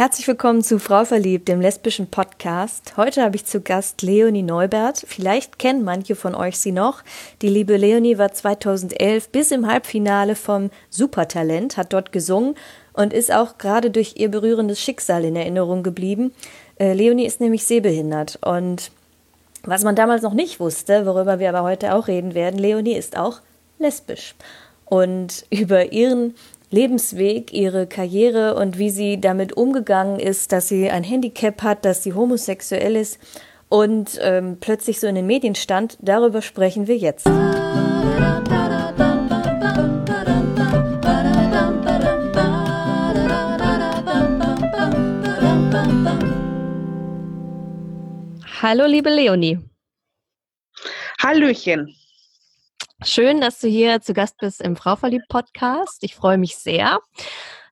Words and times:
Herzlich 0.00 0.26
willkommen 0.28 0.62
zu 0.62 0.78
Frau 0.78 1.04
Verliebt, 1.04 1.46
dem 1.46 1.60
lesbischen 1.60 2.06
Podcast. 2.06 2.94
Heute 2.96 3.22
habe 3.22 3.36
ich 3.36 3.44
zu 3.44 3.60
Gast 3.60 4.00
Leonie 4.00 4.42
Neubert. 4.42 5.04
Vielleicht 5.06 5.58
kennen 5.58 5.84
manche 5.84 6.16
von 6.16 6.34
euch 6.34 6.58
sie 6.58 6.72
noch. 6.72 7.02
Die 7.42 7.50
liebe 7.50 7.76
Leonie 7.76 8.16
war 8.16 8.32
2011 8.32 9.28
bis 9.28 9.50
im 9.50 9.66
Halbfinale 9.66 10.36
vom 10.36 10.70
Supertalent, 10.88 11.76
hat 11.76 11.92
dort 11.92 12.12
gesungen 12.12 12.54
und 12.94 13.12
ist 13.12 13.30
auch 13.30 13.58
gerade 13.58 13.90
durch 13.90 14.14
ihr 14.16 14.30
berührendes 14.30 14.80
Schicksal 14.80 15.22
in 15.22 15.36
Erinnerung 15.36 15.82
geblieben. 15.82 16.32
Äh, 16.78 16.94
Leonie 16.94 17.26
ist 17.26 17.42
nämlich 17.42 17.66
sehbehindert 17.66 18.38
und 18.42 18.92
was 19.64 19.84
man 19.84 19.96
damals 19.96 20.22
noch 20.22 20.32
nicht 20.32 20.60
wusste, 20.60 21.04
worüber 21.04 21.40
wir 21.40 21.50
aber 21.50 21.62
heute 21.62 21.94
auch 21.94 22.08
reden 22.08 22.32
werden, 22.32 22.58
Leonie 22.58 22.96
ist 22.96 23.18
auch 23.18 23.42
lesbisch. 23.78 24.34
Und 24.86 25.44
über 25.50 25.92
ihren 25.92 26.36
Lebensweg, 26.72 27.52
ihre 27.52 27.88
Karriere 27.88 28.54
und 28.54 28.78
wie 28.78 28.90
sie 28.90 29.20
damit 29.20 29.56
umgegangen 29.56 30.20
ist, 30.20 30.52
dass 30.52 30.68
sie 30.68 30.88
ein 30.88 31.02
Handicap 31.02 31.62
hat, 31.62 31.84
dass 31.84 32.04
sie 32.04 32.12
homosexuell 32.12 32.94
ist 32.94 33.18
und 33.68 34.18
ähm, 34.22 34.58
plötzlich 34.60 35.00
so 35.00 35.08
in 35.08 35.16
den 35.16 35.26
Medien 35.26 35.56
stand. 35.56 35.98
Darüber 36.00 36.42
sprechen 36.42 36.86
wir 36.86 36.96
jetzt. 36.96 37.26
Hallo, 48.62 48.86
liebe 48.86 49.10
Leonie. 49.10 49.58
Hallöchen. 51.20 51.96
Schön, 53.02 53.40
dass 53.40 53.58
du 53.60 53.66
hier 53.66 54.02
zu 54.02 54.12
Gast 54.12 54.36
bist 54.38 54.60
im 54.60 54.76
Frau 54.76 54.94
verliebt 54.94 55.26
Podcast. 55.28 56.04
Ich 56.04 56.14
freue 56.14 56.36
mich 56.36 56.56
sehr. 56.56 57.00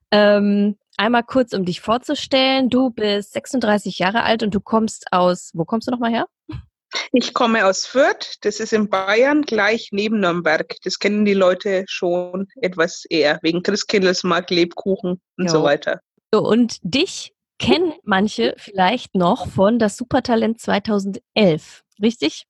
Ähm, 0.09 0.75
einmal 0.97 1.23
kurz, 1.23 1.53
um 1.53 1.65
dich 1.65 1.81
vorzustellen. 1.81 2.69
Du 2.69 2.89
bist 2.89 3.33
36 3.33 3.99
Jahre 3.99 4.23
alt 4.23 4.41
und 4.41 4.55
du 4.55 4.59
kommst 4.59 5.05
aus, 5.11 5.51
wo 5.53 5.65
kommst 5.65 5.87
du 5.87 5.91
nochmal 5.91 6.11
her? 6.11 6.25
Ich 7.11 7.35
komme 7.35 7.67
aus 7.67 7.85
Fürth, 7.85 8.37
das 8.41 8.59
ist 8.59 8.73
in 8.73 8.89
Bayern, 8.89 9.43
gleich 9.43 9.89
neben 9.91 10.19
Nürnberg. 10.19 10.75
Das 10.83 10.97
kennen 10.97 11.25
die 11.25 11.35
Leute 11.35 11.85
schon 11.87 12.47
etwas 12.55 13.05
eher, 13.07 13.37
wegen 13.43 13.61
Christkindlesmarkt, 13.61 14.49
Lebkuchen 14.49 15.21
und 15.37 15.45
jo. 15.45 15.51
so 15.51 15.63
weiter. 15.63 15.99
So, 16.33 16.41
und 16.41 16.79
dich 16.81 17.33
kennen 17.59 17.93
manche 18.03 18.55
vielleicht 18.57 19.13
noch 19.13 19.47
von 19.47 19.77
das 19.77 19.95
Supertalent 19.95 20.59
2011, 20.59 21.83
richtig? 22.01 22.45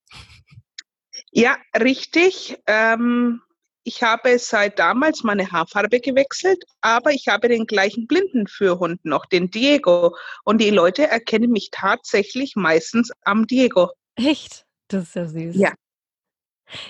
Ja, 1.32 1.58
richtig. 1.80 2.58
Ähm, 2.68 3.42
ich 3.84 4.04
habe 4.04 4.38
seit 4.38 4.78
damals 4.78 5.24
meine 5.24 5.52
Haarfarbe 5.52 6.00
gewechselt, 6.00 6.64
aber 6.82 7.12
ich 7.12 7.28
habe 7.28 7.48
den 7.48 7.66
gleichen 7.66 8.08
Blindenführhund 8.08 9.04
noch, 9.06 9.26
den 9.26 9.50
Diego. 9.50 10.16
Und 10.44 10.60
die 10.60 10.70
Leute 10.70 11.08
erkennen 11.08 11.52
mich 11.52 11.70
tatsächlich 11.72 12.56
meistens 12.56 13.12
am 13.24 13.48
Diego. 13.48 13.90
Echt? 14.16 14.66
Das 14.90 15.04
ist 15.04 15.16
ja 15.16 15.26
süß. 15.26 15.56
Ja. 15.56 15.74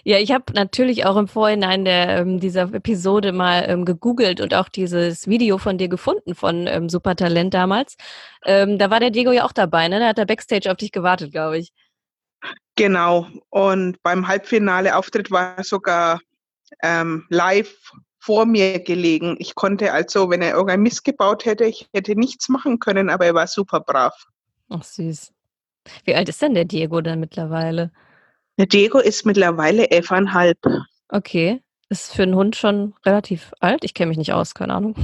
Ja, 0.03 0.17
ich 0.17 0.31
habe 0.33 0.51
natürlich 0.53 1.05
auch 1.05 1.15
im 1.15 1.29
Vorhinein 1.29 1.85
der, 1.85 2.17
ähm, 2.17 2.39
dieser 2.41 2.63
Episode 2.73 3.31
mal 3.31 3.63
ähm, 3.67 3.85
gegoogelt 3.85 4.41
und 4.41 4.53
auch 4.53 4.67
dieses 4.67 5.27
Video 5.27 5.57
von 5.57 5.77
dir 5.77 5.87
gefunden 5.87 6.35
von 6.35 6.67
ähm, 6.67 6.89
Supertalent 6.89 7.53
damals. 7.53 7.95
Ähm, 8.45 8.77
da 8.77 8.89
war 8.89 8.99
der 8.99 9.11
Diego 9.11 9.31
ja 9.31 9.45
auch 9.45 9.53
dabei, 9.53 9.87
ne? 9.87 9.99
Da 9.99 10.07
hat 10.07 10.19
er 10.19 10.25
Backstage 10.25 10.69
auf 10.69 10.77
dich 10.77 10.91
gewartet, 10.91 11.31
glaube 11.31 11.59
ich. 11.59 11.71
Genau. 12.75 13.27
Und 13.49 14.01
beim 14.03 14.27
Halbfinale-Auftritt 14.27 15.31
war 15.31 15.63
sogar 15.63 16.19
ähm, 16.81 17.25
live 17.29 17.91
vor 18.19 18.45
mir 18.45 18.79
gelegen. 18.79 19.35
Ich 19.39 19.55
konnte 19.55 19.91
also, 19.91 20.29
wenn 20.29 20.41
er 20.41 20.51
irgendein 20.51 20.81
Mist 20.81 21.03
gebaut 21.03 21.45
hätte, 21.45 21.65
ich 21.65 21.89
hätte 21.93 22.15
nichts 22.15 22.49
machen 22.49 22.79
können, 22.79 23.09
aber 23.09 23.25
er 23.25 23.33
war 23.33 23.47
super 23.47 23.79
brav. 23.79 24.13
Ach 24.69 24.83
süß. 24.83 25.33
Wie 26.05 26.15
alt 26.15 26.29
ist 26.29 26.41
denn 26.41 26.53
der 26.53 26.65
Diego 26.65 27.01
dann 27.01 27.19
mittlerweile? 27.19 27.91
Der 28.57 28.67
Diego 28.67 28.99
ist 28.99 29.25
mittlerweile 29.25 29.89
elfeinhalb. 29.89 30.59
Okay. 31.07 31.61
Ist 31.89 32.13
für 32.13 32.23
einen 32.23 32.35
Hund 32.35 32.55
schon 32.55 32.93
relativ 33.05 33.51
alt? 33.59 33.83
Ich 33.83 33.93
kenne 33.93 34.09
mich 34.09 34.17
nicht 34.17 34.33
aus, 34.33 34.53
keine 34.53 34.75
Ahnung. 34.75 34.95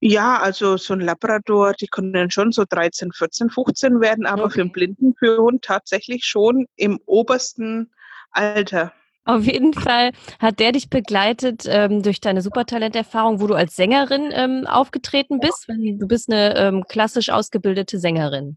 Ja, 0.00 0.38
also 0.38 0.78
so 0.78 0.94
ein 0.94 1.00
Labrador, 1.00 1.74
die 1.74 1.86
können 1.86 2.30
schon 2.30 2.52
so 2.52 2.64
13, 2.68 3.12
14, 3.12 3.50
15 3.50 4.00
werden, 4.00 4.24
aber 4.24 4.44
okay. 4.44 4.54
für 4.54 4.60
einen 4.62 4.72
Blindenführhund 4.72 5.62
tatsächlich 5.62 6.24
schon 6.24 6.66
im 6.76 6.98
obersten 7.04 7.92
Alter. 8.30 8.92
Auf 9.26 9.44
jeden 9.44 9.74
Fall 9.74 10.12
hat 10.38 10.58
der 10.58 10.72
dich 10.72 10.88
begleitet 10.88 11.64
ähm, 11.66 12.02
durch 12.02 12.20
deine 12.20 12.40
Supertalenterfahrung, 12.40 13.40
wo 13.40 13.46
du 13.46 13.54
als 13.54 13.76
Sängerin 13.76 14.30
ähm, 14.32 14.66
aufgetreten 14.66 15.38
bist. 15.38 15.68
Du 15.68 16.08
bist 16.08 16.32
eine 16.32 16.56
ähm, 16.56 16.84
klassisch 16.88 17.28
ausgebildete 17.28 17.98
Sängerin. 17.98 18.56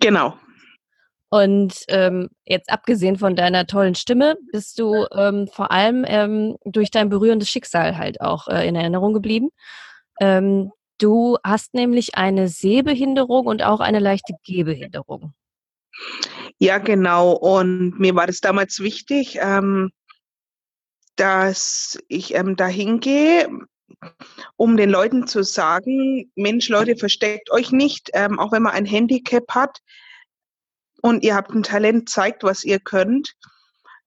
Genau. 0.00 0.34
Und 1.28 1.84
ähm, 1.88 2.30
jetzt 2.44 2.70
abgesehen 2.70 3.16
von 3.16 3.36
deiner 3.36 3.66
tollen 3.66 3.94
Stimme, 3.94 4.36
bist 4.52 4.78
du 4.78 5.06
ähm, 5.14 5.48
vor 5.48 5.70
allem 5.70 6.04
ähm, 6.06 6.56
durch 6.64 6.90
dein 6.90 7.08
berührendes 7.08 7.48
Schicksal 7.48 7.96
halt 7.96 8.20
auch 8.20 8.48
äh, 8.48 8.66
in 8.66 8.74
Erinnerung 8.76 9.12
geblieben. 9.14 9.50
Ähm, 10.22 10.70
du 10.98 11.36
hast 11.42 11.74
nämlich 11.74 12.14
eine 12.14 12.46
Sehbehinderung 12.46 13.46
und 13.46 13.64
auch 13.64 13.80
eine 13.80 13.98
leichte 13.98 14.34
Gehbehinderung. 14.44 15.34
Ja, 16.58 16.78
genau. 16.78 17.32
Und 17.32 17.98
mir 17.98 18.14
war 18.14 18.28
das 18.28 18.40
damals 18.40 18.78
wichtig, 18.78 19.38
ähm, 19.40 19.90
dass 21.16 21.98
ich 22.06 22.34
ähm, 22.34 22.54
dahin 22.54 23.00
gehe, 23.00 23.48
um 24.54 24.76
den 24.76 24.90
Leuten 24.90 25.26
zu 25.26 25.42
sagen, 25.42 26.30
Mensch, 26.36 26.68
Leute, 26.68 26.94
versteckt 26.94 27.50
euch 27.50 27.72
nicht, 27.72 28.10
ähm, 28.14 28.38
auch 28.38 28.52
wenn 28.52 28.62
man 28.62 28.74
ein 28.74 28.86
Handicap 28.86 29.44
hat 29.50 29.80
und 31.02 31.24
ihr 31.24 31.34
habt 31.34 31.50
ein 31.50 31.64
Talent, 31.64 32.10
zeigt, 32.10 32.44
was 32.44 32.62
ihr 32.62 32.78
könnt. 32.78 33.34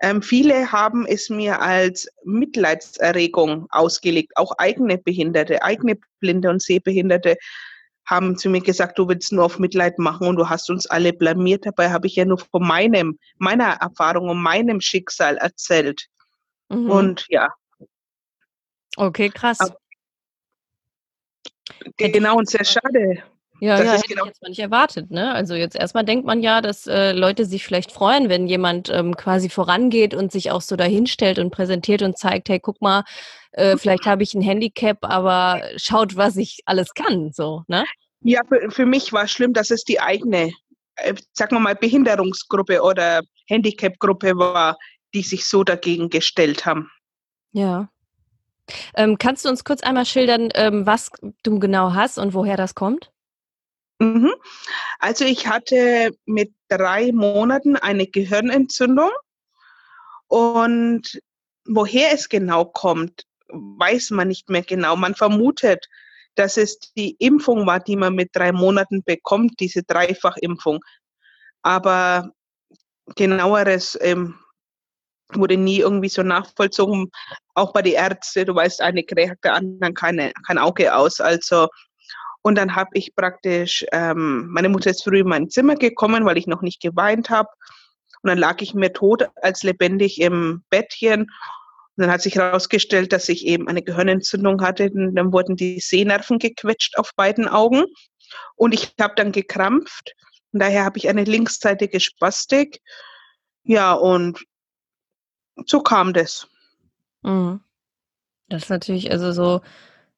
Ähm, 0.02 0.22
viele 0.22 0.72
haben 0.72 1.06
es 1.06 1.30
mir 1.30 1.62
als 1.62 2.08
Mitleidserregung 2.24 3.68
ausgelegt, 3.70 4.34
auch 4.36 4.52
eigene 4.58 4.98
Behinderte, 4.98 5.64
eigene 5.64 5.98
Blinde 6.20 6.50
und 6.50 6.62
Sehbehinderte 6.62 7.38
haben 8.06 8.38
zu 8.38 8.50
mir 8.50 8.62
gesagt, 8.62 9.00
du 9.00 9.08
willst 9.08 9.32
nur 9.32 9.46
auf 9.46 9.58
Mitleid 9.58 9.98
machen 9.98 10.28
und 10.28 10.36
du 10.36 10.48
hast 10.48 10.70
uns 10.70 10.86
alle 10.86 11.12
blamiert. 11.12 11.66
Dabei 11.66 11.90
habe 11.90 12.08
ich 12.08 12.16
ja 12.16 12.26
nur 12.26 12.38
von 12.38 12.66
meinem, 12.66 13.18
meiner 13.38 13.74
Erfahrung 13.82 14.30
und 14.30 14.42
meinem 14.42 14.80
Schicksal 14.80 15.38
erzählt. 15.38 16.08
Mhm. 16.70 16.90
Und 16.90 17.26
ja. 17.30 17.50
Okay, 18.96 19.30
krass. 19.30 19.60
Aber, 19.60 19.78
genau, 21.98 22.38
und 22.38 22.50
sehr 22.50 22.64
schade. 22.64 23.24
Ja, 23.66 23.78
das 23.78 23.86
ja, 23.86 23.94
hätte 23.94 24.08
genau 24.10 24.24
ich 24.26 24.28
jetzt 24.28 24.42
mal 24.44 24.50
nicht 24.50 24.60
erwartet. 24.60 25.10
Ne? 25.10 25.34
Also 25.34 25.56
jetzt 25.56 25.76
erstmal 25.76 26.06
denkt 26.06 26.24
man 26.24 26.44
ja, 26.44 26.62
dass 26.62 26.86
äh, 26.86 27.14
Leute 27.14 27.46
sich 27.46 27.66
vielleicht 27.66 27.92
freuen, 27.92 28.30
wenn 28.30 28.46
jemand 28.46 28.90
ähm, 28.90 29.18
quasi 29.18 29.50
vorangeht 29.50 30.14
und 30.14 30.32
sich 30.32 30.52
auch 30.52 30.62
so 30.62 30.76
dahinstellt 30.76 31.40
und 31.40 31.50
präsentiert 31.50 32.04
und 32.04 32.16
zeigt, 32.16 32.48
hey, 32.50 32.60
guck 32.60 32.80
mal, 32.80 33.04
äh, 33.54 33.76
vielleicht 33.78 34.06
habe 34.06 34.22
ich 34.22 34.36
ein 34.36 34.42
Handicap, 34.44 35.00
aber 35.02 35.64
schaut, 35.78 36.16
was 36.16 36.38
ich 36.38 36.60
alles 36.66 36.94
kann. 36.94 37.32
So, 37.34 37.64
ne? 37.68 37.86
Ja, 38.22 38.42
für, 38.48 38.70
für 38.70 38.86
mich 38.86 39.12
war 39.12 39.24
es 39.24 39.32
schlimm, 39.32 39.54
dass 39.54 39.72
es 39.72 39.84
die 39.84 40.00
eigene, 40.00 40.52
äh, 40.98 41.16
sagen 41.34 41.56
wir 41.56 41.60
mal, 41.60 41.76
Behinderungsgruppe 41.76 42.84
oder 42.84 43.22
Handicapgruppe 43.48 44.38
war, 44.38 44.78
die 45.16 45.24
sich 45.24 45.46
so 45.46 45.64
dagegen 45.64 46.12
gestellt 46.12 46.68
haben. 46.68 46.92
Ja. 47.52 47.90
Ähm, 48.94 49.18
kannst 49.18 49.44
du 49.44 49.50
uns 49.50 49.64
kurz 49.64 49.82
einmal 49.82 50.06
schildern, 50.06 50.50
ähm, 50.54 50.86
was 50.86 51.10
du 51.42 51.58
genau 51.58 51.94
hast 51.96 52.20
und 52.20 52.36
woher 52.36 52.58
das 52.58 52.76
kommt? 52.76 53.12
Mhm. 54.00 54.34
Also 55.00 55.26
ich 55.26 55.48
hatte 55.48 56.12
mit 56.26 56.54
drei 56.68 57.12
Monaten 57.12 57.76
eine 57.78 58.08
Gehirnentzündung 58.08 59.12
und 60.28 61.20
woher 61.68 62.14
es 62.14 62.30
genau 62.30 62.66
kommt, 62.66 63.24
weiß 63.48 64.12
man 64.12 64.28
nicht 64.28 64.50
mehr 64.50 64.64
genau. 64.64 64.96
Man 64.96 65.16
vermutet, 65.16 65.86
dass 66.36 66.58
es 66.58 66.80
die 66.98 67.16
Impfung 67.20 67.66
war, 67.66 67.80
die 67.80 67.96
man 67.96 68.16
mit 68.16 68.30
drei 68.34 68.52
Monaten 68.52 69.04
bekommt, 69.04 69.60
diese 69.60 69.84
Dreifachimpfung. 69.84 70.80
Aber 71.62 72.32
genaueres 73.16 73.98
ähm, 74.02 74.36
wurde 75.34 75.58
nie 75.58 75.80
irgendwie 75.80 76.10
so 76.10 76.24
nachvollzogen. 76.24 77.10
Auch 77.54 77.74
bei 77.74 77.82
den 77.82 77.94
Ärzten, 77.94 78.46
du 78.46 78.56
weißt, 78.56 78.82
eine 78.82 79.04
kriegt 79.04 79.44
der 79.44 79.54
anderen 79.54 79.94
keine, 79.94 80.34
kein 80.46 80.58
Auge 80.58 80.94
aus. 80.94 81.20
Also 81.20 81.70
und 82.46 82.54
dann 82.54 82.76
habe 82.76 82.92
ich 82.94 83.16
praktisch, 83.16 83.84
ähm, 83.92 84.46
meine 84.52 84.70
Mutter 84.70 84.92
ist 84.92 85.04
früh 85.04 85.22
in 85.22 85.28
mein 85.28 85.50
Zimmer 85.50 85.74
gekommen, 85.74 86.26
weil 86.26 86.38
ich 86.38 86.46
noch 86.46 86.62
nicht 86.62 86.80
geweint 86.80 87.32
habe. 87.32 87.50
Und 88.22 88.30
dann 88.30 88.38
lag 88.38 88.62
ich 88.62 88.76
mir 88.76 88.94
tot 88.94 89.28
als 89.42 89.64
lebendig 89.64 90.22
im 90.22 90.64
Bettchen. 90.70 91.22
Und 91.22 91.30
dann 91.96 92.12
hat 92.12 92.22
sich 92.22 92.36
herausgestellt, 92.36 93.14
dass 93.14 93.30
ich 93.30 93.48
eben 93.48 93.68
eine 93.68 93.82
Gehirnentzündung 93.82 94.62
hatte. 94.62 94.92
Und 94.92 95.16
dann 95.16 95.34
wurden 95.34 95.56
die 95.56 95.80
Sehnerven 95.80 96.38
gequetscht 96.38 97.00
auf 97.00 97.16
beiden 97.16 97.48
Augen. 97.48 97.86
Und 98.56 98.76
ich 98.76 98.94
habe 99.02 99.16
dann 99.16 99.32
gekrampft. 99.32 100.14
Und 100.52 100.60
daher 100.60 100.86
habe 100.86 101.00
ich 101.00 101.10
eine 101.10 101.24
linksseitige 101.24 102.00
Spastik. 102.00 102.80
Ja, 103.64 103.94
und 103.94 104.46
so 105.66 105.82
kam 105.82 106.14
das. 106.14 106.48
Mhm. 107.24 107.62
Das 108.50 108.66
ist 108.66 108.70
natürlich 108.70 109.10
also 109.10 109.32
so 109.32 109.62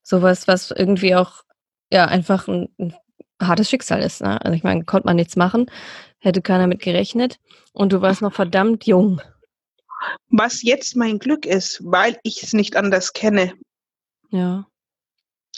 sowas, 0.03 0.45
was 0.49 0.71
irgendwie 0.71 1.15
auch 1.15 1.46
ja, 1.91 2.05
einfach 2.05 2.47
ein, 2.47 2.69
ein 2.79 2.93
hartes 3.41 3.69
Schicksal 3.69 4.01
ist. 4.01 4.21
Ne? 4.21 4.43
Also 4.43 4.55
ich 4.55 4.63
meine, 4.63 4.83
konnte 4.85 5.07
man 5.07 5.15
nichts 5.15 5.35
machen, 5.35 5.69
hätte 6.19 6.41
keiner 6.41 6.67
mit 6.67 6.81
gerechnet 6.81 7.39
und 7.73 7.93
du 7.93 8.01
warst 8.01 8.21
noch 8.21 8.33
verdammt 8.33 8.85
jung. 8.85 9.21
Was 10.29 10.61
jetzt 10.61 10.95
mein 10.95 11.19
Glück 11.19 11.45
ist, 11.45 11.81
weil 11.83 12.19
ich 12.23 12.43
es 12.43 12.53
nicht 12.53 12.75
anders 12.75 13.13
kenne. 13.13 13.53
Ja. 14.29 14.67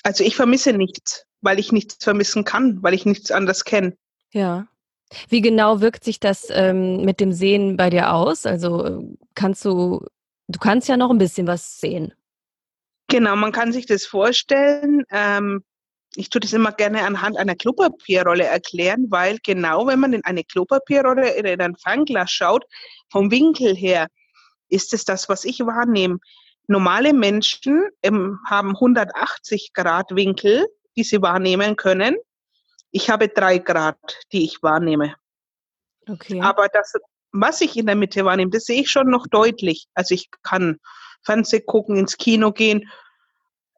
Also 0.03 0.23
ich 0.23 0.35
vermisse 0.35 0.73
nichts, 0.73 1.25
weil 1.41 1.59
ich 1.59 1.71
nichts 1.71 2.03
vermissen 2.03 2.45
kann, 2.45 2.81
weil 2.81 2.93
ich 2.93 3.05
nichts 3.05 3.31
anders 3.31 3.65
kenne. 3.65 3.97
Ja. 4.31 4.67
Wie 5.27 5.41
genau 5.41 5.81
wirkt 5.81 6.03
sich 6.03 6.19
das 6.19 6.47
ähm, 6.51 7.03
mit 7.03 7.19
dem 7.19 7.33
Sehen 7.33 7.77
bei 7.77 7.89
dir 7.89 8.13
aus? 8.13 8.45
Also 8.45 9.15
kannst 9.33 9.65
du, 9.65 10.05
du 10.47 10.59
kannst 10.59 10.87
ja 10.87 10.97
noch 10.97 11.09
ein 11.09 11.17
bisschen 11.17 11.47
was 11.47 11.79
sehen. 11.79 12.13
Genau, 13.07 13.35
man 13.35 13.51
kann 13.51 13.71
sich 13.73 13.87
das 13.87 14.05
vorstellen. 14.05 15.03
Ähm, 15.09 15.63
ich 16.15 16.29
tue 16.29 16.41
das 16.41 16.53
immer 16.53 16.71
gerne 16.71 17.03
anhand 17.03 17.38
einer 17.38 17.56
Klopapierrolle 17.56 18.45
erklären, 18.45 19.07
weil 19.09 19.38
genau 19.44 19.85
wenn 19.88 20.00
man 20.00 20.13
in 20.13 20.25
eine 20.25 20.44
Klopapierrolle 20.44 21.38
oder 21.38 21.53
in 21.53 21.61
ein 21.61 21.75
Fernglas 21.75 22.31
schaut, 22.31 22.65
vom 23.11 23.31
Winkel 23.31 23.75
her, 23.75 24.07
ist 24.69 24.94
es 24.94 25.06
das, 25.06 25.29
was 25.29 25.45
ich 25.45 25.59
wahrnehme. 25.59 26.19
Normale 26.67 27.13
Menschen 27.13 27.89
ähm, 28.03 28.39
haben 28.47 28.69
180 28.69 29.73
Grad 29.73 30.15
Winkel, 30.15 30.67
die 30.95 31.03
sie 31.03 31.21
wahrnehmen 31.21 31.75
können. 31.75 32.15
Ich 32.91 33.09
habe 33.09 33.27
drei 33.27 33.59
Grad, 33.59 33.97
die 34.31 34.45
ich 34.45 34.61
wahrnehme. 34.61 35.15
Okay. 36.07 36.41
Aber 36.41 36.67
das, 36.67 36.94
was 37.31 37.61
ich 37.61 37.77
in 37.77 37.85
der 37.85 37.95
Mitte 37.95 38.25
wahrnehme, 38.25 38.51
das 38.51 38.65
sehe 38.65 38.81
ich 38.81 38.91
schon 38.91 39.09
noch 39.09 39.27
deutlich. 39.27 39.88
Also 39.94 40.15
ich 40.15 40.29
kann 40.44 40.79
Fernseh 41.23 41.61
gucken, 41.61 41.97
ins 41.97 42.17
Kino 42.17 42.51
gehen. 42.51 42.89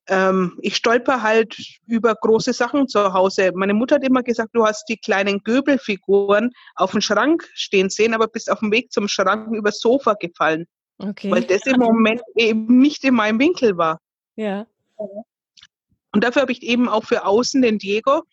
Ähm, 0.07 0.57
ich 0.61 0.75
stolper 0.75 1.21
halt 1.21 1.55
über 1.85 2.15
große 2.15 2.53
Sachen 2.53 2.87
zu 2.87 3.13
Hause. 3.13 3.51
Meine 3.53 3.73
Mutter 3.73 3.95
hat 3.95 4.03
immer 4.03 4.23
gesagt, 4.23 4.49
du 4.53 4.65
hast 4.65 4.85
die 4.89 4.97
kleinen 4.97 5.43
Göbelfiguren 5.43 6.51
auf 6.75 6.91
dem 6.91 7.01
Schrank 7.01 7.47
stehen 7.53 7.89
sehen, 7.89 8.13
aber 8.13 8.27
bist 8.27 8.51
auf 8.51 8.59
dem 8.59 8.71
Weg 8.71 8.91
zum 8.91 9.07
Schrank 9.07 9.53
übers 9.55 9.79
Sofa 9.79 10.13
gefallen. 10.15 10.65
Okay. 10.97 11.31
Weil 11.31 11.43
das 11.43 11.65
im 11.65 11.79
Moment 11.79 12.21
eben 12.35 12.79
nicht 12.79 13.03
in 13.03 13.15
meinem 13.15 13.39
Winkel 13.39 13.77
war. 13.77 13.99
Ja. 14.35 14.65
Und 14.97 16.23
dafür 16.23 16.43
habe 16.43 16.51
ich 16.51 16.63
eben 16.63 16.89
auch 16.89 17.05
für 17.05 17.25
außen 17.25 17.61
den 17.61 17.77
Diego, 17.77 18.23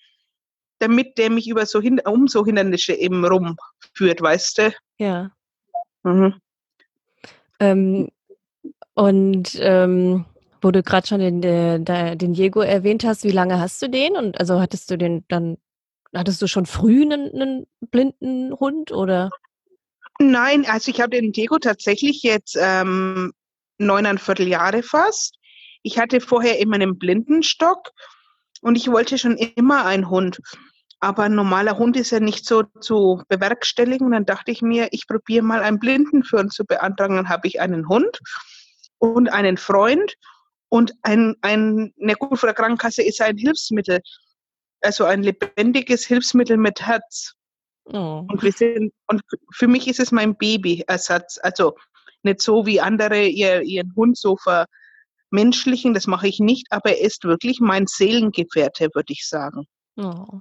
damit 0.79 1.19
der 1.19 1.31
mich 1.31 1.49
über 1.49 1.67
so 1.67 1.81
hin, 1.81 2.01
um 2.05 2.29
so 2.29 2.45
Hindernisse 2.45 2.95
eben 2.95 3.25
rumführt, 3.25 4.21
weißt 4.21 4.59
du? 4.59 4.73
Ja. 4.99 5.31
Mhm. 6.03 6.35
Ähm, 7.61 8.09
und 8.95 9.57
ähm, 9.61 10.25
wo 10.61 10.71
du 10.71 10.83
gerade 10.83 11.07
schon 11.07 11.21
den, 11.21 11.41
den, 11.41 11.85
den 11.85 12.35
Diego 12.35 12.61
erwähnt 12.61 13.05
hast, 13.05 13.25
wie 13.25 13.31
lange 13.31 13.61
hast 13.61 13.81
du 13.83 13.89
den? 13.89 14.17
Und 14.17 14.39
also 14.39 14.61
hattest 14.61 14.91
du 14.91 14.97
den 14.97 15.25
dann, 15.29 15.57
hattest 16.15 16.41
du 16.43 16.47
schon 16.47 16.67
früh 16.67 17.03
einen, 17.03 17.33
einen 17.33 17.67
blinden 17.81 18.53
Hund 18.59 18.93
oder? 18.93 19.31
Nein, 20.19 20.67
also 20.69 20.91
ich 20.91 21.01
habe 21.01 21.11
den 21.11 21.33
Diego 21.33 21.59
tatsächlich 21.59 22.23
jetzt 22.23 22.57
ähm, 22.61 23.33
neuneinviertel 23.79 24.49
Jahre 24.49 24.83
fast. 24.83 25.37
Ich 25.83 25.99
hatte 25.99 26.21
vorher 26.21 26.59
immer 26.59 26.75
einen 26.75 26.99
Blindenstock 26.99 27.91
und 28.61 28.77
ich 28.77 28.91
wollte 28.91 29.17
schon 29.17 29.37
immer 29.37 29.87
einen 29.87 30.11
Hund. 30.11 30.41
Aber 31.01 31.23
ein 31.23 31.35
normaler 31.37 31.79
Hund 31.79 31.97
ist 31.97 32.11
ja 32.11 32.19
nicht 32.19 32.45
so 32.45 32.65
zu 32.81 33.23
bewerkstelligen. 33.29 34.11
Dann 34.11 34.27
dachte 34.27 34.51
ich 34.51 34.63
mir, 34.63 34.89
ich 34.91 35.07
probiere 35.07 35.45
mal 35.45 35.63
einen 35.63 35.79
Blindenführer 35.79 36.49
zu 36.49 36.65
beantragen. 36.65 37.15
Dann 37.15 37.29
habe 37.29 37.47
ich 37.47 37.61
einen 37.61 37.89
Hund 37.89 38.19
und 38.99 39.29
einen 39.29 39.57
Freund 39.57 40.15
und 40.69 40.93
ein, 41.03 41.35
ein, 41.43 41.93
eine 42.01 42.15
der 42.43 42.55
Krankenkasse 42.55 43.03
ist 43.03 43.21
ein 43.21 43.37
Hilfsmittel, 43.37 44.01
also 44.83 45.05
ein 45.05 45.23
lebendiges 45.23 46.07
Hilfsmittel 46.07 46.57
mit 46.57 46.81
Herz. 46.81 47.35
Oh. 47.87 48.27
Und, 48.29 48.43
wir 48.43 48.53
sind, 48.53 48.93
und 49.07 49.23
für 49.53 49.67
mich 49.67 49.89
ist 49.89 50.01
es 50.01 50.13
mein 50.13 50.37
Babyersatz. 50.37 51.39
Also 51.43 51.75
nicht 52.23 52.43
so 52.43 52.67
wie 52.67 52.81
andere 52.81 53.27
ihr, 53.27 53.63
ihren 53.63 53.95
Hund 53.97 54.19
so 54.19 54.37
vermenschlichen, 54.37 55.95
das 55.95 56.07
mache 56.07 56.29
ich 56.29 56.39
nicht, 56.39 56.67
aber 56.71 56.91
er 56.91 57.01
ist 57.01 57.25
wirklich 57.25 57.61
mein 57.61 57.87
Seelengefährte, 57.87 58.91
würde 58.95 59.13
ich 59.13 59.27
sagen. 59.27 59.67
Oh. 59.97 60.41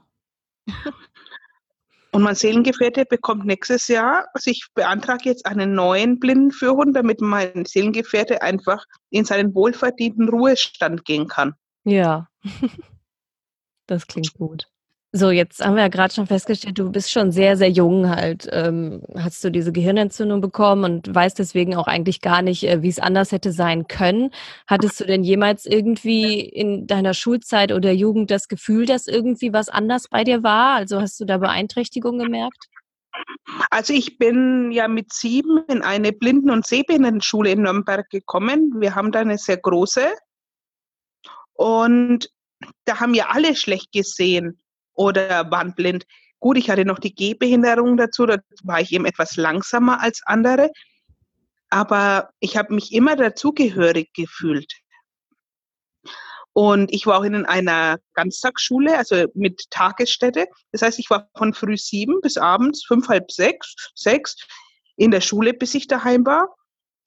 Und 2.18 2.24
mein 2.24 2.34
Seelengefährte 2.34 3.06
bekommt 3.06 3.46
nächstes 3.46 3.88
Jahr, 3.88 4.26
also 4.34 4.50
ich 4.50 4.66
beantrage 4.74 5.26
jetzt 5.26 5.46
einen 5.46 5.76
neuen 5.76 6.20
Blindenführhund, 6.20 6.96
damit 6.96 7.22
mein 7.22 7.66
Seelengefährte 7.66 8.42
einfach 8.42 8.84
in 9.12 9.24
seinen 9.24 9.54
wohlverdienten 9.54 10.28
Ruhestand 10.28 11.06
gehen 11.06 11.28
kann. 11.28 11.54
Ja, 11.84 12.28
das 13.86 14.08
klingt 14.08 14.34
gut. 14.34 14.68
So, 15.18 15.32
jetzt 15.32 15.66
haben 15.66 15.76
wir 15.76 15.82
ja 15.82 15.88
gerade 15.88 16.14
schon 16.14 16.28
festgestellt, 16.28 16.78
du 16.78 16.92
bist 16.92 17.12
schon 17.12 17.32
sehr, 17.32 17.58
sehr 17.58 17.72
jung 17.72 18.08
halt. 18.08 18.48
Ähm, 18.52 19.02
hast 19.18 19.44
du 19.44 19.50
diese 19.50 19.72
Gehirnentzündung 19.72 20.42
bekommen 20.42 20.84
und 20.84 21.16
weißt 21.16 21.40
deswegen 21.40 21.76
auch 21.76 21.88
eigentlich 21.88 22.22
gar 22.22 22.44
nicht, 22.44 22.64
äh, 22.66 22.84
wie 22.84 22.90
es 22.90 23.00
anders 23.00 23.32
hätte 23.32 23.52
sein 23.52 23.88
können. 23.88 24.30
Hattest 24.68 25.00
du 25.00 25.06
denn 25.06 25.24
jemals 25.24 25.66
irgendwie 25.66 26.42
in 26.42 26.86
deiner 26.86 27.16
Schulzeit 27.16 27.72
oder 27.72 27.92
Jugend 27.92 28.30
das 28.30 28.48
Gefühl, 28.48 28.86
dass 28.86 29.08
irgendwie 29.08 29.54
was 29.54 29.70
anders 29.70 30.08
bei 30.08 30.24
dir 30.24 30.44
war? 30.44 30.76
Also 30.76 31.02
hast 31.02 31.20
du 31.20 31.26
da 31.26 31.40
Beeinträchtigung 31.40 32.20
gemerkt? 32.20 32.68
Also 33.72 33.94
ich 33.94 34.20
bin 34.20 34.72
ja 34.72 34.88
mit 34.88 35.14
sieben 35.14 35.64
in 35.68 35.82
eine 35.82 36.12
Blinden- 36.12 36.52
und 36.52 36.68
Sehbehindertenschule 36.68 37.50
in 37.50 37.64
Nürnberg 37.64 38.08
gekommen. 38.12 38.76
Wir 38.80 38.94
haben 38.94 39.12
da 39.12 39.22
eine 39.22 39.40
sehr 39.40 39.58
große. 39.58 40.06
Und 41.54 42.30
da 42.86 43.00
haben 43.00 43.16
ja 43.16 43.30
alle 43.30 43.56
schlecht 43.56 43.92
gesehen 43.92 44.60
oder 44.98 45.50
waren 45.50 45.74
blind. 45.74 46.06
Gut, 46.40 46.58
ich 46.58 46.70
hatte 46.70 46.86
noch 46.86 47.00
die 47.00 47.16
Gehbehinderung 47.16 47.96
dazu, 47.98 48.26
da 48.26 48.38
war 48.64 48.82
ich 48.82 48.92
eben 48.92 49.06
etwas 49.06 49.38
langsamer 49.38 50.02
als 50.02 50.22
andere, 50.26 50.72
aber 51.70 52.30
ich 52.40 52.58
habe 52.58 52.74
mich 52.74 52.94
immer 52.94 53.16
dazugehörig 53.16 54.12
gefühlt. 54.14 54.72
Und 56.54 56.92
ich 56.92 57.06
war 57.06 57.20
auch 57.20 57.24
in 57.24 57.46
einer 57.46 58.00
Ganztagsschule, 58.16 58.98
also 58.98 59.26
mit 59.36 59.70
Tagesstätte. 59.70 60.48
Das 60.72 60.82
heißt, 60.82 60.98
ich 60.98 61.10
war 61.12 61.30
von 61.38 61.54
früh 61.54 61.78
sieben 61.78 62.20
bis 62.22 62.36
abends 62.36 62.84
fünf, 62.84 63.10
halb 63.10 63.32
sechs, 63.32 63.76
sechs 63.94 64.36
in 64.96 65.12
der 65.12 65.22
Schule, 65.22 65.54
bis 65.54 65.76
ich 65.76 65.86
daheim 65.86 66.26
war. 66.26 66.56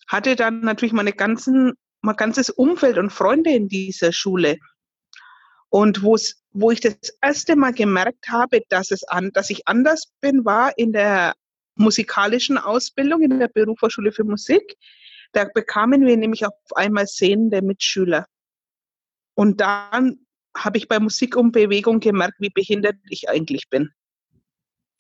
Hatte 0.06 0.37
dann 0.37 0.60
natürlich 0.60 0.92
meine 0.92 1.12
ganzen, 1.12 1.72
mein 2.00 2.14
ganzes 2.14 2.48
Umfeld 2.48 2.96
und 2.96 3.10
Freunde 3.10 3.50
in 3.50 3.66
dieser 3.66 4.12
Schule. 4.12 4.56
Und 5.69 6.02
wo 6.02 6.14
es, 6.14 6.39
wo 6.52 6.70
ich 6.70 6.81
das 6.81 6.97
erste 7.23 7.56
Mal 7.56 7.73
gemerkt 7.73 8.29
habe, 8.29 8.61
dass 8.69 8.91
es 8.91 9.05
an, 9.05 9.31
dass 9.32 9.50
ich 9.50 9.66
anders 9.69 10.12
bin, 10.21 10.45
war 10.45 10.76
in 10.76 10.92
der 10.92 11.35
musikalischen 11.76 12.59
Ausbildung 12.59 13.23
in 13.23 13.38
der 13.38 13.49
Berufsschule 13.49 14.12
für 14.12 14.25
Musik. 14.25 14.76
Da 15.33 15.45
bekamen 15.45 16.04
wir 16.07 16.16
nämlich 16.16 16.45
auf 16.45 16.54
einmal 16.75 17.07
sehende 17.07 17.62
Mitschüler. 17.62 18.26
Und 19.35 19.61
dann 19.61 20.26
habe 20.57 20.78
ich 20.78 20.88
bei 20.88 20.99
Musik 20.99 21.37
und 21.37 21.52
Bewegung 21.52 22.00
gemerkt, 22.00 22.35
wie 22.40 22.50
behindert 22.50 22.97
ich 23.09 23.28
eigentlich 23.28 23.69
bin. 23.71 23.90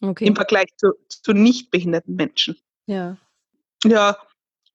Okay. 0.00 0.26
Im 0.26 0.36
Vergleich 0.36 0.68
zu, 0.76 0.92
zu 1.08 1.32
nicht 1.32 1.70
behinderten 1.70 2.14
Menschen. 2.14 2.56
Ja. 2.86 3.18
Ja, 3.84 4.16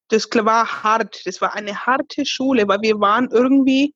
das 0.10 0.28
war 0.32 0.84
hart. 0.84 1.26
Das 1.26 1.42
war 1.42 1.56
eine 1.56 1.86
harte 1.86 2.26
Schule, 2.26 2.68
weil 2.68 2.82
wir 2.82 3.00
waren 3.00 3.30
irgendwie, 3.32 3.96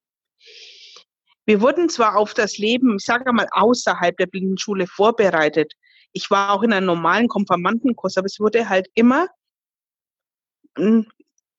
wir 1.50 1.62
wurden 1.62 1.90
zwar 1.90 2.16
auf 2.16 2.36
das 2.36 2.60
Leben, 2.60 2.98
ich 2.98 3.06
sage 3.06 3.34
mal, 3.34 3.48
außerhalb 3.50 4.16
der 4.18 4.28
Blindenschule 4.28 4.86
vorbereitet. 4.86 5.74
Ich 6.12 6.30
war 6.30 6.52
auch 6.54 6.62
in 6.62 6.72
einem 6.72 6.86
normalen 6.86 7.28
Konfirmandenkurs, 7.28 8.18
aber 8.18 8.28
es 8.28 8.40
wurde 8.40 8.70
halt 8.70 8.88
immer, 8.94 9.26
hm, 10.78 11.08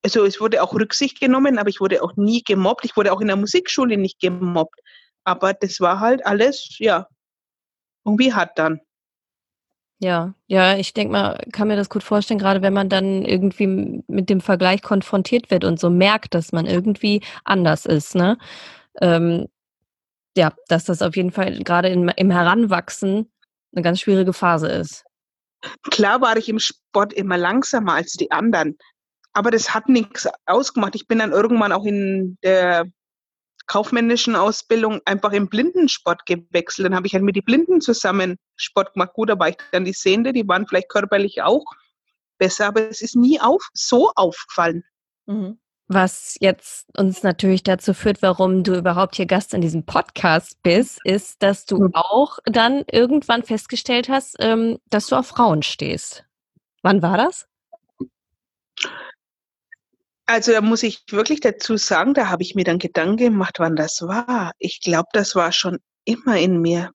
also 0.04 0.24
es 0.24 0.40
wurde 0.40 0.62
auch 0.62 0.74
Rücksicht 0.74 1.18
genommen, 1.18 1.58
aber 1.58 1.70
ich 1.70 1.80
wurde 1.80 2.04
auch 2.04 2.14
nie 2.14 2.44
gemobbt. 2.44 2.84
Ich 2.84 2.96
wurde 2.96 3.12
auch 3.12 3.20
in 3.20 3.26
der 3.26 3.36
Musikschule 3.36 3.96
nicht 3.96 4.20
gemobbt. 4.20 4.78
Aber 5.24 5.54
das 5.54 5.80
war 5.80 5.98
halt 5.98 6.24
alles, 6.24 6.76
ja, 6.78 7.08
irgendwie 8.04 8.32
hart 8.32 8.56
dann. 8.60 8.80
Ja, 9.98 10.34
ja, 10.46 10.76
ich 10.76 10.94
denke 10.94 11.14
mal, 11.14 11.44
kann 11.50 11.66
mir 11.66 11.74
das 11.74 11.90
gut 11.90 12.04
vorstellen, 12.04 12.38
gerade 12.38 12.62
wenn 12.62 12.72
man 12.72 12.88
dann 12.88 13.24
irgendwie 13.24 14.02
mit 14.06 14.30
dem 14.30 14.40
Vergleich 14.40 14.82
konfrontiert 14.82 15.50
wird 15.50 15.64
und 15.64 15.80
so 15.80 15.90
merkt, 15.90 16.34
dass 16.34 16.52
man 16.52 16.66
irgendwie 16.66 17.22
anders 17.42 17.86
ist, 17.86 18.14
ne? 18.14 18.38
Ähm, 19.00 19.48
ja, 20.36 20.52
dass 20.68 20.84
das 20.84 21.02
auf 21.02 21.16
jeden 21.16 21.32
Fall 21.32 21.58
gerade 21.62 21.88
im, 21.88 22.30
Heranwachsen 22.30 23.30
eine 23.74 23.82
ganz 23.82 24.00
schwierige 24.00 24.32
Phase 24.32 24.68
ist. 24.68 25.04
Klar 25.90 26.20
war 26.20 26.36
ich 26.36 26.48
im 26.48 26.58
Sport 26.58 27.12
immer 27.12 27.36
langsamer 27.36 27.94
als 27.94 28.12
die 28.12 28.30
anderen, 28.30 28.78
aber 29.32 29.50
das 29.50 29.74
hat 29.74 29.88
nichts 29.88 30.28
ausgemacht. 30.46 30.94
Ich 30.94 31.06
bin 31.06 31.18
dann 31.18 31.32
irgendwann 31.32 31.72
auch 31.72 31.84
in 31.84 32.38
der 32.42 32.86
kaufmännischen 33.66 34.34
Ausbildung 34.34 35.00
einfach 35.04 35.32
im 35.32 35.48
Blindensport 35.48 36.26
gewechselt. 36.26 36.86
Dann 36.86 36.94
habe 36.96 37.06
ich 37.06 37.14
halt 37.14 37.22
mit 37.22 37.36
den 37.36 37.44
Blinden 37.44 37.80
zusammen 37.80 38.36
Sport 38.56 38.94
gemacht. 38.94 39.12
Gut, 39.14 39.28
da 39.28 39.38
war 39.38 39.50
ich 39.50 39.56
dann 39.70 39.84
die 39.84 39.92
Sehende, 39.92 40.32
die 40.32 40.48
waren 40.48 40.66
vielleicht 40.66 40.88
körperlich 40.88 41.42
auch 41.42 41.64
besser, 42.38 42.66
aber 42.66 42.88
es 42.88 43.00
ist 43.00 43.14
nie 43.14 43.40
auf, 43.40 43.62
so 43.72 44.10
aufgefallen. 44.16 44.82
Mhm. 45.26 45.60
Was 45.90 46.36
jetzt 46.40 46.86
uns 46.96 47.24
natürlich 47.24 47.64
dazu 47.64 47.94
führt, 47.94 48.22
warum 48.22 48.62
du 48.62 48.76
überhaupt 48.76 49.16
hier 49.16 49.26
Gast 49.26 49.52
in 49.54 49.60
diesem 49.60 49.84
Podcast 49.84 50.62
bist, 50.62 51.00
ist, 51.04 51.42
dass 51.42 51.66
du 51.66 51.78
hm. 51.78 51.94
auch 51.94 52.38
dann 52.44 52.84
irgendwann 52.90 53.42
festgestellt 53.42 54.08
hast, 54.08 54.36
ähm, 54.38 54.78
dass 54.88 55.08
du 55.08 55.16
auf 55.16 55.26
Frauen 55.26 55.62
stehst. 55.62 56.24
Wann 56.82 57.02
war 57.02 57.16
das? 57.16 57.46
Also 60.26 60.52
da 60.52 60.60
muss 60.60 60.84
ich 60.84 61.02
wirklich 61.10 61.40
dazu 61.40 61.76
sagen, 61.76 62.14
da 62.14 62.28
habe 62.28 62.44
ich 62.44 62.54
mir 62.54 62.64
dann 62.64 62.78
Gedanken 62.78 63.16
gemacht, 63.16 63.58
wann 63.58 63.74
das 63.74 64.00
war. 64.02 64.52
Ich 64.58 64.80
glaube, 64.80 65.08
das 65.12 65.34
war 65.34 65.50
schon 65.50 65.80
immer 66.04 66.38
in 66.38 66.60
mir. 66.60 66.92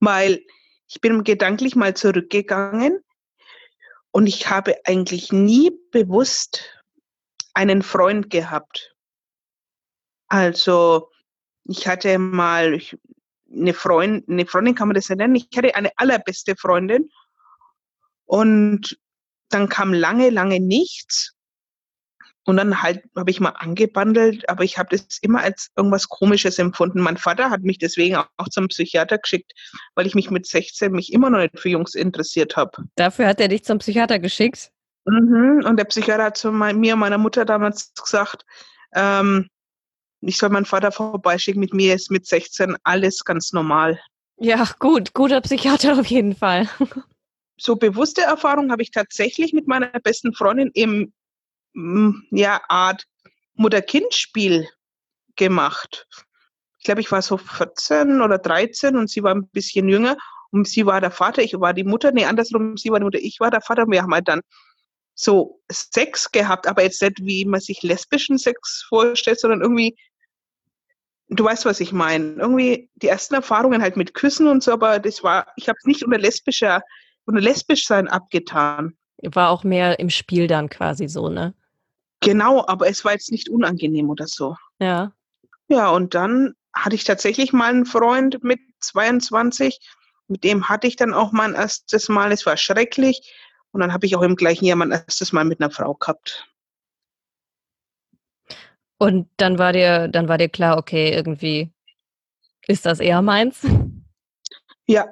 Weil 0.00 0.40
ich 0.88 1.00
bin 1.00 1.22
gedanklich 1.22 1.76
mal 1.76 1.94
zurückgegangen 1.94 2.98
und 4.10 4.26
ich 4.26 4.50
habe 4.50 4.74
eigentlich 4.84 5.30
nie 5.30 5.70
bewusst 5.92 6.83
einen 7.54 7.82
Freund 7.82 8.30
gehabt. 8.30 8.94
Also 10.28 11.10
ich 11.64 11.86
hatte 11.86 12.18
mal 12.18 12.80
eine 13.50 13.74
Freundin, 13.74 14.24
eine 14.28 14.46
Freundin 14.46 14.74
kann 14.74 14.88
man 14.88 14.94
das 14.94 15.08
nennen, 15.08 15.34
ich 15.34 15.48
hatte 15.56 15.74
eine 15.74 15.90
allerbeste 15.96 16.56
Freundin 16.56 17.10
und 18.24 18.98
dann 19.48 19.68
kam 19.68 19.92
lange, 19.92 20.30
lange 20.30 20.60
nichts 20.60 21.34
und 22.44 22.56
dann 22.56 22.82
halt 22.82 23.02
habe 23.16 23.30
ich 23.30 23.40
mal 23.40 23.50
angebandelt, 23.50 24.48
aber 24.48 24.64
ich 24.64 24.76
habe 24.76 24.96
das 24.96 25.18
immer 25.22 25.40
als 25.40 25.70
irgendwas 25.76 26.08
Komisches 26.08 26.58
empfunden. 26.58 27.00
Mein 27.00 27.16
Vater 27.16 27.50
hat 27.50 27.62
mich 27.62 27.78
deswegen 27.78 28.16
auch 28.16 28.48
zum 28.50 28.68
Psychiater 28.68 29.18
geschickt, 29.18 29.52
weil 29.94 30.06
ich 30.06 30.14
mich 30.14 30.30
mit 30.30 30.46
16 30.46 30.92
mich 30.92 31.12
immer 31.12 31.30
noch 31.30 31.38
nicht 31.38 31.58
für 31.58 31.70
Jungs 31.70 31.94
interessiert 31.94 32.56
habe. 32.56 32.84
Dafür 32.96 33.26
hat 33.26 33.40
er 33.40 33.48
dich 33.48 33.64
zum 33.64 33.78
Psychiater 33.78 34.18
geschickt? 34.18 34.72
Mhm. 35.06 35.64
Und 35.64 35.76
der 35.76 35.84
Psychiater 35.84 36.24
hat 36.24 36.36
zu 36.36 36.50
mir 36.50 36.94
und 36.94 37.00
meiner 37.00 37.18
Mutter 37.18 37.44
damals 37.44 37.92
gesagt, 37.94 38.44
ähm, 38.94 39.48
ich 40.20 40.38
soll 40.38 40.48
meinen 40.48 40.64
Vater 40.64 40.92
vorbeischicken. 40.92 41.60
Mit 41.60 41.74
mir 41.74 41.94
ist 41.94 42.10
mit 42.10 42.26
16 42.26 42.76
alles 42.82 43.24
ganz 43.24 43.52
normal. 43.52 44.00
Ja, 44.36 44.66
gut, 44.78 45.12
guter 45.12 45.40
Psychiater 45.40 45.98
auf 45.98 46.06
jeden 46.06 46.34
Fall. 46.34 46.68
So 47.56 47.76
bewusste 47.76 48.22
Erfahrung 48.22 48.72
habe 48.72 48.82
ich 48.82 48.90
tatsächlich 48.90 49.52
mit 49.52 49.68
meiner 49.68 49.86
besten 49.86 50.34
Freundin 50.34 50.70
im 50.74 51.12
ja, 52.30 52.60
Art 52.68 53.04
Mutter-Kind-Spiel 53.54 54.68
gemacht. 55.36 56.06
Ich 56.78 56.84
glaube, 56.84 57.00
ich 57.00 57.10
war 57.10 57.22
so 57.22 57.36
14 57.36 58.20
oder 58.20 58.38
13 58.38 58.96
und 58.96 59.08
sie 59.08 59.22
war 59.22 59.34
ein 59.34 59.48
bisschen 59.48 59.88
jünger 59.88 60.16
und 60.50 60.68
sie 60.68 60.86
war 60.86 61.00
der 61.00 61.10
Vater, 61.10 61.42
ich 61.42 61.58
war 61.58 61.72
die 61.72 61.84
Mutter, 61.84 62.12
nee, 62.12 62.24
andersrum, 62.24 62.76
sie 62.76 62.90
war 62.90 63.00
die 63.00 63.04
Mutter, 63.04 63.18
ich 63.20 63.40
war 63.40 63.50
der 63.50 63.60
Vater. 63.60 63.86
Wir 63.88 64.02
haben 64.02 64.12
halt 64.12 64.28
dann 64.28 64.40
so 65.14 65.60
Sex 65.70 66.30
gehabt, 66.32 66.66
aber 66.66 66.82
jetzt 66.82 67.00
nicht, 67.00 67.18
wie 67.20 67.44
man 67.44 67.60
sich 67.60 67.82
lesbischen 67.82 68.38
Sex 68.38 68.84
vorstellt, 68.88 69.38
sondern 69.38 69.60
irgendwie, 69.60 69.96
du 71.28 71.44
weißt, 71.44 71.64
was 71.64 71.80
ich 71.80 71.92
meine. 71.92 72.34
Irgendwie 72.34 72.90
die 72.96 73.08
ersten 73.08 73.34
Erfahrungen 73.34 73.82
halt 73.82 73.96
mit 73.96 74.14
Küssen 74.14 74.48
und 74.48 74.62
so, 74.62 74.72
aber 74.72 74.98
das 74.98 75.22
war, 75.22 75.46
ich 75.56 75.68
habe 75.68 75.78
es 75.80 75.86
nicht 75.86 76.04
unter 76.04 76.18
lesbischer, 76.18 76.82
unter 77.26 77.40
lesbisch 77.40 77.86
sein 77.86 78.08
abgetan. 78.08 78.96
War 79.22 79.50
auch 79.50 79.64
mehr 79.64 79.98
im 80.00 80.10
Spiel 80.10 80.46
dann 80.46 80.68
quasi 80.68 81.08
so, 81.08 81.28
ne? 81.28 81.54
Genau, 82.20 82.66
aber 82.66 82.88
es 82.88 83.04
war 83.04 83.12
jetzt 83.12 83.30
nicht 83.30 83.48
unangenehm 83.48 84.10
oder 84.10 84.26
so. 84.26 84.56
Ja. 84.80 85.12
Ja, 85.68 85.90
und 85.90 86.14
dann 86.14 86.54
hatte 86.74 86.96
ich 86.96 87.04
tatsächlich 87.04 87.52
mal 87.52 87.70
einen 87.70 87.86
Freund 87.86 88.42
mit 88.42 88.60
22. 88.80 89.78
Mit 90.26 90.42
dem 90.42 90.68
hatte 90.68 90.86
ich 90.86 90.96
dann 90.96 91.14
auch 91.14 91.32
mein 91.32 91.54
erstes 91.54 92.08
Mal. 92.08 92.32
Es 92.32 92.46
war 92.46 92.56
schrecklich. 92.56 93.32
Und 93.74 93.80
dann 93.80 93.92
habe 93.92 94.06
ich 94.06 94.14
auch 94.14 94.22
im 94.22 94.36
gleichen 94.36 94.66
Jahr 94.66 94.76
mein 94.76 94.92
erstes 94.92 95.32
Mal 95.32 95.44
mit 95.44 95.60
einer 95.60 95.68
Frau 95.70 95.94
gehabt. 95.94 96.48
Und 98.98 99.28
dann 99.36 99.58
war 99.58 99.72
dir, 99.72 100.06
dann 100.06 100.28
war 100.28 100.38
dir 100.38 100.48
klar, 100.48 100.78
okay, 100.78 101.12
irgendwie 101.12 101.72
ist 102.68 102.86
das 102.86 103.00
eher 103.00 103.20
meins? 103.20 103.66
Ja. 104.86 105.08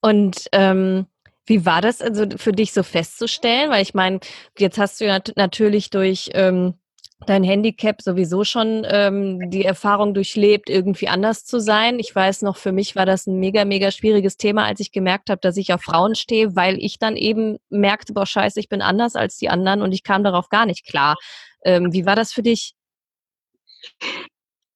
Und 0.00 0.48
ähm, 0.52 1.06
wie 1.44 1.66
war 1.66 1.82
das 1.82 2.00
also 2.00 2.24
für 2.38 2.52
dich 2.52 2.72
so 2.72 2.82
festzustellen? 2.82 3.70
Weil 3.70 3.82
ich 3.82 3.92
meine, 3.92 4.20
jetzt 4.58 4.78
hast 4.78 5.02
du 5.02 5.04
ja 5.04 5.18
natürlich 5.36 5.90
durch 5.90 6.30
ähm, 6.32 6.78
dein 7.26 7.44
Handicap 7.44 8.02
sowieso 8.02 8.44
schon 8.44 8.86
ähm, 8.86 9.50
die 9.50 9.64
Erfahrung 9.64 10.14
durchlebt, 10.14 10.68
irgendwie 10.68 11.08
anders 11.08 11.44
zu 11.44 11.60
sein. 11.60 11.98
Ich 11.98 12.14
weiß 12.14 12.42
noch, 12.42 12.56
für 12.56 12.72
mich 12.72 12.96
war 12.96 13.06
das 13.06 13.26
ein 13.26 13.38
mega, 13.38 13.64
mega 13.64 13.90
schwieriges 13.90 14.36
Thema, 14.36 14.64
als 14.64 14.80
ich 14.80 14.92
gemerkt 14.92 15.30
habe, 15.30 15.40
dass 15.40 15.56
ich 15.56 15.72
auf 15.72 15.82
Frauen 15.82 16.14
stehe, 16.14 16.54
weil 16.56 16.78
ich 16.78 16.98
dann 16.98 17.16
eben 17.16 17.58
merkte, 17.70 18.12
boah, 18.12 18.26
scheiße, 18.26 18.60
ich 18.60 18.68
bin 18.68 18.82
anders 18.82 19.16
als 19.16 19.36
die 19.36 19.48
anderen 19.48 19.82
und 19.82 19.92
ich 19.92 20.02
kam 20.02 20.24
darauf 20.24 20.48
gar 20.48 20.66
nicht 20.66 20.86
klar. 20.86 21.16
Ähm, 21.64 21.92
wie 21.92 22.06
war 22.06 22.16
das 22.16 22.32
für 22.32 22.42
dich? 22.42 22.74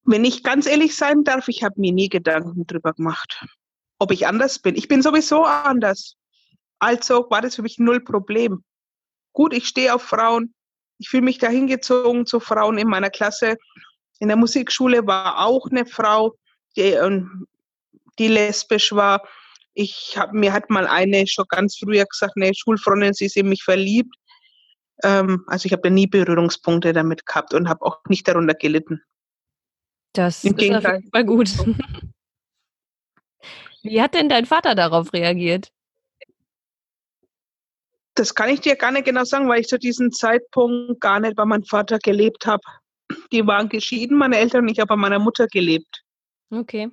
Wenn 0.05 0.25
ich 0.25 0.43
ganz 0.43 0.67
ehrlich 0.67 0.97
sein 0.97 1.25
darf, 1.25 1.49
ich 1.49 1.63
habe 1.63 1.81
mir 1.81 1.93
nie 1.93 2.09
Gedanken 2.09 2.67
drüber 2.67 2.95
gemacht, 2.95 3.45
ob 3.99 4.11
ich 4.11 4.27
anders 4.27 4.59
bin. 4.59 4.75
Ich 4.75 4.89
bin 4.89 5.03
sowieso 5.03 5.45
anders. 5.45 6.15
Also 6.79 7.27
war 7.29 7.43
das 7.43 7.57
für 7.57 7.63
mich 7.63 7.79
null 7.79 8.01
Problem. 8.01 8.65
Gut, 9.33 9.53
ich 9.53 9.69
stehe 9.69 9.95
auf 9.95 10.03
Frauen. 10.03 10.55
Ich 10.99 11.09
fühle 11.09 11.23
mich 11.23 11.39
da 11.39 11.49
hingezogen 11.49 12.27
zu 12.27 12.41
Frauen 12.41 12.79
in 12.79 12.89
meiner 12.89 13.11
Klasse. 13.11 13.57
In 14.21 14.29
der 14.29 14.37
Musikschule 14.37 15.07
war 15.07 15.47
auch 15.47 15.69
eine 15.71 15.87
Frau, 15.87 16.35
die, 16.77 16.83
ähm, 16.83 17.47
die 18.19 18.29
lesbisch 18.29 18.93
war. 18.93 19.23
Ich 19.75 20.17
habe 20.17 20.37
mir 20.37 20.53
hat 20.53 20.71
mal 20.71 20.87
eine 20.89 21.27
schon 21.27 21.45
ganz 21.49 21.77
früher 21.77 22.05
gesagt, 22.05 22.33
eine 22.37 22.53
Schulfreundin, 22.53 23.15
sie 23.15 23.27
ist 23.27 23.37
in 23.37 23.49
mich 23.49 23.63
verliebt. 23.63 24.15
Ähm, 25.05 25.45
also 25.47 25.67
ich 25.67 25.73
habe 25.73 25.83
da 25.83 25.91
nie 25.91 26.09
Berührungspunkte 26.09 26.93
damit 26.93 27.27
gehabt 27.27 27.55
und 27.55 27.69
habe 27.69 27.85
auch 27.85 28.01
nicht 28.09 28.27
darunter 28.27 28.55
gelitten. 28.55 29.01
Das 30.13 30.43
Im 30.43 30.53
ist 30.53 30.59
Gegenteil. 30.59 30.97
auf 30.97 31.01
jeden 31.01 31.13
Fall 31.13 31.25
gut. 31.25 31.51
Wie 33.83 34.03
hat 34.03 34.15
denn 34.15 34.29
dein 34.29 34.47
Vater 34.47 34.75
darauf 34.75 35.13
reagiert? 35.13 35.71
Das 38.19 38.35
kann 38.35 38.49
ich 38.49 38.61
dir 38.61 38.75
gar 38.75 38.91
nicht 38.91 39.05
genau 39.05 39.23
sagen, 39.23 39.49
weil 39.49 39.61
ich 39.61 39.69
zu 39.69 39.79
diesem 39.79 40.11
Zeitpunkt 40.11 41.01
gar 41.01 41.21
nicht 41.21 41.37
bei 41.37 41.45
meinem 41.45 41.63
Vater 41.63 42.01
gelebt 42.01 42.47
habe. 42.47 42.63
Die 43.31 43.47
waren 43.47 43.69
geschieden, 43.69 44.19
meine 44.19 44.37
Eltern, 44.39 44.63
und 44.63 44.69
ich 44.69 44.81
habe 44.81 44.89
bei 44.89 44.97
meiner 44.97 45.21
Mutter 45.21 45.47
gelebt. 45.47 46.03
Okay. 46.51 46.91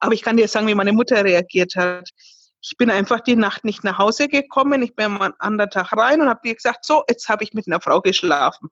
Aber 0.00 0.12
ich 0.12 0.22
kann 0.22 0.36
dir 0.36 0.48
sagen, 0.48 0.66
wie 0.66 0.74
meine 0.74 0.92
Mutter 0.92 1.24
reagiert 1.24 1.76
hat. 1.76 2.08
Ich 2.60 2.76
bin 2.78 2.90
einfach 2.90 3.20
die 3.20 3.36
Nacht 3.36 3.64
nicht 3.64 3.84
nach 3.84 3.98
Hause 3.98 4.26
gekommen. 4.26 4.82
Ich 4.82 4.96
bin 4.96 5.06
am 5.06 5.34
anderen 5.38 5.70
Tag 5.70 5.92
rein 5.92 6.20
und 6.20 6.28
habe 6.28 6.40
dir 6.42 6.56
gesagt, 6.56 6.84
so, 6.84 7.04
jetzt 7.08 7.28
habe 7.28 7.44
ich 7.44 7.54
mit 7.54 7.68
einer 7.68 7.80
Frau 7.80 8.00
geschlafen. 8.00 8.70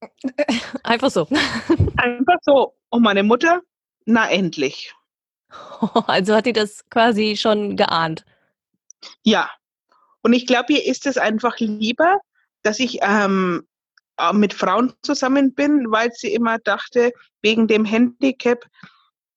Einfach 0.82 1.10
so. 1.10 1.28
Einfach 1.98 2.38
so. 2.40 2.74
Und 2.88 3.02
meine 3.02 3.22
Mutter, 3.22 3.60
na 4.06 4.30
endlich. 4.30 4.94
Also 6.06 6.34
hat 6.34 6.46
die 6.46 6.54
das 6.54 6.88
quasi 6.88 7.36
schon 7.36 7.76
geahnt? 7.76 8.24
Ja, 9.22 9.50
und 10.22 10.32
ich 10.32 10.46
glaube, 10.46 10.74
ihr 10.74 10.86
ist 10.86 11.06
es 11.06 11.18
einfach 11.18 11.58
lieber, 11.58 12.18
dass 12.62 12.78
ich 12.78 12.98
ähm, 13.02 13.66
äh, 14.18 14.32
mit 14.32 14.54
Frauen 14.54 14.92
zusammen 15.02 15.54
bin, 15.54 15.90
weil 15.90 16.12
sie 16.12 16.32
immer 16.32 16.58
dachte, 16.58 17.12
wegen 17.42 17.66
dem 17.66 17.84
Handicap, 17.84 18.64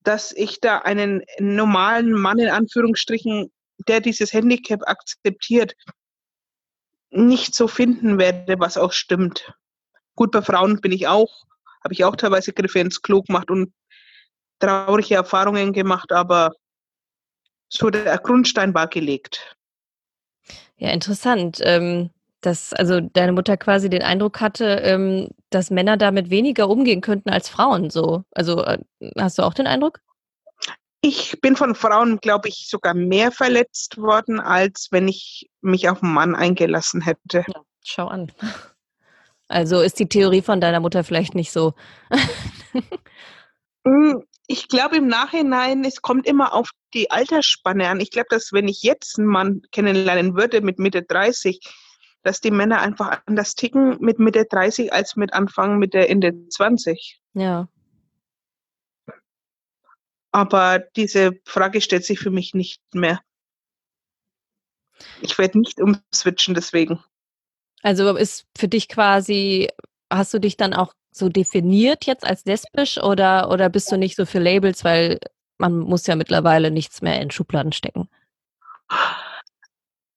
dass 0.04 0.32
ich 0.32 0.62
da 0.62 0.80
einen 0.80 1.24
normalen 1.39 2.12
Mann 2.12 2.39
in 2.39 2.50
Anführungsstrichen, 2.50 3.51
der 3.88 4.00
dieses 4.00 4.32
Handicap 4.34 4.82
akzeptiert, 4.88 5.74
nicht 7.10 7.56
so 7.56 7.68
finden 7.68 8.20
werde, 8.20 8.60
was 8.60 8.77
auch 8.77 8.92
stimmt. 8.92 9.54
Gut, 10.15 10.32
bei 10.32 10.42
Frauen 10.42 10.82
bin 10.82 10.92
ich 10.92 11.08
auch, 11.08 11.46
habe 11.84 11.94
ich 11.94 12.04
auch 12.04 12.15
teilweise 12.15 12.54
Griffe 12.54 12.80
ins 12.80 13.01
Klo 13.01 13.22
gemacht 13.22 13.50
und 13.50 13.74
traurige 14.60 15.15
Erfahrungen 15.15 15.74
gemacht, 15.74 16.12
aber 16.12 16.51
so 17.70 17.89
der 17.89 18.18
Grundstein 18.20 18.74
war 18.74 18.88
gelegt. 18.88 19.55
Ja, 20.77 20.91
interessant. 20.91 21.60
Ähm, 21.63 22.10
dass 22.46 22.74
also 22.74 23.01
deine 23.01 23.32
Mutter 23.32 23.58
quasi 23.58 23.89
den 23.89 24.03
Eindruck 24.03 24.39
hatte, 24.39 24.65
ähm, 24.84 25.29
dass 25.50 25.72
Männer 25.72 25.98
damit 25.98 26.29
weniger 26.29 26.70
umgehen 26.70 27.01
könnten 27.01 27.29
als 27.29 27.50
Frauen. 27.50 27.89
So, 27.89 28.24
also 28.32 28.63
äh, 28.63 28.77
hast 29.17 29.38
du 29.38 29.44
auch 29.44 29.53
den 29.53 29.67
Eindruck? 29.67 30.01
Ich 31.01 31.39
bin 31.41 31.55
von 31.55 31.75
Frauen, 31.75 32.17
glaube 32.17 32.50
ich, 32.50 32.67
sogar 32.67 32.94
mehr 32.94 33.32
verletzt 33.32 33.98
worden, 33.98 34.39
als 34.39 34.88
wenn 34.91 35.08
ich 35.08 35.50
mich 35.62 35.89
auf 35.89 36.01
einen 36.01 36.13
Mann 36.13 36.36
eingelassen 36.36 37.01
hätte. 37.01 37.46
Ja, 37.48 37.62
schau 37.84 38.08
an. 38.08 38.32
Also 39.48 39.82
ist 39.82 40.00
die 40.00 40.10
Theorie 40.10 40.41
von 40.41 40.60
deiner 40.60 40.79
Mutter 40.79 41.03
vielleicht 41.03 41.36
nicht 41.36 41.51
so. 41.51 41.74
Ich 44.48 44.68
glaube 44.68 44.98
im 44.98 45.08
Nachhinein, 45.08 45.84
es 45.84 46.02
kommt 46.02 46.28
immer 46.28 46.54
auf 46.54 46.70
die 46.94 47.10
Altersspanne 47.10 47.90
an. 47.90 48.00
Ich 48.00 48.12
glaube, 48.12 48.28
dass 48.30 48.54
wenn 48.54 48.68
ich 48.68 48.84
jetzt 48.84 49.18
einen 49.18 49.28
Mann 49.28 49.62
kennenlernen 49.72 50.36
würde 50.36 50.62
mit 50.62 50.78
Mitte 50.78 51.04
30, 51.04 51.60
dass 52.22 52.42
die 52.42 52.52
Männer 52.52 52.80
einfach 52.82 53.22
anders 53.25 53.56
ticken 53.56 53.98
mit 54.00 54.20
Mitte 54.20 54.46
30 54.46 54.94
als 54.94 55.16
mit 55.16 55.34
Anfang 55.34 55.78
Mitte 55.78 56.08
Ende 56.08 56.48
20. 56.50 57.22
Ja. 57.34 57.68
Aber 60.32 60.80
diese 60.80 61.40
Frage 61.46 61.82
stellt 61.82 62.04
sich 62.04 62.20
für 62.20 62.32
mich 62.32 62.54
nicht 62.54 62.82
mehr. 62.94 63.22
Ich 65.22 65.38
werde 65.38 65.60
nicht 65.60 65.80
umswitchen 65.80 66.54
deswegen. 66.54 67.04
Also 67.82 68.16
ist 68.16 68.46
für 68.58 68.68
dich 68.68 68.90
quasi, 68.90 69.70
hast 70.12 70.34
du 70.34 70.40
dich 70.40 70.58
dann 70.58 70.74
auch 70.74 70.94
so 71.18 71.30
definiert 71.30 72.06
jetzt 72.06 72.26
als 72.26 72.46
lesbisch 72.46 72.98
oder, 72.98 73.50
oder 73.50 73.70
bist 73.70 73.92
du 73.92 73.98
nicht 73.98 74.16
so 74.16 74.26
für 74.26 74.40
Labels, 74.40 74.84
weil 74.84 75.20
man 75.58 75.80
muss 75.80 76.08
ja 76.08 76.16
mittlerweile 76.16 76.72
nichts 76.72 77.02
mehr 77.02 77.22
in 77.22 77.32
Schubladen 77.32 77.72
stecken? 77.72 78.10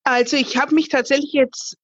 Also 0.02 0.36
ich 0.36 0.56
habe 0.56 0.74
mich 0.74 0.88
tatsächlich 0.88 1.32
jetzt 1.32 1.76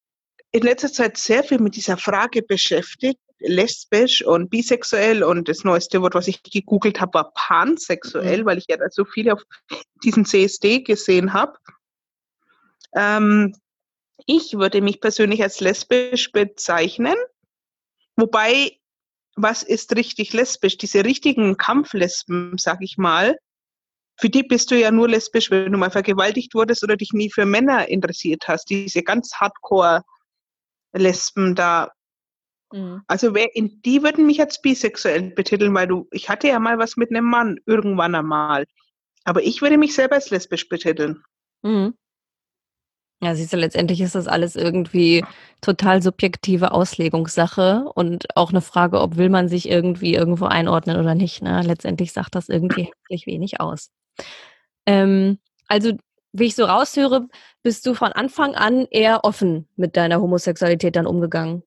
in 0.50 0.62
letzter 0.62 0.92
Zeit 0.92 1.16
sehr 1.16 1.44
viel 1.44 1.59
mit 1.59 1.76
dieser 1.76 1.97
Frage 1.97 2.42
beschäftigt, 2.42 3.21
lesbisch 3.38 4.25
und 4.25 4.50
bisexuell 4.50 5.23
und 5.23 5.49
das 5.49 5.64
neueste 5.64 6.00
Wort, 6.00 6.14
was 6.14 6.28
ich 6.28 6.42
gegoogelt 6.42 7.00
habe, 7.00 7.14
war 7.14 7.33
pansexuell, 7.35 8.42
mhm. 8.42 8.47
weil 8.47 8.59
ich 8.59 8.66
ja 8.68 8.76
da 8.76 8.87
so 8.90 9.04
viel 9.04 9.30
auf 9.30 9.42
diesen 10.02 10.25
CSD 10.25 10.80
gesehen 10.80 11.33
habe. 11.33 11.56
Ähm, 12.94 13.54
ich 14.26 14.54
würde 14.54 14.80
mich 14.80 15.00
persönlich 15.00 15.42
als 15.42 15.61
lesbisch 15.61 16.33
bezeichnen, 16.33 17.16
wobei 18.16 18.78
was 19.36 19.62
ist 19.62 19.94
richtig 19.96 20.32
lesbisch? 20.32 20.76
Diese 20.78 21.04
richtigen 21.04 21.56
Kampflesben, 21.56 22.56
sag 22.58 22.78
ich 22.80 22.98
mal, 22.98 23.36
für 24.16 24.30
die 24.30 24.44
bist 24.44 24.70
du 24.70 24.78
ja 24.78 24.90
nur 24.90 25.08
lesbisch, 25.08 25.50
wenn 25.50 25.72
du 25.72 25.78
mal 25.78 25.90
vergewaltigt 25.90 26.54
wurdest 26.54 26.84
oder 26.84 26.96
dich 26.96 27.12
nie 27.12 27.30
für 27.30 27.46
Männer 27.46 27.88
interessiert 27.88 28.46
hast. 28.46 28.70
Diese 28.70 29.02
ganz 29.02 29.34
Hardcore-Lesben 29.34 31.56
da. 31.56 31.90
Mhm. 32.72 33.02
Also 33.08 33.34
wer 33.34 33.56
in 33.56 33.82
die 33.82 34.02
würden 34.02 34.26
mich 34.26 34.40
als 34.40 34.62
bisexuell 34.62 35.32
betiteln, 35.32 35.74
weil 35.74 35.88
du, 35.88 36.06
ich 36.12 36.28
hatte 36.28 36.48
ja 36.48 36.60
mal 36.60 36.78
was 36.78 36.96
mit 36.96 37.10
einem 37.10 37.24
Mann 37.24 37.58
irgendwann 37.66 38.14
einmal. 38.14 38.66
Aber 39.24 39.42
ich 39.42 39.62
würde 39.62 39.78
mich 39.78 39.94
selber 39.94 40.14
als 40.14 40.30
lesbisch 40.30 40.68
betiteln. 40.68 41.24
Mhm. 41.62 41.94
Ja, 43.23 43.35
siehst 43.35 43.52
du, 43.52 43.56
letztendlich 43.56 44.00
ist 44.00 44.14
das 44.14 44.26
alles 44.26 44.54
irgendwie 44.54 45.25
total 45.61 46.02
subjektive 46.02 46.73
Auslegungssache 46.73 47.90
und 47.94 48.37
auch 48.37 48.50
eine 48.50 48.61
Frage, 48.61 49.00
ob 49.00 49.16
will 49.16 49.30
man 49.30 49.49
sich 49.49 49.68
irgendwie 49.68 50.14
irgendwo 50.14 50.44
einordnen 50.44 50.99
oder 50.99 51.14
nicht. 51.14 51.42
Ne? 51.42 51.62
Letztendlich 51.62 52.12
sagt 52.12 52.35
das 52.35 52.49
irgendwie 52.49 52.85
herzlich 52.85 53.26
wenig 53.26 53.61
aus. 53.61 53.90
Ähm, 54.87 55.38
also, 55.68 55.92
wie 56.33 56.44
ich 56.44 56.54
so 56.54 56.64
raushöre, 56.64 57.28
bist 57.62 57.87
du 57.87 57.94
von 57.94 58.12
Anfang 58.12 58.54
an 58.54 58.87
eher 58.90 59.25
offen 59.25 59.68
mit 59.76 59.97
deiner 59.97 60.21
Homosexualität 60.21 60.97
dann 60.97 61.06
umgegangen. 61.06 61.62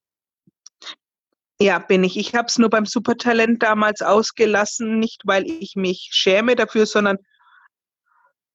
Ja, 1.59 1.79
bin 1.79 2.03
ich. 2.03 2.17
Ich 2.17 2.35
habe 2.35 2.47
es 2.47 2.59
nur 2.59 2.69
beim 2.69 2.85
Supertalent 2.85 3.63
damals 3.63 4.03
ausgelassen, 4.03 4.99
nicht 4.99 5.23
weil 5.25 5.49
ich 5.49 5.75
mich 5.75 6.09
schäme 6.11 6.55
dafür, 6.55 6.85
sondern 6.85 7.17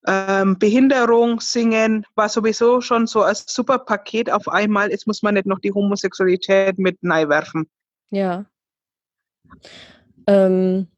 ähm, 0.06 0.58
Behinderung, 0.58 1.40
Singen 1.40 2.04
war 2.14 2.28
sowieso 2.28 2.80
schon 2.80 3.06
so 3.06 3.22
als 3.22 3.44
super 3.52 3.78
Paket 3.78 4.30
auf 4.30 4.48
einmal. 4.48 4.90
Jetzt 4.90 5.06
muss 5.06 5.22
man 5.22 5.34
nicht 5.34 5.46
noch 5.46 5.60
die 5.60 5.72
Homosexualität 5.72 6.78
mit 6.78 7.02
werfen. 7.28 7.70
Ja. 8.10 8.44
Ähm, 10.26 10.88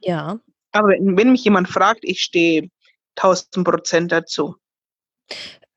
ja. 0.00 0.38
Aber 0.72 0.88
wenn, 0.88 1.16
wenn 1.16 1.32
mich 1.32 1.44
jemand 1.44 1.68
fragt, 1.68 2.00
ich 2.02 2.20
stehe 2.22 2.70
1000 3.16 3.64
Prozent 3.64 4.12
dazu. 4.12 4.56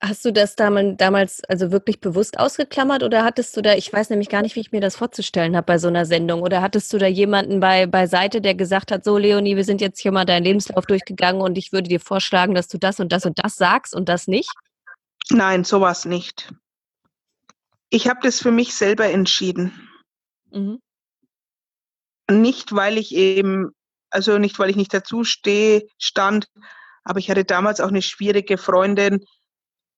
Hast 0.02 0.24
du 0.24 0.32
das 0.32 0.56
damals 0.56 1.44
also 1.44 1.72
wirklich 1.74 2.00
bewusst 2.00 2.40
ausgeklammert 2.40 3.04
oder 3.04 3.26
hattest 3.26 3.58
du 3.58 3.62
da, 3.62 3.74
ich 3.74 3.92
weiß 3.92 4.10
nämlich 4.12 4.30
gar 4.30 4.42
nicht, 4.42 4.56
wie 4.56 4.62
ich 4.62 4.72
mir 4.72 4.80
das 4.80 4.96
vorzustellen 4.96 5.58
habe 5.58 5.66
bei 5.66 5.78
so 5.78 5.90
einer 5.90 6.06
Sendung, 6.06 6.42
oder 6.42 6.62
hattest 6.62 6.94
du 6.94 6.98
da 6.98 7.06
jemanden 7.06 7.60
bei 7.60 7.86
beiseite, 7.86 8.40
der 8.40 8.56
gesagt 8.56 8.94
hat, 8.94 9.04
so 9.04 9.18
Leonie, 9.18 9.58
wir 9.58 9.66
sind 9.66 9.82
jetzt 9.82 10.00
hier 10.00 10.14
mal 10.14 10.24
deinen 10.24 10.46
Lebenslauf 10.46 10.86
durchgegangen 10.86 11.42
und 11.42 11.58
ich 11.58 11.74
würde 11.74 11.90
dir 11.90 12.00
vorschlagen, 12.00 12.56
dass 12.56 12.70
du 12.70 12.78
das 12.78 13.02
und 13.02 13.12
das 13.12 13.26
und 13.26 13.44
das 13.44 13.58
sagst 13.58 13.94
und 13.94 14.08
das 14.08 14.28
nicht? 14.28 14.50
Nein, 15.32 15.66
sowas 15.66 16.06
nicht. 16.06 16.54
Ich 17.90 18.08
habe 18.08 18.22
das 18.24 18.40
für 18.40 18.52
mich 18.52 18.76
selber 18.76 19.06
entschieden. 19.06 19.90
Mhm. 20.52 20.80
Nicht, 22.32 22.74
weil 22.74 22.98
ich 22.98 23.14
eben, 23.14 23.72
also 24.12 24.38
nicht, 24.38 24.58
weil 24.60 24.70
ich 24.70 24.78
nicht 24.78 24.94
dazu 24.94 25.26
stehe, 25.26 25.86
stand, 25.98 26.48
aber 27.04 27.20
ich 27.20 27.30
hatte 27.30 27.44
damals 27.44 27.82
auch 27.82 27.90
eine 27.90 28.02
schwierige 28.02 28.58
Freundin, 28.58 29.26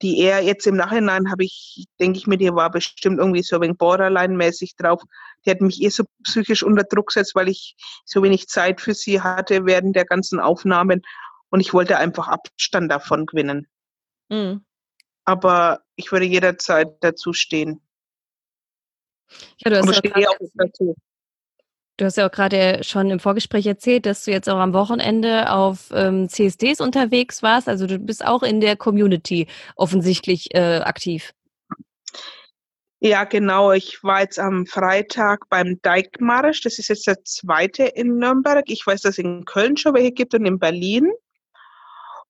die 0.01 0.19
er 0.19 0.41
jetzt 0.41 0.67
im 0.67 0.75
Nachhinein 0.75 1.29
habe 1.31 1.43
ich, 1.43 1.85
denke 1.99 2.17
ich 2.17 2.27
mir, 2.27 2.37
die 2.37 2.53
war 2.53 2.71
bestimmt 2.71 3.19
irgendwie 3.19 3.43
so 3.43 3.55
ein 3.57 3.61
wenig 3.61 3.77
Borderline-mäßig 3.77 4.75
drauf. 4.75 5.01
Die 5.45 5.51
hat 5.51 5.61
mich 5.61 5.81
eh 5.81 5.89
so 5.89 6.03
psychisch 6.23 6.63
unter 6.63 6.83
Druck 6.83 7.07
gesetzt, 7.07 7.35
weil 7.35 7.49
ich 7.49 7.75
so 8.05 8.23
wenig 8.23 8.47
Zeit 8.47 8.81
für 8.81 8.93
sie 8.93 9.21
hatte 9.21 9.65
während 9.65 9.95
der 9.95 10.05
ganzen 10.05 10.39
Aufnahmen 10.39 11.01
und 11.49 11.59
ich 11.59 11.73
wollte 11.73 11.97
einfach 11.97 12.27
Abstand 12.27 12.91
davon 12.91 13.25
gewinnen. 13.25 13.67
Mhm. 14.29 14.65
Aber 15.25 15.81
ich 15.95 16.11
würde 16.11 16.25
jederzeit 16.25 16.89
dazu 17.01 17.33
stehen. 17.33 17.81
Ja, 19.59 19.69
du 19.69 19.87
hast 19.87 20.03
ja 20.03 20.29
auch 20.29 20.37
dazu. 20.55 20.95
Du 22.01 22.05
hast 22.05 22.17
ja 22.17 22.25
auch 22.25 22.31
gerade 22.31 22.83
schon 22.83 23.11
im 23.11 23.19
Vorgespräch 23.19 23.67
erzählt, 23.67 24.07
dass 24.07 24.25
du 24.25 24.31
jetzt 24.31 24.49
auch 24.49 24.57
am 24.57 24.73
Wochenende 24.73 25.51
auf 25.51 25.91
ähm, 25.93 26.27
CSDs 26.27 26.81
unterwegs 26.81 27.43
warst. 27.43 27.69
Also 27.69 27.85
du 27.85 27.99
bist 27.99 28.25
auch 28.25 28.41
in 28.41 28.59
der 28.59 28.75
Community 28.75 29.45
offensichtlich 29.75 30.51
äh, 30.55 30.79
aktiv. 30.79 31.31
Ja, 33.01 33.23
genau. 33.25 33.71
Ich 33.71 34.03
war 34.03 34.21
jetzt 34.21 34.39
am 34.39 34.65
Freitag 34.65 35.47
beim 35.49 35.79
Dijkmarsch. 35.83 36.61
Das 36.61 36.79
ist 36.79 36.87
jetzt 36.87 37.05
der 37.05 37.23
zweite 37.23 37.83
in 37.83 38.17
Nürnberg. 38.17 38.63
Ich 38.65 38.83
weiß, 38.83 39.01
dass 39.01 39.11
es 39.11 39.17
in 39.19 39.45
Köln 39.45 39.77
schon 39.77 39.93
welche 39.93 40.11
gibt 40.11 40.33
und 40.33 40.47
in 40.47 40.57
Berlin. 40.57 41.07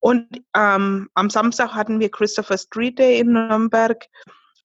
Und 0.01 0.27
ähm, 0.53 1.07
am 1.13 1.29
Samstag 1.29 1.71
hatten 1.71 2.01
wir 2.01 2.11
Christopher 2.11 2.57
Street 2.57 2.99
Day 2.99 3.21
in 3.21 3.31
Nürnberg. 3.31 4.05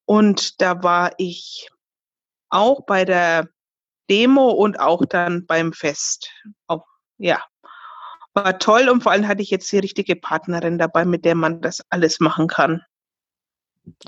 Und 0.05 0.61
da 0.61 0.83
war 0.83 1.13
ich 1.17 1.69
auch 2.51 2.85
bei 2.87 3.05
der 3.05 3.49
Demo 4.11 4.51
und 4.51 4.79
auch 4.81 5.05
dann 5.05 5.47
beim 5.47 5.73
Fest. 5.73 6.31
Auch, 6.67 6.85
ja, 7.19 7.43
war 8.35 8.59
toll 8.59 8.89
und 8.89 9.03
vor 9.03 9.13
allem 9.13 9.27
hatte 9.27 9.43
ich 9.43 9.51
jetzt 9.51 9.71
die 9.73 9.79
richtige 9.79 10.17
Partnerin 10.17 10.79
dabei, 10.79 11.05
mit 11.05 11.25
der 11.25 11.35
man 11.35 11.61
das 11.63 11.83
alles 11.91 12.21
machen 12.21 12.49
kann. 12.49 12.83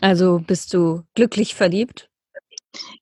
Also 0.01 0.41
bist 0.41 0.75
du 0.75 1.05
glücklich 1.15 1.55
verliebt? 1.55 2.11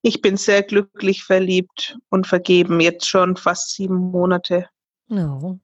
Ich 0.03 0.23
bin 0.23 0.37
sehr 0.37 0.63
glücklich 0.63 1.25
verliebt 1.25 1.99
und 2.11 2.27
vergeben, 2.27 2.81
jetzt 2.81 3.09
schon 3.09 3.37
fast 3.37 3.75
sieben 3.75 3.97
Monate. 3.97 4.69
Oh, 5.11 5.59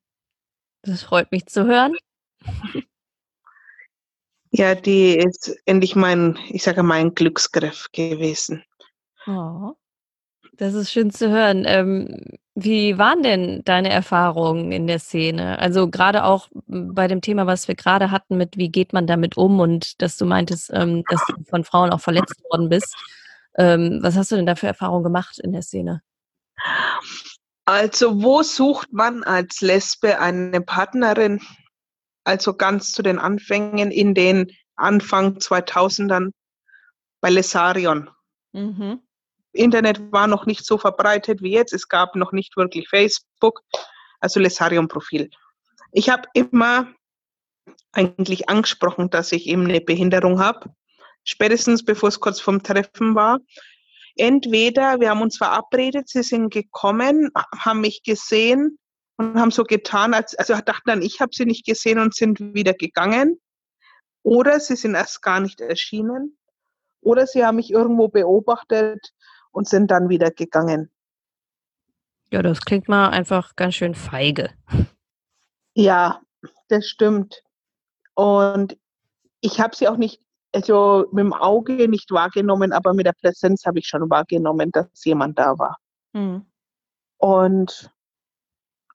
das 0.83 1.03
freut 1.03 1.31
mich 1.31 1.47
zu 1.47 1.67
hören. 1.67 1.97
Ja, 4.55 4.75
die 4.75 5.17
ist 5.17 5.57
endlich 5.65 5.97
mein, 5.97 6.39
ich 6.51 6.63
sage 6.63 6.83
mein 6.83 7.15
Glücksgriff 7.15 7.89
gewesen. 7.91 8.63
Oh. 9.27 9.73
Das 10.63 10.75
ist 10.75 10.93
schön 10.93 11.11
zu 11.11 11.29
hören. 11.29 11.65
Ähm, 11.67 12.39
wie 12.55 12.97
waren 12.97 13.25
denn 13.25 13.65
deine 13.65 13.91
Erfahrungen 13.91 14.71
in 14.71 14.87
der 14.87 15.01
Szene? 15.01 15.59
Also 15.59 15.91
gerade 15.91 16.23
auch 16.23 16.51
bei 16.69 17.09
dem 17.09 17.21
Thema, 17.21 17.49
was 17.49 17.67
wir 17.67 17.75
gerade 17.75 18.13
hatten, 18.13 18.37
mit 18.37 18.57
wie 18.57 18.69
geht 18.69 18.93
man 18.93 19.09
damit 19.09 19.37
um 19.37 19.59
und 19.59 20.01
dass 20.01 20.17
du 20.17 20.25
meintest, 20.25 20.71
ähm, 20.73 21.03
dass 21.09 21.21
du 21.27 21.35
von 21.51 21.65
Frauen 21.65 21.91
auch 21.91 22.01
verletzt 22.01 22.41
worden 22.49 22.69
bist. 22.69 22.95
Ähm, 23.59 23.99
was 24.03 24.17
hast 24.17 24.31
du 24.31 24.37
denn 24.37 24.47
da 24.47 24.55
für 24.55 24.69
Erfahrungen 24.69 25.03
gemacht 25.03 25.41
in 25.41 25.53
der 25.53 25.63
Szene? 25.63 26.01
Also 27.65 28.23
wo 28.23 28.45
sucht 28.45 28.93
man 28.93 29.25
als 29.25 29.63
Lesbe 29.63 30.21
eine 30.21 30.61
Partnerin? 30.61 31.41
Also 32.23 32.55
ganz 32.55 32.93
zu 32.93 33.03
den 33.03 33.19
Anfängen 33.19 33.91
in 33.91 34.15
den 34.15 34.53
Anfang 34.77 35.39
2000ern 35.39 36.31
bei 37.21 37.31
Lesarion. 37.31 38.11
Mhm. 38.53 39.01
Internet 39.53 40.13
war 40.13 40.27
noch 40.27 40.47
nicht 40.47 40.65
so 40.65 40.79
verbreitet 40.79 41.43
wie 41.43 41.53
jetzt. 41.53 41.73
Es 41.73 41.89
gab 41.89 42.17
noch 42.17 42.33
nicht 42.33 42.57
wirklich 42.57 42.89
Facebook, 42.89 43.61
also 44.21 44.41
Lesarium-Profil. 44.41 45.31
Ich 45.93 46.09
habe 46.09 46.29
immer 46.35 46.89
eigentlich 47.93 48.49
angesprochen, 48.49 49.11
dass 49.11 49.33
ich 49.33 49.47
eben 49.47 49.65
eine 49.65 49.81
Behinderung 49.81 50.41
habe, 50.41 50.75
spätestens 51.25 51.85
bevor 51.85 52.09
es 52.09 52.21
kurz 52.21 52.41
vorm 52.41 52.63
Treffen 52.63 53.15
war. 53.15 53.39
Entweder 54.17 55.01
wir 55.01 55.11
haben 55.11 55.23
uns 55.23 55.37
verabredet, 55.37 56.09
sie 56.09 56.23
sind 56.23 56.53
gekommen, 56.53 57.31
haben 57.57 57.81
mich 57.81 58.03
gesehen 58.03 58.79
und 59.17 59.39
haben 59.39 59.51
so 59.51 59.65
getan, 59.65 60.15
als 60.15 60.35
also 60.35 60.55
dachten 60.55 60.83
dann, 60.87 61.03
ich 61.03 61.21
habe 61.21 61.35
sie 61.35 61.47
nicht 61.47 61.67
gesehen 61.67 61.99
und 61.99 62.15
sind 62.15 62.41
wieder 62.55 62.75
gegangen. 62.75 63.39
Oder 64.23 64.61
sie 64.61 64.77
sind 64.77 64.95
erst 64.95 65.23
gar 65.23 65.41
nicht 65.41 65.61
erschienen. 65.61 66.39
Oder 67.01 67.27
sie 67.27 67.45
haben 67.45 67.57
mich 67.57 67.71
irgendwo 67.71 68.09
beobachtet 68.09 69.13
und 69.53 69.69
sind 69.69 69.91
dann 69.91 70.09
wieder 70.09 70.31
gegangen. 70.31 70.91
Ja, 72.31 72.43
das 72.43 72.61
klingt 72.63 72.89
mal 72.89 73.11
einfach 73.11 73.55
ganz 73.57 73.75
schön 73.75 73.95
feige. 73.95 74.51
Ja, 75.75 76.21
das 76.69 76.87
stimmt. 76.87 77.43
Und 78.15 78.77
ich 79.41 79.61
habe 79.61 79.77
sie 79.77 79.89
auch 79.89 79.97
nicht, 79.97 80.21
also 80.55 81.07
mit 81.13 81.25
dem 81.25 81.33
Auge 81.33 81.89
nicht 81.89 82.11
wahrgenommen, 82.11 82.73
aber 82.73 82.95
mit 82.95 83.07
der 83.07 83.13
Präsenz 83.13 83.65
habe 83.67 83.79
ich 83.79 83.87
schon 83.87 84.09
wahrgenommen, 84.11 84.71
dass 84.73 84.87
jemand 85.05 85.39
da 85.39 85.59
war. 85.59 85.79
Mhm. 86.13 86.47
Und 87.19 87.91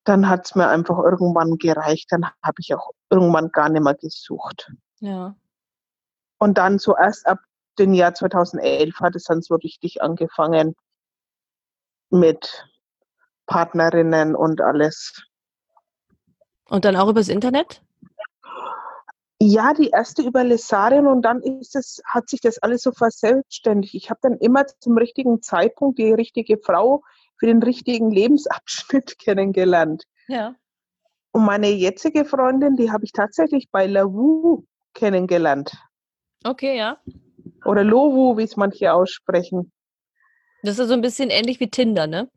dann 0.03 0.27
hat 0.29 0.45
es 0.45 0.55
mir 0.55 0.67
einfach 0.67 0.97
irgendwann 0.99 1.57
gereicht. 1.57 2.07
Dann 2.11 2.25
habe 2.43 2.55
ich 2.59 2.73
auch 2.73 2.91
irgendwann 3.09 3.51
gar 3.51 3.69
nicht 3.69 3.83
mehr 3.83 3.95
gesucht. 3.95 4.71
Ja. 4.99 5.35
Und 6.39 6.57
dann 6.57 6.79
so 6.79 6.95
erst 6.95 7.27
ab 7.27 7.39
dem 7.79 7.93
Jahr 7.93 8.13
2011 8.13 8.99
hat 8.99 9.15
es 9.15 9.25
dann 9.25 9.41
so 9.41 9.55
richtig 9.55 10.01
angefangen 10.01 10.75
mit 12.09 12.67
Partnerinnen 13.45 14.35
und 14.35 14.61
alles. 14.61 15.23
Und 16.69 16.85
dann 16.85 16.95
auch 16.95 17.09
übers 17.09 17.29
Internet? 17.29 17.81
Ja, 19.39 19.73
die 19.73 19.89
erste 19.89 20.23
über 20.23 20.43
Lesarien 20.43 21.05
und 21.05 21.21
dann 21.21 21.41
ist 21.41 21.75
es, 21.75 22.01
hat 22.05 22.27
sich 22.27 22.41
das 22.41 22.57
alles 22.57 22.81
so 22.81 22.91
verselbstständigt. 22.91 23.93
Ich 23.93 24.09
habe 24.09 24.19
dann 24.23 24.37
immer 24.39 24.65
zum 24.79 24.97
richtigen 24.97 25.41
Zeitpunkt 25.43 25.99
die 25.99 26.11
richtige 26.11 26.57
Frau 26.57 27.03
für 27.37 27.45
den 27.45 27.61
richtigen 27.61 28.09
Lebensabschnitt 28.09 29.19
kennengelernt. 29.19 30.05
Ja. 30.27 30.55
Und 31.31 31.45
meine 31.45 31.69
jetzige 31.69 32.25
Freundin, 32.25 32.77
die 32.77 32.91
habe 32.91 33.05
ich 33.05 33.11
tatsächlich 33.11 33.69
bei 33.71 33.85
Lavu 33.85 34.65
kennengelernt. 34.95 35.71
Okay, 36.43 36.75
ja. 36.77 36.99
Oder 37.65 37.83
Lovu, 37.83 38.37
wie 38.37 38.43
es 38.43 38.57
manche 38.57 38.93
aussprechen. 38.93 39.71
Das 40.63 40.79
ist 40.79 40.87
so 40.87 40.93
ein 40.93 41.01
bisschen 41.01 41.29
ähnlich 41.29 41.59
wie 41.59 41.69
Tinder, 41.69 42.07
ne? 42.07 42.29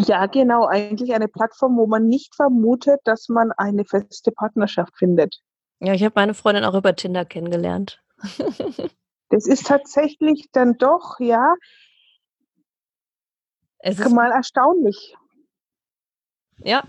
Ja, 0.00 0.26
genau. 0.26 0.66
Eigentlich 0.66 1.14
eine 1.14 1.28
Plattform, 1.28 1.76
wo 1.76 1.86
man 1.86 2.06
nicht 2.06 2.34
vermutet, 2.34 3.00
dass 3.04 3.28
man 3.28 3.52
eine 3.52 3.84
feste 3.84 4.32
Partnerschaft 4.32 4.96
findet. 4.98 5.40
Ja, 5.80 5.94
ich 5.94 6.02
habe 6.02 6.12
meine 6.16 6.34
Freundin 6.34 6.64
auch 6.64 6.74
über 6.74 6.94
Tinder 6.96 7.24
kennengelernt. 7.24 8.02
das 9.30 9.46
ist 9.46 9.66
tatsächlich 9.66 10.48
dann 10.52 10.76
doch, 10.78 11.20
ja, 11.20 11.54
es 13.78 14.00
ist 14.00 14.12
mal 14.12 14.32
erstaunlich. 14.32 15.14
Ja. 16.58 16.84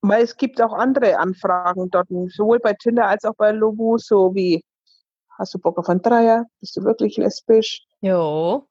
Weil 0.00 0.24
es 0.24 0.36
gibt 0.36 0.60
auch 0.60 0.72
andere 0.72 1.18
Anfragen 1.18 1.90
dort, 1.90 2.08
sowohl 2.08 2.58
bei 2.58 2.74
Tinder 2.74 3.06
als 3.06 3.24
auch 3.24 3.34
bei 3.36 3.52
Lobu, 3.52 3.98
so 3.98 4.34
wie, 4.34 4.64
hast 5.38 5.54
du 5.54 5.58
Bock 5.58 5.78
auf 5.78 5.88
einen 5.88 6.02
Dreier? 6.02 6.46
Bist 6.60 6.76
du 6.76 6.84
wirklich 6.84 7.16
lesbisch? 7.16 7.86
Jo. 8.00 8.68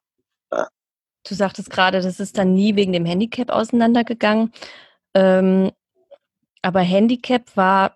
Du 0.49 1.35
sagtest 1.35 1.69
gerade, 1.69 2.01
das 2.01 2.19
ist 2.19 2.37
dann 2.37 2.53
nie 2.53 2.75
wegen 2.75 2.93
dem 2.93 3.05
Handicap 3.05 3.49
auseinandergegangen. 3.49 4.53
Ähm, 5.13 5.71
aber 6.61 6.81
Handicap 6.81 7.55
war 7.55 7.93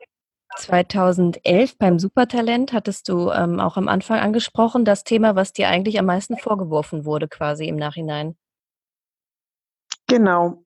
2011 0.58 1.78
beim 1.78 2.00
Supertalent, 2.00 2.74
hattest 2.74 3.08
du 3.08 3.32
ähm, 3.32 3.60
auch 3.60 3.78
am 3.78 3.88
Anfang 3.88 4.20
angesprochen, 4.20 4.84
das 4.84 5.04
Thema, 5.04 5.36
was 5.36 5.54
dir 5.54 5.70
eigentlich 5.70 5.98
am 5.98 6.06
meisten 6.06 6.38
vorgeworfen 6.38 7.06
wurde, 7.06 7.28
quasi 7.28 7.68
im 7.68 7.78
Nachhinein. 7.78 8.36
Genau. 10.08 10.64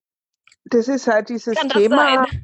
Das 0.66 0.88
ist 0.88 1.06
halt 1.06 1.30
dieses 1.30 1.56
Thema, 1.56 2.26
das 2.26 2.36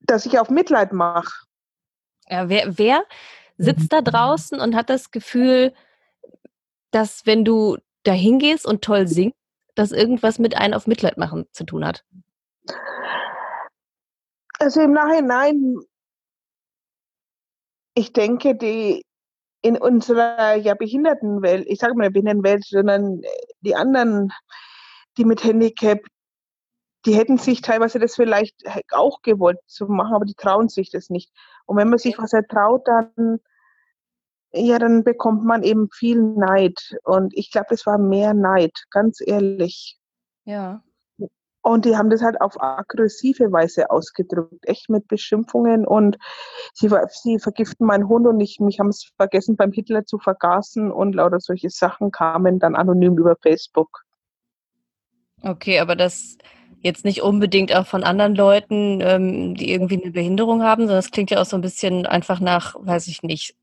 dass 0.00 0.24
ich 0.24 0.38
auf 0.38 0.48
Mitleid 0.48 0.92
mache. 0.92 1.47
Ja, 2.28 2.48
wer, 2.48 2.78
wer 2.78 3.04
sitzt 3.56 3.92
da 3.92 4.00
draußen 4.02 4.60
und 4.60 4.74
hat 4.74 4.90
das 4.90 5.10
Gefühl, 5.10 5.72
dass 6.90 7.26
wenn 7.26 7.44
du 7.44 7.76
da 8.04 8.12
hingehst 8.12 8.66
und 8.66 8.82
toll 8.82 9.06
singst, 9.06 9.36
dass 9.74 9.92
irgendwas 9.92 10.38
mit 10.38 10.56
einem 10.56 10.74
auf 10.74 10.86
Mitleid 10.86 11.18
machen 11.18 11.46
zu 11.52 11.64
tun 11.64 11.84
hat? 11.84 12.04
Also 14.58 14.80
im 14.80 14.92
Nachhinein, 14.92 15.76
ich 17.94 18.12
denke, 18.12 18.56
die 18.56 19.04
in 19.62 19.76
unserer 19.76 20.54
ja 20.54 20.74
Behindertenwelt, 20.74 21.66
ich 21.68 21.78
sage 21.78 21.94
mal 21.94 22.10
Behindertenwelt, 22.10 22.64
sondern 22.64 23.22
die 23.60 23.74
anderen, 23.74 24.32
die 25.16 25.24
mit 25.24 25.42
Handicap, 25.42 26.00
die 27.06 27.14
hätten 27.14 27.38
sich 27.38 27.62
teilweise 27.62 27.98
das 27.98 28.16
vielleicht 28.16 28.64
auch 28.92 29.22
gewollt 29.22 29.58
zu 29.66 29.86
machen, 29.86 30.14
aber 30.14 30.24
die 30.24 30.34
trauen 30.34 30.68
sich 30.68 30.90
das 30.90 31.10
nicht. 31.10 31.32
Und 31.66 31.76
wenn 31.76 31.88
man 31.88 31.98
sich 31.98 32.18
was 32.18 32.32
ertraut, 32.32 32.86
dann 32.86 33.40
ja, 34.52 34.78
dann 34.78 35.04
bekommt 35.04 35.44
man 35.44 35.62
eben 35.62 35.90
viel 35.90 36.20
Neid. 36.22 36.96
Und 37.04 37.36
ich 37.36 37.50
glaube, 37.50 37.66
das 37.70 37.84
war 37.86 37.98
mehr 37.98 38.34
Neid, 38.34 38.72
ganz 38.90 39.20
ehrlich. 39.24 39.98
Ja. 40.44 40.82
Und 41.60 41.84
die 41.84 41.96
haben 41.96 42.08
das 42.08 42.22
halt 42.22 42.40
auf 42.40 42.54
aggressive 42.62 43.52
Weise 43.52 43.90
ausgedrückt, 43.90 44.66
echt 44.66 44.88
mit 44.88 45.06
Beschimpfungen 45.06 45.86
und 45.86 46.16
sie, 46.72 46.88
sie 47.10 47.38
vergiften 47.38 47.86
meinen 47.86 48.08
Hund 48.08 48.26
und 48.26 48.40
ich, 48.40 48.58
mich 48.60 48.80
haben 48.80 48.88
es 48.88 49.12
vergessen 49.16 49.56
beim 49.56 49.72
Hitler 49.72 50.06
zu 50.06 50.18
vergaßen 50.18 50.90
und 50.90 51.14
lauter 51.14 51.40
solche 51.40 51.68
Sachen 51.68 52.10
kamen 52.10 52.58
dann 52.58 52.74
anonym 52.74 53.18
über 53.18 53.36
Facebook. 53.42 54.04
Okay, 55.42 55.78
aber 55.80 55.94
das 55.94 56.38
jetzt 56.82 57.04
nicht 57.04 57.22
unbedingt 57.22 57.74
auch 57.74 57.86
von 57.86 58.04
anderen 58.04 58.34
Leuten, 58.34 59.00
ähm, 59.00 59.54
die 59.54 59.70
irgendwie 59.70 60.02
eine 60.02 60.12
Behinderung 60.12 60.62
haben, 60.62 60.82
sondern 60.82 60.98
das 60.98 61.10
klingt 61.10 61.30
ja 61.30 61.40
auch 61.40 61.46
so 61.46 61.56
ein 61.56 61.62
bisschen 61.62 62.06
einfach 62.06 62.40
nach, 62.40 62.76
weiß 62.78 63.08
ich 63.08 63.22
nicht, 63.22 63.56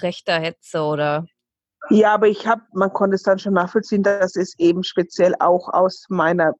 rechter 0.00 0.38
Hetze 0.38 0.82
oder 0.82 1.26
ja, 1.90 2.14
aber 2.14 2.28
ich 2.28 2.46
habe, 2.46 2.62
man 2.72 2.92
konnte 2.92 3.16
es 3.16 3.22
dann 3.22 3.38
schon 3.38 3.54
nachvollziehen, 3.54 4.02
dass 4.02 4.36
es 4.36 4.56
eben 4.58 4.84
speziell 4.84 5.34
auch 5.40 5.68
aus 5.68 6.06
meiner 6.08 6.54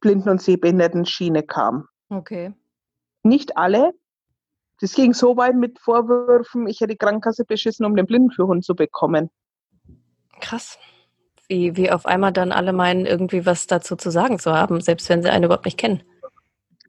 Blinden- 0.00 0.28
und 0.28 0.42
Sehbehinderten-Schiene 0.42 1.42
kam. 1.44 1.88
Okay. 2.08 2.52
Nicht 3.22 3.56
alle. 3.56 3.92
Das 4.80 4.94
ging 4.94 5.14
so 5.14 5.36
weit 5.36 5.54
mit 5.54 5.78
Vorwürfen, 5.78 6.66
ich 6.66 6.80
hätte 6.80 6.92
die 6.92 6.98
Krankenkasse 6.98 7.44
beschissen, 7.44 7.86
um 7.86 7.96
den 7.96 8.06
Blindenführhund 8.06 8.64
zu 8.64 8.74
bekommen. 8.74 9.30
Krass. 10.40 10.78
Wie, 11.48 11.76
wie 11.76 11.90
auf 11.90 12.06
einmal 12.06 12.32
dann 12.32 12.52
alle 12.52 12.72
meinen, 12.72 13.06
irgendwie 13.06 13.46
was 13.46 13.66
dazu 13.66 13.96
zu 13.96 14.10
sagen 14.10 14.38
zu 14.38 14.52
haben, 14.52 14.80
selbst 14.80 15.08
wenn 15.08 15.22
sie 15.22 15.30
einen 15.30 15.44
überhaupt 15.44 15.64
nicht 15.64 15.78
kennen. 15.78 16.02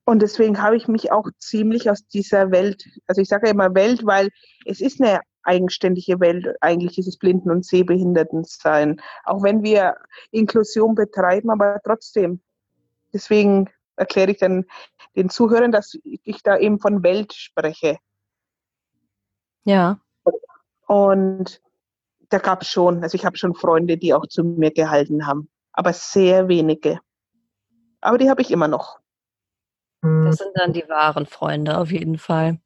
Und 0.05 0.21
deswegen 0.21 0.61
habe 0.61 0.77
ich 0.77 0.87
mich 0.87 1.11
auch 1.11 1.27
ziemlich 1.37 1.89
aus 1.89 2.07
dieser 2.07 2.49
Welt, 2.51 2.83
also 3.07 3.21
ich 3.21 3.27
sage 3.27 3.47
ja 3.47 3.53
immer 3.53 3.75
Welt, 3.75 4.05
weil 4.05 4.29
es 4.65 4.81
ist 4.81 5.01
eine 5.01 5.19
eigenständige 5.43 6.19
Welt, 6.19 6.47
eigentlich 6.61 6.95
dieses 6.95 7.17
Blinden- 7.17 7.51
und 7.51 7.65
Sehbehindertensein. 7.65 9.01
Auch 9.25 9.43
wenn 9.43 9.63
wir 9.63 9.95
Inklusion 10.31 10.95
betreiben, 10.95 11.49
aber 11.49 11.79
trotzdem, 11.83 12.41
Deswegen 13.13 13.69
erkläre 13.95 14.31
ich 14.31 14.37
dann 14.37 14.65
den 15.15 15.29
Zuhörern, 15.29 15.71
dass 15.71 15.97
ich 16.03 16.43
da 16.43 16.57
eben 16.57 16.79
von 16.79 17.03
Welt 17.03 17.33
spreche. 17.33 17.97
Ja. 19.63 19.99
Und 20.85 21.61
da 22.29 22.39
gab 22.39 22.61
es 22.61 22.69
schon, 22.69 23.03
also 23.03 23.15
ich 23.15 23.25
habe 23.25 23.37
schon 23.37 23.55
Freunde, 23.55 23.97
die 23.97 24.13
auch 24.13 24.27
zu 24.27 24.43
mir 24.43 24.71
gehalten 24.71 25.27
haben, 25.27 25.49
aber 25.71 25.93
sehr 25.93 26.47
wenige. 26.47 26.99
Aber 28.01 28.17
die 28.17 28.29
habe 28.29 28.41
ich 28.41 28.51
immer 28.51 28.67
noch. 28.67 28.99
Das 30.01 30.37
sind 30.37 30.51
dann 30.55 30.73
die 30.73 30.87
wahren 30.87 31.25
Freunde, 31.25 31.77
auf 31.77 31.91
jeden 31.91 32.17
Fall. 32.17 32.59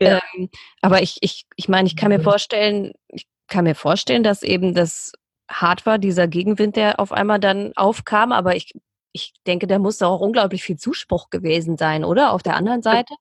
Ja. 0.00 0.20
Ähm, 0.34 0.48
aber 0.80 1.02
ich, 1.02 1.18
ich, 1.20 1.46
ich 1.56 1.68
meine, 1.68 1.86
ich 1.86 1.96
kann 1.96 2.08
mir 2.08 2.20
vorstellen, 2.20 2.92
ich 3.08 3.28
kann 3.46 3.64
mir 3.64 3.74
vorstellen, 3.74 4.22
dass 4.22 4.42
eben 4.42 4.74
das 4.74 5.12
hart 5.50 5.84
war, 5.84 5.98
dieser 5.98 6.26
Gegenwind, 6.28 6.76
der 6.76 6.98
auf 6.98 7.12
einmal 7.12 7.38
dann 7.38 7.72
aufkam, 7.76 8.32
aber 8.32 8.56
ich 8.56 8.72
ich 9.12 9.34
denke, 9.46 9.66
da 9.66 9.78
muss 9.78 10.02
auch 10.02 10.20
unglaublich 10.20 10.62
viel 10.62 10.76
Zuspruch 10.76 11.30
gewesen 11.30 11.76
sein, 11.76 12.04
oder? 12.04 12.32
Auf 12.32 12.42
der 12.42 12.56
anderen 12.56 12.82
Seite? 12.82 13.14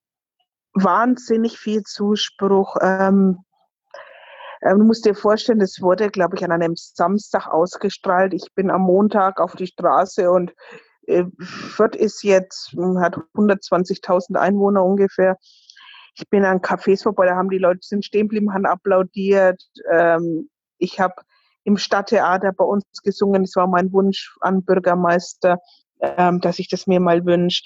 Wahnsinnig 0.73 1.57
viel 1.57 1.83
Zuspruch. 1.83 2.77
Ähm, 2.81 3.39
äh, 4.61 4.73
du 4.75 4.83
musst 4.83 5.05
dir 5.05 5.15
vorstellen, 5.15 5.59
das 5.59 5.81
wurde, 5.81 6.09
glaube 6.09 6.35
ich, 6.35 6.43
an 6.43 6.51
einem 6.51 6.75
Samstag 6.75 7.47
ausgestrahlt. 7.47 8.33
Ich 8.33 8.47
bin 8.55 8.69
am 8.71 8.81
Montag 8.81 9.39
auf 9.39 9.55
die 9.55 9.67
Straße 9.67 10.29
und 10.31 10.53
äh, 11.07 11.25
Fürth 11.39 11.95
ist 11.95 12.23
jetzt, 12.23 12.71
hm, 12.71 12.99
hat 12.99 13.17
120.000 13.35 14.35
Einwohner 14.35 14.83
ungefähr. 14.85 15.37
Ich 16.15 16.29
bin 16.29 16.45
an 16.45 16.61
Cafés 16.61 17.03
vorbei, 17.03 17.25
da 17.25 17.35
haben 17.35 17.49
die 17.49 17.57
Leute 17.57 17.79
sind 17.81 18.05
stehen 18.05 18.27
geblieben, 18.27 18.53
haben 18.53 18.65
applaudiert. 18.65 19.61
Ähm, 19.89 20.49
ich 20.77 20.99
habe 20.99 21.15
im 21.63 21.77
Stadttheater 21.77 22.51
bei 22.53 22.65
uns 22.65 22.83
gesungen. 23.03 23.43
Das 23.43 23.55
war 23.55 23.67
mein 23.67 23.91
Wunsch 23.93 24.35
an 24.41 24.63
Bürgermeister 24.63 25.57
ähm, 26.01 26.41
dass 26.41 26.59
ich 26.59 26.67
das 26.67 26.87
mir 26.87 26.99
mal 26.99 27.25
wünsche. 27.25 27.63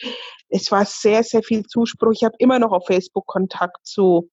Es 0.50 0.72
war 0.72 0.86
sehr, 0.86 1.24
sehr 1.24 1.42
viel 1.42 1.66
Zuspruch. 1.66 2.12
Ich 2.14 2.24
habe 2.24 2.36
immer 2.40 2.60
noch 2.60 2.72
auf 2.72 2.86
Facebook 2.88 3.26
Kontakt 3.26 3.86
zu 3.86 4.30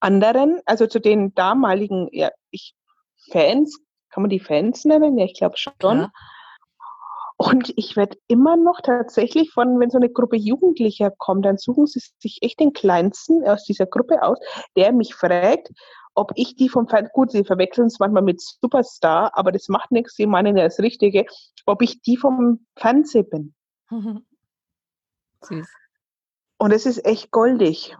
anderen, 0.00 0.60
also 0.66 0.86
zu 0.86 1.00
den 1.00 1.34
damaligen 1.34 2.08
ja, 2.12 2.30
ich, 2.50 2.74
Fans. 3.30 3.80
Kann 4.10 4.22
man 4.22 4.30
die 4.30 4.40
Fans 4.40 4.84
nennen? 4.84 5.18
Ja, 5.18 5.26
ich 5.26 5.34
glaube 5.34 5.56
schon. 5.56 5.72
Ja. 5.82 6.10
Und 7.36 7.72
ich 7.76 7.94
werde 7.96 8.18
immer 8.26 8.56
noch 8.56 8.80
tatsächlich 8.82 9.52
von, 9.52 9.78
wenn 9.78 9.90
so 9.90 9.98
eine 9.98 10.10
Gruppe 10.10 10.36
Jugendlicher 10.36 11.12
kommt, 11.16 11.44
dann 11.44 11.56
suchen 11.56 11.86
sie 11.86 12.00
sich 12.18 12.38
echt 12.42 12.58
den 12.58 12.72
Kleinsten 12.72 13.46
aus 13.46 13.64
dieser 13.64 13.86
Gruppe 13.86 14.22
aus, 14.22 14.38
der 14.76 14.92
mich 14.92 15.14
fragt, 15.14 15.70
ob 16.16 16.32
ich 16.34 16.56
die 16.56 16.68
vom 16.68 16.88
Fernsehen, 16.88 17.12
gut, 17.12 17.30
sie 17.30 17.44
verwechseln 17.44 17.86
es 17.86 18.00
manchmal 18.00 18.24
mit 18.24 18.40
Superstar, 18.40 19.30
aber 19.38 19.52
das 19.52 19.68
macht 19.68 19.92
nichts, 19.92 20.16
sie 20.16 20.26
meinen 20.26 20.56
ja 20.56 20.64
das 20.64 20.80
Richtige, 20.80 21.26
ob 21.64 21.80
ich 21.80 22.02
die 22.02 22.16
vom 22.16 22.66
Fernsehen 22.76 23.28
bin. 23.30 23.54
Süß. 25.44 25.68
Und 26.58 26.72
es 26.72 26.86
ist 26.86 27.04
echt 27.04 27.30
goldig. 27.30 27.96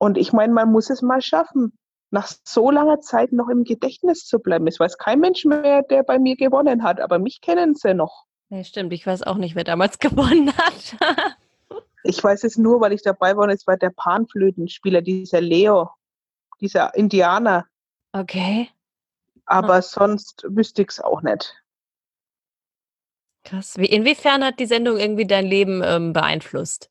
Und 0.00 0.16
ich 0.16 0.32
meine, 0.32 0.52
man 0.54 0.72
muss 0.72 0.88
es 0.88 1.02
mal 1.02 1.20
schaffen, 1.20 1.76
nach 2.10 2.32
so 2.44 2.70
langer 2.70 3.00
Zeit 3.00 3.32
noch 3.32 3.48
im 3.48 3.64
Gedächtnis 3.64 4.24
zu 4.24 4.38
bleiben. 4.38 4.66
Es 4.66 4.80
weiß 4.80 4.96
kein 4.96 5.20
Mensch 5.20 5.44
mehr, 5.44 5.82
der 5.82 6.02
bei 6.02 6.18
mir 6.18 6.36
gewonnen 6.36 6.82
hat, 6.82 7.00
aber 7.00 7.18
mich 7.18 7.40
kennen 7.42 7.74
sie 7.74 7.92
noch. 7.94 8.24
Nee, 8.48 8.64
stimmt. 8.64 8.92
Ich 8.94 9.06
weiß 9.06 9.22
auch 9.22 9.36
nicht, 9.36 9.54
wer 9.54 9.64
damals 9.64 9.98
gewonnen 10.00 10.56
hat. 10.56 10.96
ich 12.02 12.22
weiß 12.22 12.44
es 12.44 12.56
nur, 12.56 12.80
weil 12.80 12.92
ich 12.92 13.02
dabei 13.02 13.36
war 13.36 13.44
und 13.44 13.50
es 13.50 13.66
war 13.66 13.76
der 13.76 13.90
Panflötenspieler, 13.90 15.02
dieser 15.02 15.40
Leo. 15.40 15.90
dieser 16.60 16.94
Indianer. 16.94 17.66
Okay. 18.12 18.70
Aber 19.44 19.76
hm. 19.76 19.82
sonst 19.82 20.44
wüsste 20.48 20.82
ich 20.82 20.88
es 20.88 21.00
auch 21.00 21.22
nicht. 21.22 21.54
Krass. 23.44 23.76
Wie, 23.76 23.86
inwiefern 23.86 24.44
hat 24.44 24.58
die 24.60 24.66
Sendung 24.66 24.98
irgendwie 24.98 25.26
dein 25.26 25.46
Leben 25.46 25.82
ähm, 25.84 26.12
beeinflusst? 26.12 26.89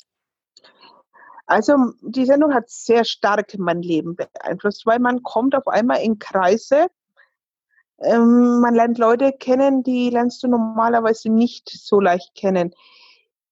Also 1.49 1.93
die 2.01 2.27
Sendung 2.27 2.53
hat 2.53 2.69
sehr 2.69 3.03
stark 3.03 3.57
mein 3.57 3.81
Leben 3.81 4.15
beeinflusst, 4.15 4.85
weil 4.85 4.99
man 4.99 5.23
kommt 5.23 5.55
auf 5.55 5.67
einmal 5.67 6.01
in 6.03 6.19
Kreise. 6.19 6.89
Ähm, 7.97 8.61
man 8.61 8.75
lernt 8.75 8.99
Leute 8.99 9.33
kennen, 9.33 9.81
die 9.81 10.11
lernst 10.11 10.43
du 10.43 10.47
normalerweise 10.47 11.31
nicht 11.31 11.67
so 11.67 11.99
leicht 11.99 12.35
kennen. 12.35 12.71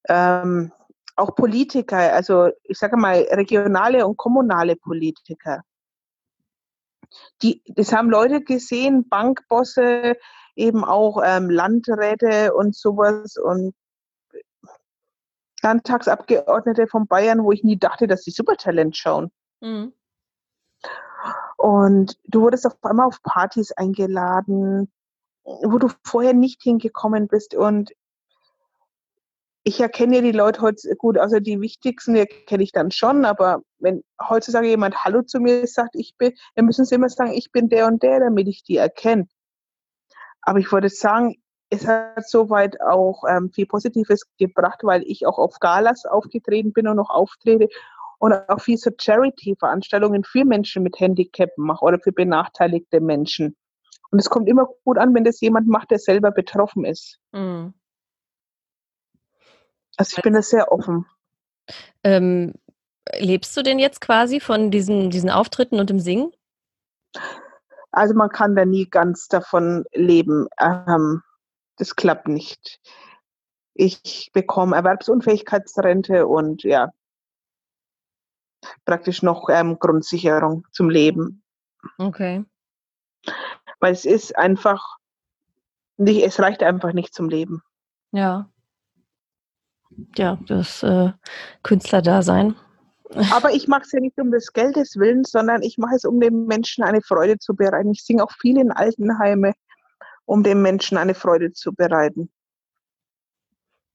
Ähm, 0.07 0.71
auch 1.15 1.33
Politiker, 1.33 2.13
also 2.13 2.49
ich 2.65 2.77
sage 2.77 2.97
mal 2.97 3.15
regionale 3.31 4.05
und 4.05 4.15
kommunale 4.15 4.75
Politiker. 4.75 5.63
Die, 7.41 7.63
das 7.65 7.93
haben 7.93 8.11
Leute 8.11 8.41
gesehen, 8.43 9.09
Bankbosse, 9.09 10.17
eben 10.55 10.83
auch 10.83 11.19
ähm, 11.25 11.49
Landräte 11.49 12.53
und 12.53 12.75
sowas 12.75 13.37
und 13.37 13.73
Landtagsabgeordnete 15.63 16.87
von 16.87 17.07
Bayern, 17.07 17.43
wo 17.43 17.51
ich 17.51 17.63
nie 17.63 17.77
dachte, 17.77 18.07
dass 18.07 18.23
sie 18.23 18.31
Supertalent 18.31 18.95
schauen. 18.95 19.31
Mhm. 19.61 19.93
Und 21.57 22.17
du 22.25 22.41
wurdest 22.41 22.67
auf 22.67 22.77
einmal 22.83 23.07
auf 23.07 23.21
Partys 23.23 23.71
eingeladen, 23.71 24.91
wo 25.43 25.79
du 25.79 25.89
vorher 26.03 26.33
nicht 26.33 26.61
hingekommen 26.61 27.27
bist. 27.27 27.55
Und 27.55 27.93
ich 29.63 29.81
erkenne 29.81 30.21
die 30.21 30.31
Leute 30.31 30.61
heute 30.61 30.95
gut, 30.95 31.17
also 31.17 31.39
die 31.39 31.59
wichtigsten 31.59 32.15
erkenne 32.15 32.63
ich 32.63 32.71
dann 32.71 32.91
schon, 32.91 33.25
aber 33.25 33.63
wenn 33.79 34.01
heutzutage 34.21 34.67
jemand 34.67 35.03
Hallo 35.03 35.23
zu 35.23 35.41
mir 35.41 35.67
sagt, 35.67 35.95
ich 35.95 36.15
bin, 36.17 36.33
dann 36.55 36.65
müssen 36.65 36.85
sie 36.85 36.95
immer 36.95 37.09
sagen, 37.09 37.33
ich 37.33 37.51
bin 37.51 37.67
der 37.67 37.87
und 37.87 38.01
der, 38.01 38.21
damit 38.21 38.47
ich 38.47 38.63
die 38.63 38.77
erkenne. 38.77 39.27
Aber 40.41 40.59
ich 40.59 40.71
würde 40.71 40.87
sagen, 40.87 41.35
es 41.69 41.87
hat 41.87 42.27
soweit 42.27 42.79
auch 42.81 43.23
ähm, 43.27 43.51
viel 43.51 43.65
Positives 43.65 44.21
gebracht, 44.37 44.79
weil 44.83 45.03
ich 45.05 45.25
auch 45.25 45.37
auf 45.37 45.59
Galas 45.59 46.05
aufgetreten 46.05 46.73
bin 46.73 46.87
und 46.87 46.97
noch 46.97 47.09
auftrete 47.09 47.67
und 48.19 48.33
auch 48.33 48.61
viel 48.61 48.77
so 48.77 48.91
Charity-Veranstaltungen 48.97 50.23
für 50.23 50.45
Menschen 50.45 50.83
mit 50.83 50.99
Handicap 50.99 51.49
mache 51.57 51.83
oder 51.83 51.99
für 51.99 52.11
benachteiligte 52.11 52.99
Menschen. 52.99 53.55
Und 54.09 54.19
es 54.19 54.29
kommt 54.29 54.47
immer 54.47 54.67
gut 54.85 54.97
an, 54.97 55.13
wenn 55.13 55.25
das 55.25 55.41
jemand 55.41 55.67
macht, 55.67 55.91
der 55.91 55.99
selber 55.99 56.31
betroffen 56.31 56.85
ist. 56.85 57.19
Mhm. 57.33 57.73
Also 59.97 60.15
ich 60.17 60.23
bin 60.23 60.33
da 60.33 60.41
sehr 60.41 60.71
offen. 60.71 61.05
Ähm, 62.03 62.53
lebst 63.17 63.57
du 63.57 63.63
denn 63.63 63.79
jetzt 63.79 63.99
quasi 63.99 64.39
von 64.39 64.71
diesen, 64.71 65.09
diesen 65.09 65.29
Auftritten 65.29 65.79
und 65.79 65.89
dem 65.89 65.99
Singen? 65.99 66.31
Also 67.91 68.13
man 68.13 68.29
kann 68.29 68.55
da 68.55 68.63
nie 68.63 68.87
ganz 68.89 69.27
davon 69.27 69.83
leben. 69.93 70.47
Ähm, 70.59 71.23
das 71.77 71.95
klappt 71.95 72.27
nicht. 72.27 72.79
Ich 73.73 74.31
bekomme 74.33 74.75
Erwerbsunfähigkeitsrente 74.75 76.27
und 76.27 76.63
ja, 76.63 76.91
praktisch 78.85 79.21
noch 79.21 79.49
ähm, 79.49 79.77
Grundsicherung 79.79 80.65
zum 80.71 80.89
Leben. 80.89 81.43
Okay. 81.97 82.43
Weil 83.79 83.93
es 83.93 84.05
ist 84.05 84.35
einfach 84.35 84.97
nicht, 85.97 86.23
es 86.25 86.39
reicht 86.39 86.63
einfach 86.63 86.93
nicht 86.93 87.13
zum 87.13 87.29
Leben. 87.29 87.61
Ja. 88.11 88.49
Ja, 90.15 90.37
das 90.47 90.83
äh, 90.83 91.11
Künstlerdasein. 91.63 92.55
Aber 93.31 93.53
ich 93.53 93.67
mache 93.67 93.83
es 93.83 93.91
ja 93.91 93.99
nicht 93.99 94.19
um 94.19 94.31
des 94.31 94.51
Geldes 94.51 94.97
willen, 94.97 95.23
sondern 95.23 95.61
ich 95.61 95.77
mache 95.77 95.95
es, 95.95 96.03
um 96.03 96.19
den 96.19 96.45
Menschen 96.45 96.83
eine 96.83 97.01
Freude 97.01 97.37
zu 97.37 97.55
bereiten. 97.55 97.91
Ich 97.91 98.03
singe 98.03 98.23
auch 98.23 98.31
viel 98.31 98.57
in 98.57 98.71
Altenheime 98.71 99.53
um 100.27 100.43
den 100.43 100.61
Menschen 100.61 100.97
eine 100.97 101.15
Freude 101.15 101.53
zu 101.53 101.73
bereiten. 101.73 102.29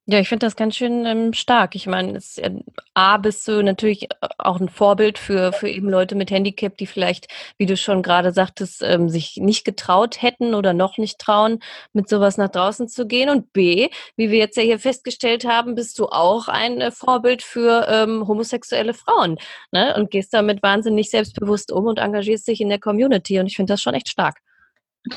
Ja, 0.06 0.18
ich 0.18 0.28
finde 0.28 0.46
das 0.46 0.56
ganz 0.56 0.74
schön 0.74 1.06
ähm, 1.06 1.32
stark. 1.32 1.76
Ich 1.76 1.86
meine, 1.86 2.18
ja, 2.36 2.50
A, 2.92 3.18
bist 3.18 3.46
du 3.46 3.62
natürlich 3.62 4.10
äh, 4.10 4.28
auch 4.36 4.60
ein 4.60 4.68
Vorbild 4.68 5.16
für, 5.16 5.52
für 5.52 5.68
eben 5.68 5.88
Leute 5.88 6.16
mit 6.16 6.32
Handicap, 6.32 6.76
die 6.76 6.88
vielleicht, 6.88 7.28
wie 7.56 7.66
du 7.66 7.76
schon 7.76 8.02
gerade 8.02 8.32
sagtest, 8.32 8.82
ähm, 8.82 9.08
sich 9.08 9.36
nicht 9.36 9.64
getraut 9.64 10.20
hätten 10.20 10.54
oder 10.54 10.72
noch 10.72 10.98
nicht 10.98 11.20
trauen, 11.20 11.60
mit 11.92 12.08
sowas 12.08 12.36
nach 12.36 12.48
draußen 12.48 12.88
zu 12.88 13.06
gehen. 13.06 13.30
Und 13.30 13.52
B, 13.52 13.90
wie 14.16 14.30
wir 14.30 14.38
jetzt 14.38 14.56
ja 14.56 14.64
hier 14.64 14.80
festgestellt 14.80 15.44
haben, 15.44 15.76
bist 15.76 16.00
du 16.00 16.06
auch 16.06 16.48
ein 16.48 16.80
äh, 16.80 16.90
Vorbild 16.90 17.42
für 17.42 17.86
ähm, 17.88 18.26
homosexuelle 18.26 18.94
Frauen 18.94 19.38
ne? 19.70 19.94
und 19.96 20.10
gehst 20.10 20.34
damit 20.34 20.64
wahnsinnig 20.64 21.10
selbstbewusst 21.10 21.70
um 21.70 21.86
und 21.86 22.00
engagierst 22.00 22.48
dich 22.48 22.60
in 22.60 22.70
der 22.70 22.80
Community. 22.80 23.38
Und 23.38 23.46
ich 23.46 23.54
finde 23.54 23.72
das 23.74 23.80
schon 23.80 23.94
echt 23.94 24.08
stark. 24.08 24.40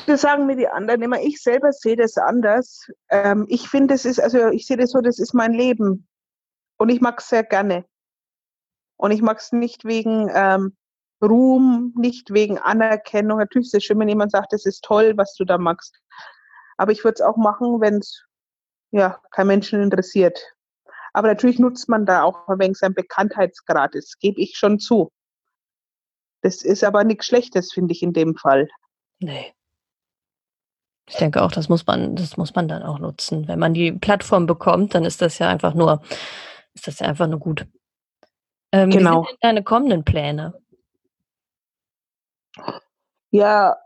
Das 0.06 0.20
sagen 0.20 0.46
mir 0.46 0.56
die 0.56 0.68
anderen 0.68 1.02
immer. 1.02 1.20
Ich 1.20 1.42
selber 1.42 1.72
sehe 1.72 1.96
das 1.96 2.16
anders. 2.16 2.90
Ähm, 3.10 3.46
ich 3.48 3.68
finde, 3.68 3.94
das 3.94 4.04
ist, 4.04 4.20
also 4.20 4.48
ich 4.48 4.66
sehe 4.66 4.76
das 4.76 4.90
so, 4.90 5.00
das 5.00 5.18
ist 5.18 5.34
mein 5.34 5.52
Leben. 5.52 6.06
Und 6.76 6.90
ich 6.90 7.00
mag 7.00 7.20
es 7.20 7.28
sehr 7.28 7.42
gerne. 7.42 7.84
Und 8.96 9.10
ich 9.10 9.22
mag 9.22 9.38
es 9.38 9.52
nicht 9.52 9.84
wegen 9.84 10.30
ähm, 10.34 10.76
Ruhm, 11.22 11.94
nicht 11.96 12.32
wegen 12.32 12.58
Anerkennung. 12.58 13.38
Natürlich 13.38 13.68
ist 13.68 13.74
es 13.74 13.84
schön, 13.84 13.98
wenn 13.98 14.08
jemand 14.08 14.32
sagt, 14.32 14.52
das 14.52 14.66
ist 14.66 14.84
toll, 14.84 15.14
was 15.16 15.34
du 15.34 15.44
da 15.44 15.58
magst. 15.58 15.98
Aber 16.76 16.92
ich 16.92 17.04
würde 17.04 17.14
es 17.14 17.20
auch 17.22 17.36
machen, 17.36 17.80
wenn 17.80 17.98
es 17.98 18.24
ja, 18.90 19.20
kein 19.30 19.46
Menschen 19.46 19.82
interessiert. 19.82 20.38
Aber 21.12 21.28
natürlich 21.28 21.58
nutzt 21.58 21.88
man 21.88 22.04
da 22.04 22.22
auch 22.22 22.46
ein 22.48 22.58
wenig 22.58 22.78
Bekanntheitsgrad. 22.80 23.94
Das 23.94 24.18
gebe 24.18 24.40
ich 24.40 24.56
schon 24.56 24.78
zu. 24.78 25.10
Das 26.42 26.62
ist 26.62 26.84
aber 26.84 27.04
nichts 27.04 27.26
Schlechtes, 27.26 27.72
finde 27.72 27.92
ich 27.92 28.02
in 28.02 28.12
dem 28.12 28.36
Fall. 28.36 28.68
Nee. 29.18 29.55
Ich 31.08 31.16
denke 31.16 31.42
auch, 31.42 31.52
das 31.52 31.68
muss 31.68 31.86
man, 31.86 32.16
das 32.16 32.36
muss 32.36 32.54
man 32.54 32.66
dann 32.66 32.82
auch 32.82 32.98
nutzen. 32.98 33.46
Wenn 33.46 33.58
man 33.58 33.74
die 33.74 33.92
Plattform 33.92 34.46
bekommt, 34.46 34.94
dann 34.94 35.04
ist 35.04 35.22
das 35.22 35.38
ja 35.38 35.48
einfach 35.48 35.74
nur, 35.74 36.02
ist 36.74 36.88
das 36.88 36.98
ja 36.98 37.06
einfach 37.06 37.28
nur 37.28 37.38
gut. 37.38 37.66
Ähm, 38.72 38.90
genau. 38.90 39.22
Wie 39.22 39.26
sind 39.26 39.30
denn 39.30 39.48
deine 39.48 39.62
kommenden 39.62 40.04
Pläne? 40.04 40.54
Ja, 43.30 43.76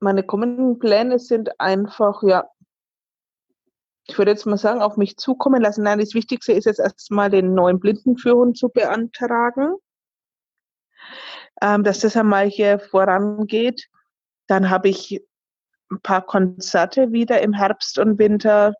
meine 0.00 0.24
kommenden 0.24 0.78
Pläne 0.78 1.18
sind 1.18 1.60
einfach, 1.60 2.22
ja, 2.22 2.48
ich 4.06 4.18
würde 4.18 4.32
jetzt 4.32 4.44
mal 4.44 4.58
sagen, 4.58 4.82
auf 4.82 4.96
mich 4.96 5.16
zukommen 5.16 5.62
lassen. 5.62 5.84
Nein, 5.84 5.98
das 5.98 6.14
Wichtigste 6.14 6.52
ist 6.52 6.66
jetzt 6.66 6.80
erstmal 6.80 7.30
den 7.30 7.54
neuen 7.54 7.80
Blindenführhund 7.80 8.58
zu 8.58 8.68
beantragen, 8.68 9.76
ähm, 11.62 11.84
dass 11.84 12.00
das 12.00 12.16
einmal 12.16 12.46
hier 12.46 12.78
vorangeht. 12.78 13.88
Dann 14.46 14.68
habe 14.68 14.88
ich 14.88 15.24
ein 15.90 16.00
paar 16.00 16.24
Konzerte 16.24 17.12
wieder 17.12 17.42
im 17.42 17.52
Herbst 17.52 17.98
und 17.98 18.18
Winter. 18.18 18.74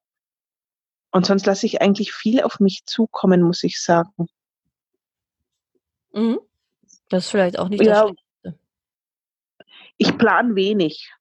Und 1.11 1.27
sonst 1.27 1.47
lasse 1.47 1.67
ich 1.67 1.81
eigentlich 1.81 2.13
viel 2.13 2.43
auf 2.43 2.61
mich 2.61 2.85
zukommen, 2.87 3.43
muss 3.43 3.63
ich 3.63 3.81
sagen. 3.81 4.27
Mhm. 6.13 6.41
Das 7.09 7.27
ist 7.27 7.31
vielleicht 7.31 7.59
auch 7.59 7.69
nicht 7.69 7.85
ja, 7.85 8.11
das. 8.43 8.55
Ich 9.97 10.19
plane 10.19 10.57
wenig, 10.57 11.13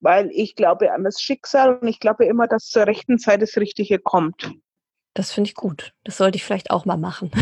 weil 0.00 0.30
ich 0.32 0.54
glaube 0.54 0.92
an 0.92 1.02
das 1.02 1.20
Schicksal 1.20 1.76
und 1.76 1.88
ich 1.88 1.98
glaube 1.98 2.26
immer, 2.26 2.46
dass 2.46 2.66
zur 2.66 2.86
rechten 2.86 3.18
Zeit 3.18 3.42
das 3.42 3.56
Richtige 3.56 3.98
kommt. 3.98 4.52
Das 5.14 5.32
finde 5.32 5.48
ich 5.48 5.54
gut. 5.56 5.94
Das 6.04 6.16
sollte 6.16 6.36
ich 6.36 6.44
vielleicht 6.44 6.70
auch 6.70 6.84
mal 6.84 6.96
machen. 6.96 7.32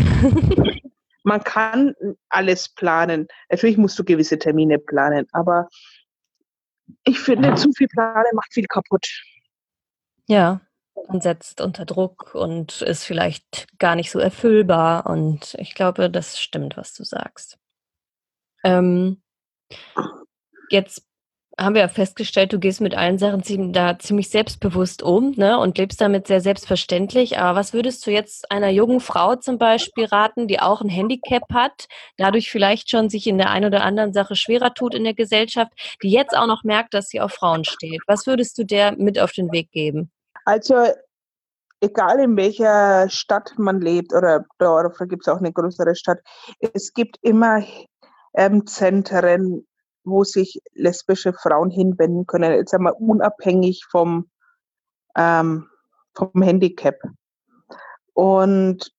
Man 1.23 1.43
kann 1.43 1.93
alles 2.29 2.69
planen. 2.69 3.27
Natürlich 3.49 3.77
musst 3.77 3.99
du 3.99 4.03
gewisse 4.03 4.39
Termine 4.39 4.79
planen, 4.79 5.27
aber 5.31 5.67
ich 7.03 7.19
finde, 7.19 7.55
zu 7.55 7.71
viel 7.71 7.87
Plane 7.87 8.29
macht 8.33 8.53
viel 8.53 8.65
kaputt. 8.67 9.07
Ja, 10.27 10.61
und 10.93 11.23
setzt 11.23 11.61
unter 11.61 11.85
Druck 11.85 12.35
und 12.35 12.81
ist 12.81 13.03
vielleicht 13.03 13.67
gar 13.79 13.95
nicht 13.95 14.11
so 14.11 14.19
erfüllbar. 14.19 15.05
Und 15.05 15.55
ich 15.59 15.73
glaube, 15.73 16.09
das 16.09 16.39
stimmt, 16.39 16.75
was 16.75 16.93
du 16.93 17.03
sagst. 17.03 17.57
Ähm, 18.63 19.21
jetzt 20.69 21.06
haben 21.59 21.73
wir 21.73 21.81
ja 21.81 21.87
festgestellt, 21.87 22.53
du 22.53 22.59
gehst 22.59 22.81
mit 22.81 22.95
allen 22.95 23.17
Sachen 23.17 23.73
da 23.73 23.97
ziemlich 23.97 24.29
selbstbewusst 24.29 25.01
um 25.01 25.31
ne, 25.31 25.57
und 25.57 25.77
lebst 25.77 25.99
damit 25.99 26.27
sehr 26.27 26.39
selbstverständlich. 26.39 27.39
Aber 27.39 27.59
was 27.59 27.73
würdest 27.73 28.05
du 28.05 28.11
jetzt 28.11 28.51
einer 28.51 28.69
jungen 28.69 28.99
Frau 28.99 29.35
zum 29.35 29.57
Beispiel 29.57 30.05
raten, 30.05 30.47
die 30.47 30.59
auch 30.59 30.81
ein 30.81 30.89
Handicap 30.89 31.43
hat, 31.51 31.87
dadurch 32.17 32.51
vielleicht 32.51 32.91
schon 32.91 33.09
sich 33.09 33.25
in 33.25 33.39
der 33.39 33.49
einen 33.49 33.65
oder 33.65 33.83
anderen 33.83 34.13
Sache 34.13 34.35
schwerer 34.35 34.73
tut 34.73 34.93
in 34.93 35.03
der 35.03 35.15
Gesellschaft, 35.15 35.71
die 36.03 36.11
jetzt 36.11 36.37
auch 36.37 36.47
noch 36.47 36.63
merkt, 36.63 36.93
dass 36.93 37.09
sie 37.09 37.21
auf 37.21 37.31
Frauen 37.31 37.63
steht? 37.63 38.01
Was 38.05 38.27
würdest 38.27 38.57
du 38.59 38.63
der 38.63 38.91
mit 38.95 39.19
auf 39.19 39.31
den 39.31 39.51
Weg 39.51 39.71
geben? 39.71 40.11
Also 40.45 40.75
egal 41.81 42.19
in 42.19 42.37
welcher 42.37 43.09
Stadt 43.09 43.53
man 43.57 43.81
lebt 43.81 44.13
oder 44.13 44.45
Dorf, 44.59 44.95
da 44.99 45.05
gibt 45.05 45.27
es 45.27 45.33
auch 45.33 45.39
eine 45.39 45.51
größere 45.51 45.95
Stadt, 45.95 46.19
es 46.73 46.93
gibt 46.93 47.17
immer 47.23 47.63
ähm, 48.35 48.67
Zentren, 48.67 49.65
wo 50.07 50.23
sich 50.23 50.61
lesbische 50.73 51.33
Frauen 51.33 51.69
hinwenden 51.69 52.25
können, 52.25 52.53
jetzt 52.53 52.73
einmal 52.73 52.93
unabhängig 52.93 53.85
vom, 53.89 54.29
ähm, 55.15 55.67
vom 56.15 56.41
Handicap. 56.41 56.95
Und 58.13 58.93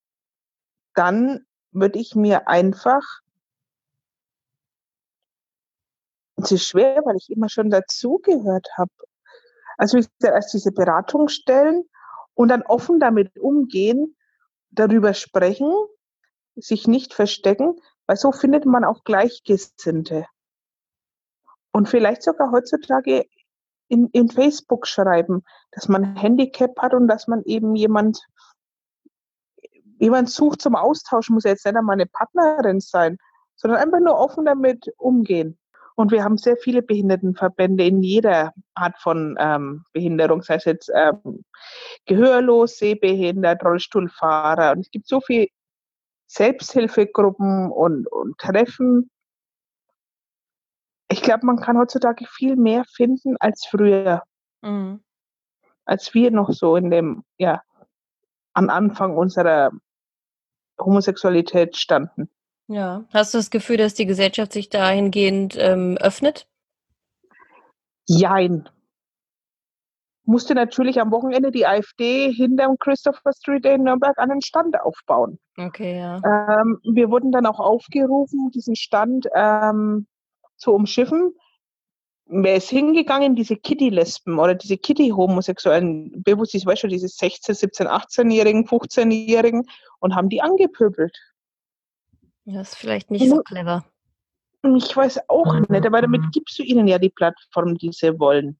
dann 0.95 1.47
würde 1.73 1.99
ich 1.99 2.15
mir 2.15 2.49
einfach 2.49 3.03
es 6.41 6.53
ist 6.53 6.67
schwer, 6.67 7.03
weil 7.05 7.17
ich 7.17 7.31
immer 7.31 7.49
schon 7.49 7.71
dazugehört 7.71 8.69
habe. 8.77 8.93
Also 9.77 9.97
gesagt, 9.97 10.23
erst 10.23 10.55
diese 10.55 10.73
Beratungsstellen 10.73 11.85
und 12.35 12.49
dann 12.49 12.63
offen 12.63 13.01
damit 13.01 13.39
umgehen, 13.39 14.17
darüber 14.71 15.15
sprechen, 15.15 15.73
sich 16.55 16.87
nicht 16.87 17.15
verstecken, 17.15 17.81
weil 18.07 18.17
so 18.17 18.33
findet 18.33 18.67
man 18.67 18.85
auch 18.85 19.05
Gleichgesinnte. 19.05 20.27
Und 21.79 21.89
vielleicht 21.89 22.25
sogar 22.25 22.51
heutzutage 22.51 23.25
in, 23.87 24.09
in 24.09 24.29
Facebook 24.29 24.85
schreiben, 24.85 25.45
dass 25.71 25.87
man 25.87 26.03
ein 26.03 26.17
Handicap 26.17 26.77
hat 26.77 26.93
und 26.93 27.07
dass 27.07 27.29
man 27.29 27.45
eben 27.45 27.77
jemand, 27.77 28.19
jemand 30.01 30.29
sucht 30.29 30.61
zum 30.61 30.75
Austausch, 30.75 31.31
muss 31.31 31.45
jetzt 31.45 31.65
nicht 31.65 31.77
einmal 31.77 31.95
eine 31.95 32.07
Partnerin 32.07 32.81
sein, 32.81 33.17
sondern 33.55 33.79
einfach 33.79 34.01
nur 34.01 34.19
offen 34.19 34.45
damit 34.45 34.93
umgehen. 34.97 35.57
Und 35.95 36.11
wir 36.11 36.25
haben 36.25 36.37
sehr 36.37 36.57
viele 36.57 36.83
Behindertenverbände 36.83 37.87
in 37.87 38.03
jeder 38.03 38.55
Art 38.75 38.99
von 38.99 39.37
ähm, 39.39 39.85
Behinderung, 39.93 40.43
sei 40.43 40.57
es 40.57 40.65
jetzt 40.65 40.91
ähm, 40.93 41.45
gehörlos, 42.07 42.79
sehbehindert, 42.79 43.65
Rollstuhlfahrer. 43.65 44.73
Und 44.73 44.81
es 44.81 44.91
gibt 44.91 45.07
so 45.07 45.21
viele 45.21 45.47
Selbsthilfegruppen 46.27 47.71
und, 47.71 48.09
und 48.09 48.37
Treffen. 48.37 49.13
Ich 51.11 51.23
glaube, 51.23 51.47
man 51.47 51.57
kann 51.57 51.79
heutzutage 51.79 52.27
viel 52.27 52.57
mehr 52.57 52.85
finden 52.85 53.37
als 53.41 53.67
früher. 53.67 54.23
Mhm. 54.63 55.03
Als 55.85 56.13
wir 56.13 56.31
noch 56.31 56.51
so 56.53 56.77
in 56.77 56.91
dem, 56.91 57.25
ja, 57.39 57.63
am 58.53 58.69
Anfang 58.69 59.17
unserer 59.17 59.71
Homosexualität 60.79 61.77
standen. 61.77 62.29
Ja. 62.67 63.05
Hast 63.13 63.33
du 63.33 63.39
das 63.39 63.51
Gefühl, 63.51 63.79
dass 63.79 63.95
die 63.95 64.05
Gesellschaft 64.05 64.53
sich 64.53 64.69
dahingehend 64.69 65.57
ähm, 65.59 65.97
öffnet? 65.99 66.47
Jein. 68.07 68.69
Musste 70.25 70.55
natürlich 70.55 71.01
am 71.01 71.11
Wochenende 71.11 71.51
die 71.51 71.67
AfD 71.67 72.31
hinterm 72.31 72.77
Christopher 72.79 73.33
Street 73.33 73.65
in 73.65 73.85
Nürnberg 73.85 74.19
einen 74.19 74.43
Stand 74.43 74.79
aufbauen. 74.79 75.39
Okay, 75.57 75.99
ja. 75.99 76.17
Ähm, 76.17 76.79
wir 76.85 77.11
wurden 77.11 77.33
dann 77.33 77.47
auch 77.47 77.59
aufgerufen, 77.59 78.51
diesen 78.51 78.77
Stand 78.77 79.27
ähm, 79.35 80.07
zu 80.59 80.73
umschiffen. 80.73 81.35
Wer 82.27 82.57
ist 82.57 82.69
hingegangen? 82.69 83.35
Diese 83.35 83.57
Kitty-Lesben 83.57 84.39
oder 84.39 84.55
diese 84.55 84.77
Kitty-Homosexuellen, 84.77 86.23
bewusst, 86.23 86.55
ich 86.55 86.67
weiß 86.67 86.81
schon, 86.81 86.91
diese 86.91 87.09
16, 87.09 87.55
17, 87.55 87.87
18-Jährigen, 87.87 88.67
15-Jährigen 88.67 89.65
und 90.01 90.15
haben 90.15 90.29
die 90.29 90.43
angepöbelt. 90.43 91.17
Das 92.45 92.71
ist 92.71 92.77
vielleicht 92.77 93.11
nicht 93.11 93.29
so 93.29 93.43
clever. 93.43 93.85
Ich 94.77 94.95
weiß 94.95 95.29
auch 95.29 95.55
nicht, 95.55 95.87
aber 95.87 96.03
damit 96.03 96.23
gibst 96.33 96.59
du 96.59 96.63
ihnen 96.63 96.89
ja 96.89 96.99
die 96.99 97.11
Plattform, 97.11 97.77
die 97.77 97.93
sie 97.93 98.19
wollen. 98.19 98.59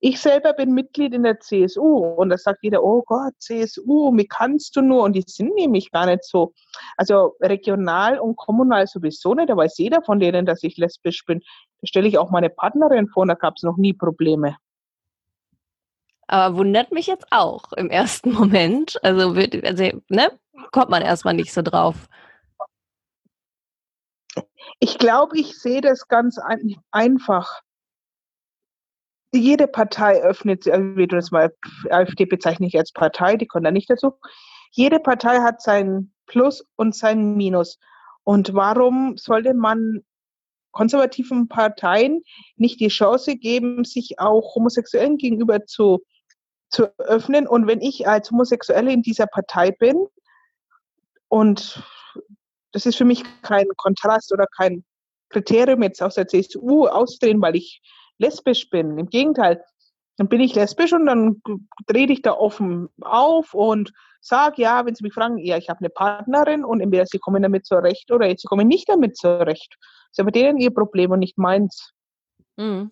Ich 0.00 0.20
selber 0.20 0.52
bin 0.52 0.72
Mitglied 0.72 1.14
in 1.14 1.22
der 1.22 1.40
CSU 1.40 1.98
und 1.98 2.28
da 2.28 2.36
sagt 2.36 2.62
jeder, 2.62 2.82
oh 2.82 3.02
Gott, 3.06 3.34
CSU, 3.38 4.12
wie 4.16 4.26
kannst 4.26 4.76
du 4.76 4.82
nur? 4.82 5.02
Und 5.02 5.14
die 5.14 5.24
sind 5.26 5.54
nämlich 5.54 5.90
gar 5.90 6.06
nicht 6.06 6.24
so. 6.24 6.52
Also 6.96 7.36
regional 7.40 8.18
und 8.18 8.36
kommunal 8.36 8.86
sowieso 8.86 9.34
nicht, 9.34 9.48
da 9.48 9.56
weiß 9.56 9.78
jeder 9.78 10.02
von 10.02 10.20
denen, 10.20 10.46
dass 10.46 10.62
ich 10.62 10.76
lesbisch 10.76 11.24
bin. 11.24 11.40
Da 11.80 11.86
stelle 11.86 12.08
ich 12.08 12.18
auch 12.18 12.30
meine 12.30 12.50
Partnerin 12.50 13.08
vor, 13.08 13.26
da 13.26 13.34
gab 13.34 13.54
es 13.56 13.62
noch 13.62 13.76
nie 13.76 13.92
Probleme. 13.92 14.56
Aber 16.28 16.56
wundert 16.56 16.92
mich 16.92 17.06
jetzt 17.06 17.26
auch 17.30 17.72
im 17.72 17.88
ersten 17.88 18.32
Moment. 18.32 18.98
Also, 19.02 19.30
also 19.64 20.02
ne, 20.08 20.30
kommt 20.72 20.90
man 20.90 21.02
erstmal 21.02 21.34
nicht 21.34 21.52
so 21.52 21.62
drauf. 21.62 22.08
Ich 24.80 24.98
glaube, 24.98 25.38
ich 25.38 25.58
sehe 25.58 25.80
das 25.80 26.08
ganz 26.08 26.38
ein, 26.38 26.76
einfach. 26.90 27.62
Jede 29.32 29.66
Partei 29.68 30.22
öffnet, 30.22 30.66
also 30.68 30.96
wie 30.96 31.06
du 31.06 31.16
das 31.16 31.30
mal, 31.30 31.52
AfD 31.90 32.24
bezeichne 32.24 32.66
ich 32.66 32.78
als 32.78 32.92
Partei, 32.92 33.36
die 33.36 33.46
kommt 33.46 33.66
da 33.66 33.70
nicht 33.70 33.90
dazu. 33.90 34.12
Jede 34.70 35.00
Partei 35.00 35.38
hat 35.38 35.60
sein 35.60 36.12
Plus 36.26 36.64
und 36.76 36.94
sein 36.94 37.36
Minus. 37.36 37.78
Und 38.24 38.54
warum 38.54 39.16
sollte 39.16 39.54
man 39.54 40.00
konservativen 40.72 41.48
Parteien 41.48 42.22
nicht 42.56 42.80
die 42.80 42.88
Chance 42.88 43.36
geben, 43.36 43.84
sich 43.84 44.18
auch 44.18 44.54
Homosexuellen 44.54 45.16
gegenüber 45.16 45.64
zu, 45.64 46.04
zu 46.70 46.86
öffnen? 46.98 47.46
Und 47.46 47.66
wenn 47.66 47.80
ich 47.80 48.06
als 48.06 48.30
Homosexuelle 48.30 48.92
in 48.92 49.02
dieser 49.02 49.26
Partei 49.26 49.70
bin 49.70 50.06
und 51.28 51.82
das 52.72 52.86
ist 52.86 52.96
für 52.96 53.04
mich 53.04 53.22
kein 53.42 53.66
Kontrast 53.76 54.32
oder 54.32 54.46
kein 54.54 54.84
Kriterium 55.30 55.82
jetzt 55.82 56.02
aus 56.02 56.14
der 56.14 56.28
CSU 56.28 56.86
auszudrehen, 56.86 57.40
weil 57.40 57.56
ich 57.56 57.80
lesbisch 58.18 58.70
bin. 58.70 58.98
Im 58.98 59.06
Gegenteil, 59.06 59.62
dann 60.16 60.28
bin 60.28 60.40
ich 60.40 60.54
lesbisch 60.54 60.92
und 60.92 61.06
dann 61.06 61.42
drehe 61.86 62.10
ich 62.10 62.22
da 62.22 62.32
offen 62.32 62.88
auf 63.00 63.54
und 63.54 63.92
sage, 64.20 64.62
ja, 64.62 64.84
wenn 64.84 64.94
Sie 64.94 65.04
mich 65.04 65.12
fragen, 65.12 65.38
ja, 65.38 65.56
ich 65.56 65.68
habe 65.68 65.80
eine 65.80 65.90
Partnerin 65.90 66.64
und 66.64 66.80
entweder 66.80 67.06
Sie 67.06 67.18
kommen 67.18 67.42
damit 67.42 67.66
zurecht 67.66 68.10
oder 68.10 68.28
Sie 68.28 68.46
kommen 68.46 68.66
nicht 68.66 68.88
damit 68.88 69.16
zurecht. 69.16 69.76
Das 69.78 70.12
ist 70.12 70.20
aber 70.20 70.30
denen 70.30 70.58
ihr 70.58 70.72
Problem 70.72 71.10
und 71.12 71.20
nicht 71.20 71.38
meins. 71.38 71.92
Mhm. 72.56 72.90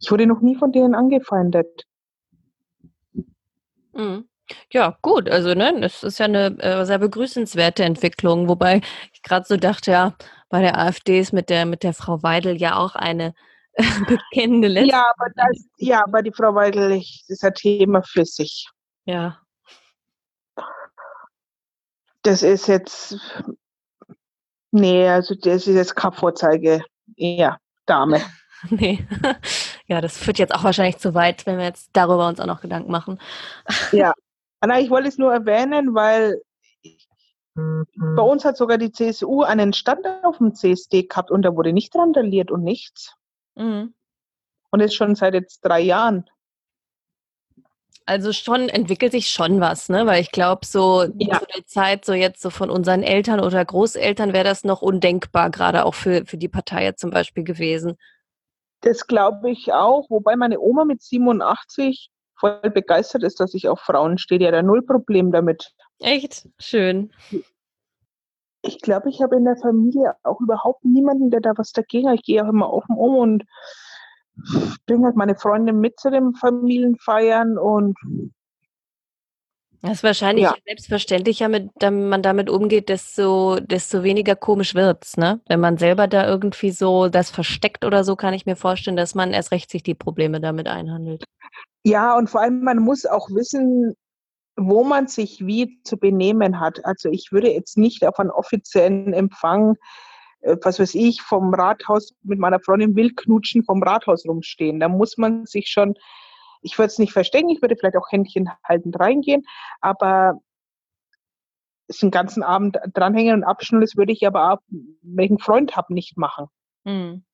Ich 0.00 0.10
wurde 0.10 0.26
noch 0.26 0.40
nie 0.40 0.54
von 0.54 0.72
denen 0.72 0.94
angefeindet. 0.94 1.84
Mhm. 3.92 4.28
Ja, 4.70 4.98
gut, 5.00 5.30
also 5.30 5.54
ne, 5.54 5.80
das 5.80 6.02
ist 6.02 6.18
ja 6.18 6.26
eine 6.26 6.58
äh, 6.60 6.84
sehr 6.84 6.98
begrüßenswerte 6.98 7.82
Entwicklung, 7.82 8.48
wobei 8.48 8.82
ich 9.12 9.22
gerade 9.22 9.46
so 9.46 9.56
dachte, 9.56 9.92
ja, 9.92 10.14
bei 10.50 10.60
der 10.60 10.78
AfD 10.78 11.18
ist 11.18 11.32
mit 11.32 11.48
der 11.48 11.64
mit 11.64 11.82
der 11.82 11.94
Frau 11.94 12.22
Weidel 12.22 12.56
ja 12.56 12.76
auch 12.76 12.94
eine 12.94 13.34
bekennende 14.06 14.68
Letzte. 14.68 14.90
Ja, 14.90 15.06
aber 15.16 15.30
das, 15.34 15.66
ja, 15.78 16.04
aber 16.04 16.22
die 16.22 16.32
Frau 16.32 16.54
Weidel 16.54 16.92
ich, 16.92 17.24
ist 17.28 17.44
ein 17.44 17.54
Thema 17.54 18.02
für 18.02 18.24
sich. 18.24 18.68
Ja. 19.04 19.40
Das 22.22 22.42
ist 22.42 22.68
jetzt, 22.68 23.18
nee, 24.70 25.08
also 25.08 25.34
das 25.34 25.66
ist 25.66 25.74
jetzt 25.74 25.94
keine 25.94 26.12
Vorzeige, 26.12 26.82
ja, 27.16 27.58
Dame. 27.86 28.20
nee. 28.70 29.06
Ja, 29.86 30.00
das 30.00 30.16
führt 30.16 30.38
jetzt 30.38 30.54
auch 30.54 30.64
wahrscheinlich 30.64 30.96
zu 30.96 31.12
weit, 31.12 31.44
wenn 31.44 31.58
wir 31.58 31.66
jetzt 31.66 31.90
darüber 31.92 32.26
uns 32.26 32.40
auch 32.40 32.46
noch 32.46 32.62
Gedanken 32.62 32.90
machen. 32.90 33.20
Ja, 33.92 34.14
Anna, 34.60 34.80
ich 34.80 34.88
wollte 34.88 35.08
es 35.08 35.18
nur 35.18 35.30
erwähnen, 35.30 35.94
weil 35.94 36.40
bei 37.54 38.22
uns 38.22 38.46
hat 38.46 38.56
sogar 38.56 38.78
die 38.78 38.90
CSU 38.90 39.42
einen 39.42 39.74
Stand 39.74 40.06
auf 40.22 40.38
dem 40.38 40.54
CSD 40.54 41.02
gehabt 41.02 41.30
und 41.30 41.42
da 41.42 41.54
wurde 41.54 41.74
nicht 41.74 41.94
randaliert 41.94 42.50
und 42.50 42.64
nichts. 42.64 43.14
Mhm. 43.56 43.94
Und 44.70 44.80
ist 44.80 44.94
schon 44.94 45.14
seit 45.14 45.34
jetzt 45.34 45.60
drei 45.60 45.80
Jahren. 45.80 46.28
Also 48.06 48.32
schon 48.32 48.68
entwickelt 48.68 49.12
sich 49.12 49.28
schon 49.28 49.60
was, 49.60 49.88
ne? 49.88 50.04
Weil 50.06 50.20
ich 50.20 50.30
glaube, 50.30 50.66
so 50.66 51.04
ja. 51.16 51.38
zu 51.38 51.46
der 51.54 51.66
Zeit, 51.66 52.04
so 52.04 52.12
jetzt 52.12 52.42
so 52.42 52.50
von 52.50 52.68
unseren 52.68 53.02
Eltern 53.02 53.40
oder 53.40 53.64
Großeltern 53.64 54.34
wäre 54.34 54.44
das 54.44 54.62
noch 54.62 54.82
undenkbar, 54.82 55.50
gerade 55.50 55.86
auch 55.86 55.94
für, 55.94 56.26
für 56.26 56.36
die 56.36 56.48
Partei 56.48 56.92
zum 56.92 57.10
Beispiel 57.10 57.44
gewesen. 57.44 57.96
Das 58.82 59.06
glaube 59.06 59.50
ich 59.50 59.72
auch, 59.72 60.10
wobei 60.10 60.36
meine 60.36 60.60
Oma 60.60 60.84
mit 60.84 61.00
87 61.02 62.10
voll 62.38 62.60
begeistert 62.70 63.22
ist, 63.22 63.40
dass 63.40 63.54
ich 63.54 63.68
auf 63.68 63.80
Frauen 63.80 64.18
stehe. 64.18 64.38
Die 64.38 64.46
hat 64.46 64.54
ein 64.54 64.66
null 64.66 64.82
Problem 64.82 65.32
damit. 65.32 65.72
Echt? 66.00 66.46
Schön. 66.58 67.10
Ich 68.66 68.80
glaube, 68.80 69.10
ich 69.10 69.20
habe 69.20 69.36
in 69.36 69.44
der 69.44 69.56
Familie 69.56 70.14
auch 70.22 70.40
überhaupt 70.40 70.84
niemanden, 70.84 71.30
der 71.30 71.40
da 71.40 71.52
was 71.56 71.72
dagegen 71.72 72.08
hat. 72.08 72.16
Ich 72.16 72.22
gehe 72.22 72.42
auch 72.42 72.48
immer 72.48 72.72
offen 72.72 72.96
um 72.96 73.16
und 73.16 73.44
bringe 74.86 75.06
halt 75.06 75.16
meine 75.16 75.36
Freundin 75.36 75.80
mit 75.80 76.00
zu 76.00 76.10
den 76.10 76.34
Familienfeiern 76.34 77.58
und 77.58 77.96
das 79.82 79.98
ist 79.98 80.02
wahrscheinlich 80.02 80.44
ja. 80.44 80.54
selbstverständlicher, 80.66 81.50
mit, 81.50 81.70
wenn 81.78 82.08
man 82.08 82.22
damit 82.22 82.48
umgeht, 82.48 82.88
desto, 82.88 83.60
desto 83.60 84.02
weniger 84.02 84.34
komisch 84.34 84.74
wird's, 84.74 85.18
ne? 85.18 85.40
Wenn 85.46 85.60
man 85.60 85.76
selber 85.76 86.08
da 86.08 86.26
irgendwie 86.26 86.70
so 86.70 87.10
das 87.10 87.28
versteckt 87.28 87.84
oder 87.84 88.02
so, 88.02 88.16
kann 88.16 88.32
ich 88.32 88.46
mir 88.46 88.56
vorstellen, 88.56 88.96
dass 88.96 89.14
man 89.14 89.34
erst 89.34 89.52
recht 89.52 89.70
sich 89.70 89.82
die 89.82 89.94
Probleme 89.94 90.40
damit 90.40 90.68
einhandelt. 90.68 91.24
Ja, 91.84 92.16
und 92.16 92.30
vor 92.30 92.40
allem, 92.40 92.62
man 92.62 92.78
muss 92.78 93.04
auch 93.04 93.28
wissen, 93.28 93.94
wo 94.56 94.84
man 94.84 95.08
sich 95.08 95.44
wie 95.46 95.80
zu 95.82 95.96
benehmen 95.96 96.60
hat. 96.60 96.84
Also 96.84 97.08
ich 97.08 97.32
würde 97.32 97.50
jetzt 97.52 97.76
nicht 97.76 98.06
auf 98.06 98.18
einen 98.18 98.30
offiziellen 98.30 99.12
Empfang, 99.12 99.76
äh, 100.40 100.56
was 100.62 100.78
weiß 100.78 100.94
ich, 100.94 101.22
vom 101.22 101.52
Rathaus 101.54 102.14
mit 102.22 102.38
meiner 102.38 102.60
Freundin 102.60 102.94
will 102.96 103.14
knutschen, 103.14 103.64
vom 103.64 103.82
Rathaus 103.82 104.26
rumstehen. 104.26 104.80
Da 104.80 104.88
muss 104.88 105.16
man 105.16 105.46
sich 105.46 105.68
schon, 105.68 105.94
ich 106.62 106.78
würde 106.78 106.88
es 106.88 106.98
nicht 106.98 107.12
verstecken, 107.12 107.50
ich 107.50 107.62
würde 107.62 107.76
vielleicht 107.76 107.96
auch 107.96 108.10
Händchen 108.10 108.50
haltend 108.62 108.98
reingehen, 108.98 109.44
aber 109.80 110.40
es 111.86 111.98
den 111.98 112.10
ganzen 112.10 112.42
Abend 112.42 112.78
dranhängen 112.94 113.34
und 113.34 113.44
abschnullen, 113.44 113.84
das 113.84 113.96
würde 113.96 114.12
ich 114.12 114.26
aber 114.26 114.52
auch, 114.52 114.58
wenn 114.68 115.24
ich 115.24 115.30
einen 115.30 115.38
Freund 115.38 115.76
habe, 115.76 115.92
nicht 115.92 116.16
machen. 116.16 116.46
Mhm. 116.84 117.24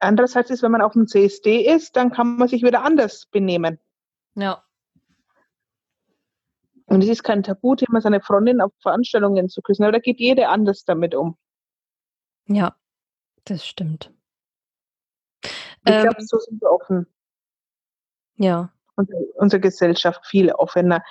Andererseits 0.00 0.50
ist, 0.50 0.62
wenn 0.62 0.70
man 0.70 0.82
auf 0.82 0.92
dem 0.92 1.08
CSD 1.08 1.62
ist, 1.62 1.96
dann 1.96 2.12
kann 2.12 2.36
man 2.36 2.46
sich 2.46 2.62
wieder 2.62 2.84
anders 2.84 3.26
benehmen. 3.26 3.80
Ja. 4.36 4.62
Und 6.88 7.02
es 7.02 7.08
ist 7.08 7.22
kein 7.22 7.42
Tabuthema, 7.42 8.00
seine 8.00 8.20
Freundin 8.20 8.60
auf 8.60 8.72
Veranstaltungen 8.80 9.48
zu 9.48 9.60
küssen, 9.62 9.84
aber 9.84 9.92
da 9.92 9.98
geht 9.98 10.20
jeder 10.20 10.50
anders 10.50 10.84
damit 10.84 11.14
um. 11.14 11.36
Ja. 12.46 12.74
Das 13.44 13.66
stimmt. 13.66 14.12
Ich 15.42 15.50
ähm, 15.86 16.02
glaube, 16.02 16.22
so 16.22 16.38
sind 16.38 16.60
wir 16.60 16.70
offen. 16.70 17.06
Ja. 18.36 18.72
Unsere, 18.96 19.20
unsere 19.36 19.60
Gesellschaft 19.60 20.26
viel 20.26 20.50
offener. 20.52 21.02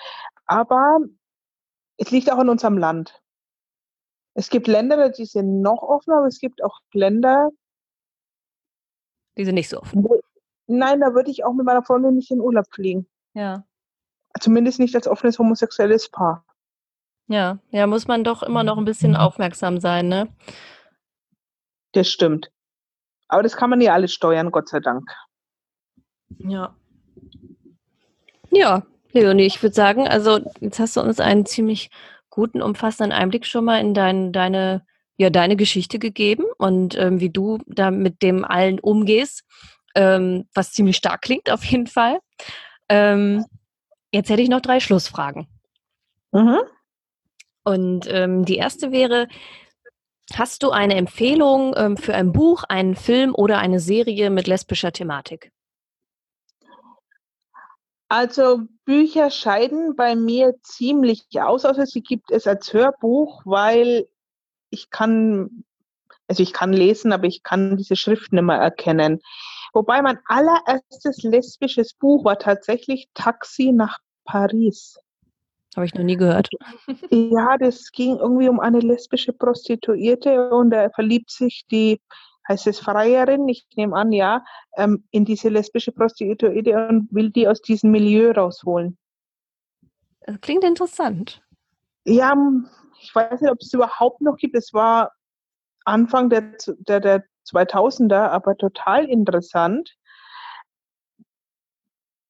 Aber 0.45 0.99
es 1.97 2.11
liegt 2.11 2.31
auch 2.31 2.39
in 2.39 2.49
unserem 2.49 2.77
Land. 2.77 3.21
Es 4.33 4.49
gibt 4.49 4.67
Länder, 4.67 5.09
die 5.09 5.25
sind 5.25 5.61
noch 5.61 5.81
offener, 5.81 6.17
aber 6.17 6.27
es 6.27 6.39
gibt 6.39 6.63
auch 6.63 6.79
Länder, 6.93 7.49
die 9.37 9.45
sind 9.45 9.55
nicht 9.55 9.69
so 9.69 9.81
offen. 9.81 10.03
Wo, 10.03 10.19
nein, 10.67 10.99
da 10.99 11.13
würde 11.13 11.31
ich 11.31 11.43
auch 11.43 11.53
mit 11.53 11.65
meiner 11.65 11.83
Freundin 11.83 12.15
nicht 12.15 12.31
in 12.31 12.41
Urlaub 12.41 12.65
fliegen. 12.71 13.07
Ja. 13.33 13.65
Zumindest 14.39 14.79
nicht 14.79 14.95
als 14.95 15.07
offenes 15.07 15.39
homosexuelles 15.39 16.09
Paar. 16.09 16.45
Ja, 17.27 17.59
ja, 17.71 17.87
muss 17.87 18.07
man 18.07 18.23
doch 18.23 18.43
immer 18.43 18.63
noch 18.63 18.77
ein 18.77 18.85
bisschen 18.85 19.15
aufmerksam 19.15 19.79
sein, 19.79 20.07
ne? 20.07 20.29
Das 21.91 22.09
stimmt. 22.09 22.51
Aber 23.27 23.43
das 23.43 23.57
kann 23.57 23.69
man 23.69 23.81
ja 23.81 23.93
alles 23.93 24.13
steuern, 24.13 24.51
Gott 24.51 24.69
sei 24.69 24.79
Dank. 24.79 25.11
Ja. 26.39 26.75
Ja, 28.49 28.83
Leonie, 29.11 29.45
ich 29.45 29.61
würde 29.61 29.75
sagen, 29.75 30.07
also 30.07 30.39
jetzt 30.61 30.79
hast 30.79 30.95
du 30.95 31.01
uns 31.01 31.19
einen 31.19 31.45
ziemlich 31.45 31.89
guten, 32.29 32.61
umfassenden 32.61 33.11
Einblick 33.11 33.45
schon 33.45 33.65
mal 33.65 33.79
in 33.79 33.93
dein, 33.93 34.31
deine, 34.31 34.85
ja, 35.17 35.29
deine 35.29 35.55
Geschichte 35.55 35.99
gegeben 35.99 36.45
und 36.57 36.95
ähm, 36.97 37.19
wie 37.19 37.29
du 37.29 37.59
da 37.65 37.91
mit 37.91 38.21
dem 38.21 38.45
allen 38.45 38.79
umgehst, 38.79 39.43
ähm, 39.95 40.47
was 40.53 40.71
ziemlich 40.71 40.97
stark 40.97 41.21
klingt 41.21 41.49
auf 41.49 41.65
jeden 41.65 41.87
Fall. 41.87 42.19
Ähm, 42.89 43.43
jetzt 44.11 44.29
hätte 44.29 44.41
ich 44.41 44.49
noch 44.49 44.61
drei 44.61 44.79
Schlussfragen. 44.79 45.47
Mhm. 46.31 46.59
Und 47.63 48.07
ähm, 48.07 48.45
die 48.45 48.57
erste 48.57 48.91
wäre, 48.91 49.27
hast 50.33 50.63
du 50.63 50.71
eine 50.71 50.95
Empfehlung 50.95 51.73
ähm, 51.75 51.97
für 51.97 52.15
ein 52.15 52.31
Buch, 52.31 52.63
einen 52.63 52.95
Film 52.95 53.33
oder 53.35 53.59
eine 53.59 53.79
Serie 53.79 54.29
mit 54.29 54.47
lesbischer 54.47 54.91
Thematik? 54.91 55.51
Also 58.09 58.61
Bücher 58.85 59.29
scheiden 59.29 59.95
bei 59.97 60.15
mir 60.15 60.55
ziemlich 60.61 61.25
aus, 61.33 61.65
außer 61.65 61.85
sie 61.85 62.01
gibt 62.01 62.31
es 62.31 62.47
als 62.47 62.71
Hörbuch, 62.71 63.41
weil 63.43 64.07
ich 64.69 64.89
kann, 64.89 65.65
also 66.27 66.41
ich 66.41 66.53
kann 66.53 66.71
lesen, 66.71 67.11
aber 67.11 67.25
ich 67.25 67.43
kann 67.43 67.75
diese 67.75 67.97
Schrift 67.97 68.31
nicht 68.31 68.43
mehr 68.43 68.57
erkennen. 68.57 69.19
Wobei 69.77 70.01
mein 70.01 70.17
allererstes 70.25 71.21
lesbisches 71.21 71.93
Buch 71.93 72.25
war 72.25 72.39
tatsächlich 72.39 73.09
Taxi 73.13 73.71
nach 73.71 73.99
Paris. 74.25 74.97
Habe 75.75 75.85
ich 75.85 75.93
noch 75.93 76.03
nie 76.03 76.17
gehört. 76.17 76.49
Ja, 77.11 77.59
das 77.59 77.91
ging 77.91 78.17
irgendwie 78.17 78.49
um 78.49 78.59
eine 78.59 78.79
lesbische 78.79 79.33
Prostituierte 79.33 80.49
und 80.49 80.71
da 80.71 80.89
verliebt 80.89 81.29
sich 81.29 81.67
die 81.69 82.01
heißt 82.47 82.65
es 82.65 82.79
Freierin, 82.79 83.47
ich 83.47 83.67
nehme 83.75 83.95
an, 83.95 84.11
ja, 84.11 84.43
ähm, 84.77 85.03
in 85.11 85.25
diese 85.25 85.49
lesbische 85.49 85.91
Prostituierte 85.91 86.87
und 86.89 87.07
will 87.11 87.29
die 87.29 87.47
aus 87.47 87.61
diesem 87.61 87.91
Milieu 87.91 88.31
rausholen. 88.31 88.97
Das 90.21 90.41
klingt 90.41 90.63
interessant. 90.63 91.43
Ja, 92.03 92.35
ich 92.99 93.13
weiß 93.13 93.41
nicht, 93.41 93.51
ob 93.51 93.59
es 93.61 93.71
überhaupt 93.73 94.21
noch 94.21 94.37
gibt. 94.37 94.55
Es 94.55 94.73
war 94.73 95.11
Anfang 95.85 96.31
der, 96.31 96.55
der, 96.87 96.99
der 96.99 97.23
2000er, 97.47 98.29
aber 98.29 98.57
total 98.57 99.05
interessant. 99.05 99.95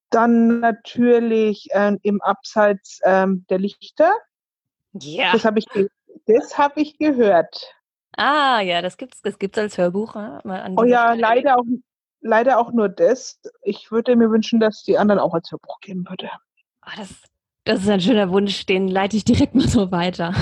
Dann 0.10 0.60
natürlich 0.60 1.68
ähm, 1.72 2.00
im 2.04 2.22
Abseits 2.22 3.00
ähm, 3.04 3.46
der 3.50 3.60
Lichter. 3.60 4.14
Ja. 4.94 5.34
Das 5.34 5.44
habe 5.46 5.60
ich, 5.60 5.66
hab 6.58 6.78
ich 6.78 6.98
gehört. 6.98 7.76
Ah, 8.16 8.62
ja, 8.62 8.82
das 8.82 8.98
gibt's, 8.98 9.22
das 9.22 9.38
gibt's 9.38 9.58
als 9.58 9.78
Hörbuch. 9.78 10.16
Ja? 10.16 10.42
oh 10.76 10.84
ja, 10.84 11.14
leider 11.14 11.58
auch, 11.58 11.66
leider 12.22 12.58
auch 12.60 12.72
nur 12.72 12.90
das. 12.90 13.40
Ich 13.62 13.92
würde 13.92 14.16
mir 14.16 14.32
wünschen, 14.32 14.60
dass 14.60 14.84
die 14.84 14.98
anderen 14.98 15.20
auch 15.20 15.34
als 15.34 15.52
Hörbuch 15.52 15.80
geben 15.82 16.06
würde. 16.10 16.30
Ah, 16.82 16.94
das, 16.98 17.22
das 17.64 17.82
ist 17.82 17.90
ein 17.90 18.02
schöner 18.02 18.32
Wunsch, 18.32 18.66
den 18.66 18.88
leite 18.88 19.18
ich 19.18 19.26
direkt 19.26 19.56
mal 19.56 19.68
so 19.68 19.92
weiter. 19.92 20.34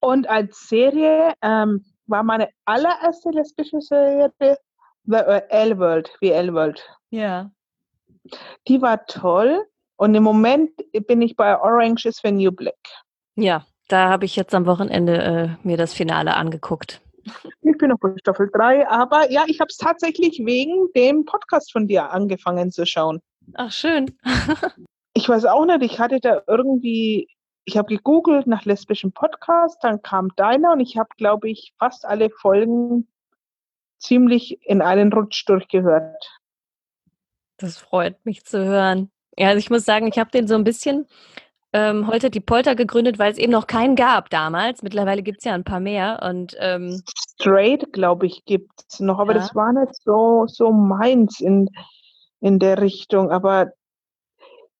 Und 0.00 0.28
als 0.28 0.68
Serie 0.68 1.34
ähm, 1.42 1.84
war 2.06 2.22
meine 2.22 2.48
allererste 2.64 3.30
lesbische 3.30 3.80
Serie 3.80 4.32
The 5.04 5.16
L-World, 5.48 6.10
wie 6.20 6.30
L-World. 6.30 6.82
Ja. 7.10 7.50
Die 8.68 8.80
war 8.80 9.04
toll 9.06 9.66
und 9.96 10.14
im 10.14 10.22
Moment 10.22 10.70
bin 11.06 11.22
ich 11.22 11.36
bei 11.36 11.58
Orange 11.60 12.06
is 12.06 12.20
the 12.22 12.30
New 12.30 12.52
Black. 12.52 12.76
Ja, 13.34 13.66
da 13.88 14.08
habe 14.08 14.24
ich 14.24 14.36
jetzt 14.36 14.54
am 14.54 14.66
Wochenende 14.66 15.58
äh, 15.62 15.66
mir 15.66 15.76
das 15.76 15.92
Finale 15.92 16.34
angeguckt. 16.34 17.00
Ich 17.62 17.78
bin 17.78 17.90
noch 17.90 17.98
bei 17.98 18.14
Staffel 18.18 18.50
3, 18.52 18.88
aber 18.88 19.30
ja, 19.30 19.44
ich 19.46 19.60
habe 19.60 19.68
es 19.68 19.76
tatsächlich 19.76 20.40
wegen 20.44 20.88
dem 20.94 21.24
Podcast 21.24 21.72
von 21.72 21.86
dir 21.86 22.10
angefangen 22.10 22.70
zu 22.70 22.84
schauen. 22.84 23.20
Ach, 23.54 23.70
schön. 23.70 24.16
ich 25.14 25.28
weiß 25.28 25.44
auch 25.46 25.64
nicht, 25.66 25.82
ich 25.82 25.98
hatte 25.98 26.20
da 26.20 26.42
irgendwie, 26.46 27.28
ich 27.64 27.76
habe 27.76 27.94
gegoogelt 27.94 28.46
nach 28.46 28.64
lesbischen 28.64 29.12
Podcast, 29.12 29.82
dann 29.82 30.02
kam 30.02 30.30
deiner 30.36 30.72
und 30.72 30.80
ich 30.80 30.96
habe, 30.96 31.10
glaube 31.16 31.48
ich, 31.50 31.74
fast 31.78 32.04
alle 32.04 32.30
Folgen 32.30 33.08
ziemlich 33.98 34.58
in 34.66 34.82
einen 34.82 35.12
Rutsch 35.12 35.44
durchgehört. 35.46 36.40
Das 37.58 37.78
freut 37.78 38.24
mich 38.24 38.44
zu 38.44 38.64
hören. 38.64 39.10
Ja, 39.38 39.48
also 39.48 39.58
ich 39.58 39.70
muss 39.70 39.84
sagen, 39.84 40.08
ich 40.08 40.18
habe 40.18 40.30
den 40.30 40.48
so 40.48 40.54
ein 40.54 40.64
bisschen 40.64 41.06
ähm, 41.72 42.06
heute 42.06 42.30
die 42.30 42.40
Polter 42.40 42.74
gegründet, 42.74 43.18
weil 43.18 43.32
es 43.32 43.38
eben 43.38 43.52
noch 43.52 43.66
keinen 43.66 43.96
gab 43.96 44.28
damals. 44.28 44.82
Mittlerweile 44.82 45.22
gibt 45.22 45.38
es 45.38 45.44
ja 45.44 45.54
ein 45.54 45.64
paar 45.64 45.80
mehr. 45.80 46.20
Und, 46.22 46.54
ähm, 46.58 47.02
Straight, 47.16 47.92
glaube 47.92 48.26
ich, 48.26 48.44
gibt 48.44 48.72
es 48.88 49.00
noch, 49.00 49.18
aber 49.18 49.32
ja. 49.32 49.38
das 49.38 49.54
war 49.54 49.72
nicht 49.72 49.94
so, 50.02 50.46
so 50.48 50.70
meins 50.70 51.40
in, 51.40 51.68
in 52.40 52.58
der 52.58 52.80
Richtung. 52.80 53.30
Aber 53.30 53.72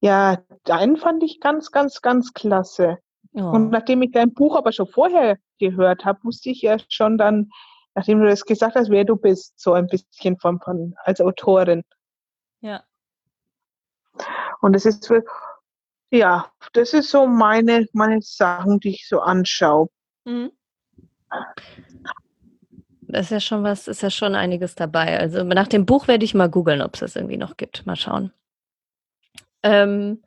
ja, 0.02 0.42
deinen 0.64 0.96
fand 0.96 1.22
ich 1.22 1.40
ganz, 1.40 1.70
ganz, 1.70 2.02
ganz 2.02 2.34
klasse. 2.34 2.98
Oh. 3.34 3.50
Und 3.50 3.70
nachdem 3.70 4.02
ich 4.02 4.10
dein 4.10 4.34
Buch 4.34 4.56
aber 4.56 4.72
schon 4.72 4.88
vorher 4.88 5.38
gehört 5.58 6.04
habe, 6.04 6.24
wusste 6.24 6.50
ich 6.50 6.60
ja 6.60 6.76
schon 6.88 7.16
dann, 7.16 7.50
nachdem 7.94 8.20
du 8.20 8.28
das 8.28 8.44
gesagt 8.44 8.74
hast, 8.74 8.90
wer 8.90 9.04
du 9.04 9.16
bist, 9.16 9.58
so 9.60 9.74
ein 9.74 9.86
bisschen 9.86 10.38
von, 10.40 10.60
von 10.60 10.94
als 11.04 11.20
Autorin. 11.20 11.84
Ja. 12.60 12.82
Und 14.60 14.74
es 14.74 14.86
ist 14.86 15.08
ja, 16.10 16.50
das 16.72 16.92
ist 16.92 17.10
so 17.10 17.26
meine, 17.26 17.86
meine 17.92 18.20
Sachen, 18.20 18.80
die 18.80 18.90
ich 18.90 19.08
so 19.08 19.20
anschaue. 19.20 19.88
Mhm. 20.24 20.50
Das 23.02 23.26
ist 23.26 23.30
ja 23.30 23.40
schon 23.40 23.62
was, 23.62 23.86
ist 23.86 24.02
ja 24.02 24.10
schon 24.10 24.34
einiges 24.34 24.74
dabei. 24.74 25.18
Also 25.18 25.44
nach 25.44 25.68
dem 25.68 25.86
Buch 25.86 26.08
werde 26.08 26.24
ich 26.24 26.34
mal 26.34 26.50
googeln, 26.50 26.82
ob 26.82 26.94
es 26.94 27.00
das 27.00 27.16
irgendwie 27.16 27.36
noch 27.36 27.56
gibt. 27.56 27.86
Mal 27.86 27.96
schauen. 27.96 28.32
Ähm, 29.62 30.22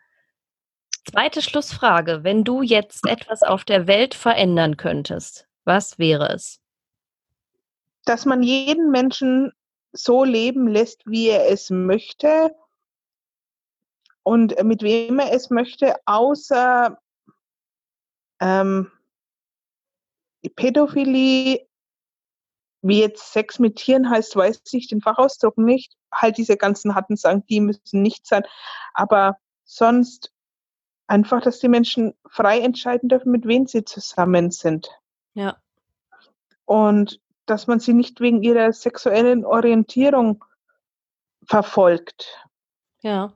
zweite 1.10 1.42
Schlussfrage. 1.42 2.24
Wenn 2.24 2.44
du 2.44 2.62
jetzt 2.62 3.08
etwas 3.08 3.44
auf 3.44 3.64
der 3.64 3.88
Welt 3.88 4.14
verändern 4.14 4.78
könntest, 4.78 5.48
was 5.64 6.00
wäre 6.00 6.30
es? 6.30 6.60
Dass 8.06 8.26
man 8.26 8.44
jeden 8.44 8.92
Menschen 8.92 9.52
so 9.92 10.24
leben 10.24 10.68
lässt, 10.68 11.06
wie 11.06 11.30
er 11.30 11.50
es 11.50 11.70
möchte 11.70 12.56
und 14.24 14.62
mit 14.64 14.82
wem 14.82 15.20
er 15.20 15.32
es 15.32 15.50
möchte, 15.50 15.96
außer 16.06 16.98
ähm, 18.42 18.92
Pädophilie, 20.56 21.68
wie 22.88 23.00
jetzt 23.00 23.34
Sex 23.34 23.58
mit 23.58 23.78
Tieren 23.78 24.10
heißt, 24.10 24.36
weiß 24.36 24.62
ich 24.72 24.88
den 24.88 25.02
Fachausdruck 25.02 25.58
nicht. 25.58 25.96
Halt 26.14 26.38
diese 26.38 26.56
ganzen 26.56 26.94
Hatten 26.94 27.16
sagen, 27.16 27.44
die 27.50 27.60
müssen 27.60 28.04
nicht 28.04 28.28
sein. 28.28 28.44
Aber 28.94 29.38
sonst 29.64 30.32
einfach, 31.08 31.42
dass 31.42 31.60
die 31.60 31.68
Menschen 31.68 32.14
frei 32.30 32.60
entscheiden 32.60 33.10
dürfen, 33.10 33.32
mit 33.32 33.48
wem 33.48 33.66
sie 33.66 33.86
zusammen 33.86 34.52
sind. 34.52 34.88
Ja. 35.34 35.58
Und 36.66 37.20
dass 37.48 37.66
man 37.66 37.80
sie 37.80 37.94
nicht 37.94 38.22
wegen 38.22 38.44
ihrer 38.44 38.72
sexuellen 38.72 39.46
Orientierung 39.46 40.44
verfolgt. 41.44 42.48
Ja. 43.02 43.34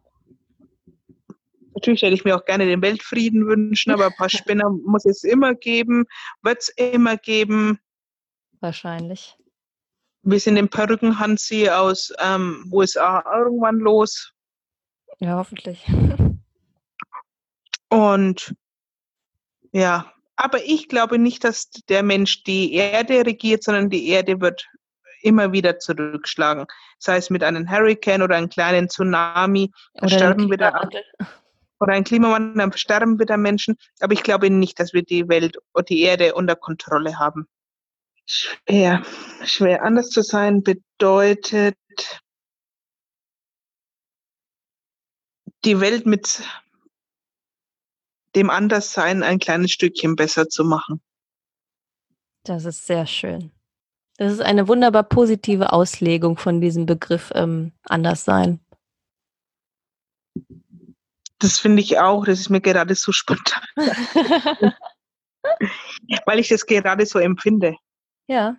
Natürlich 1.73 2.03
hätte 2.03 2.13
ich 2.13 2.25
mir 2.25 2.35
auch 2.35 2.45
gerne 2.45 2.67
den 2.67 2.83
Weltfrieden 2.83 3.47
wünschen, 3.47 3.91
aber 3.91 4.07
ein 4.07 4.15
paar 4.15 4.29
Spinner 4.29 4.69
muss 4.69 5.05
es 5.05 5.23
immer 5.23 5.55
geben, 5.55 6.05
wird 6.43 6.59
es 6.59 6.69
immer 6.69 7.17
geben. 7.17 7.79
Wahrscheinlich. 8.59 9.37
Wir 10.21 10.39
sind 10.39 10.55
den 10.55 10.69
Perückenhansi 10.69 11.69
aus 11.69 12.11
ähm, 12.19 12.69
USA 12.71 13.23
irgendwann 13.33 13.77
los. 13.77 14.33
Ja, 15.19 15.37
hoffentlich. 15.37 15.85
Und 17.89 18.55
ja, 19.71 20.11
aber 20.35 20.63
ich 20.63 20.87
glaube 20.87 21.19
nicht, 21.19 21.43
dass 21.43 21.69
der 21.89 22.03
Mensch 22.03 22.43
die 22.43 22.73
Erde 22.73 23.25
regiert, 23.25 23.63
sondern 23.63 23.89
die 23.89 24.07
Erde 24.07 24.39
wird 24.41 24.67
immer 25.21 25.51
wieder 25.51 25.79
zurückschlagen. 25.79 26.65
Sei 26.97 27.17
es 27.17 27.29
mit 27.29 27.43
einem 27.43 27.69
Hurricane 27.69 28.21
oder 28.21 28.35
einem 28.35 28.49
kleinen 28.49 28.89
Tsunami, 28.89 29.71
dann 29.93 30.09
sterben 30.09 30.49
wieder 30.49 30.89
oder 31.81 31.93
ein 31.93 32.03
Klimawandel, 32.03 32.57
dann 32.57 32.77
sterben 32.77 33.19
wieder 33.19 33.37
Menschen. 33.37 33.77
Aber 34.01 34.13
ich 34.13 34.23
glaube 34.23 34.49
nicht, 34.49 34.79
dass 34.79 34.93
wir 34.93 35.03
die 35.03 35.27
Welt 35.29 35.57
oder 35.73 35.83
die 35.83 36.01
Erde 36.01 36.35
unter 36.35 36.55
Kontrolle 36.55 37.19
haben. 37.19 37.47
Schwer, 38.31 39.03
schwer. 39.43 39.83
Anders 39.83 40.11
zu 40.11 40.21
sein 40.21 40.61
bedeutet, 40.61 41.75
die 45.65 45.79
Welt 45.79 46.05
mit 46.05 46.43
dem 48.35 48.51
Anderssein 48.51 49.23
ein 49.23 49.39
kleines 49.39 49.71
Stückchen 49.71 50.15
besser 50.15 50.47
zu 50.47 50.63
machen. 50.63 51.01
Das 52.43 52.65
ist 52.65 52.85
sehr 52.85 53.07
schön. 53.07 53.51
Das 54.17 54.31
ist 54.31 54.41
eine 54.41 54.67
wunderbar 54.67 55.03
positive 55.03 55.73
Auslegung 55.73 56.37
von 56.37 56.61
diesem 56.61 56.85
Begriff 56.85 57.31
ähm, 57.33 57.71
Anderssein. 57.85 58.59
Das 61.39 61.57
finde 61.57 61.81
ich 61.81 61.97
auch. 61.97 62.25
Das 62.25 62.39
ist 62.39 62.49
mir 62.49 62.61
gerade 62.61 62.93
so 62.93 63.11
spontan. 63.11 63.63
Weil 66.25 66.37
ich 66.37 66.49
das 66.49 66.67
gerade 66.67 67.07
so 67.07 67.17
empfinde. 67.17 67.75
Ja. 68.29 68.57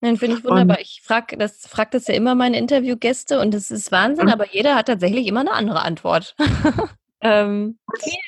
Nein, 0.00 0.16
finde 0.16 0.36
ich 0.36 0.44
wunderbar. 0.44 0.76
Und 0.76 0.82
ich 0.82 1.02
frage 1.04 1.36
das, 1.36 1.66
frag 1.66 1.90
das 1.90 2.06
ja 2.06 2.14
immer 2.14 2.36
meine 2.36 2.56
Interviewgäste 2.56 3.40
und 3.40 3.52
das 3.52 3.72
ist 3.72 3.90
Wahnsinn, 3.90 4.28
aber 4.28 4.48
jeder 4.48 4.76
hat 4.76 4.86
tatsächlich 4.86 5.26
immer 5.26 5.40
eine 5.40 5.52
andere 5.52 5.82
Antwort. 5.82 6.36
ähm, 7.20 7.78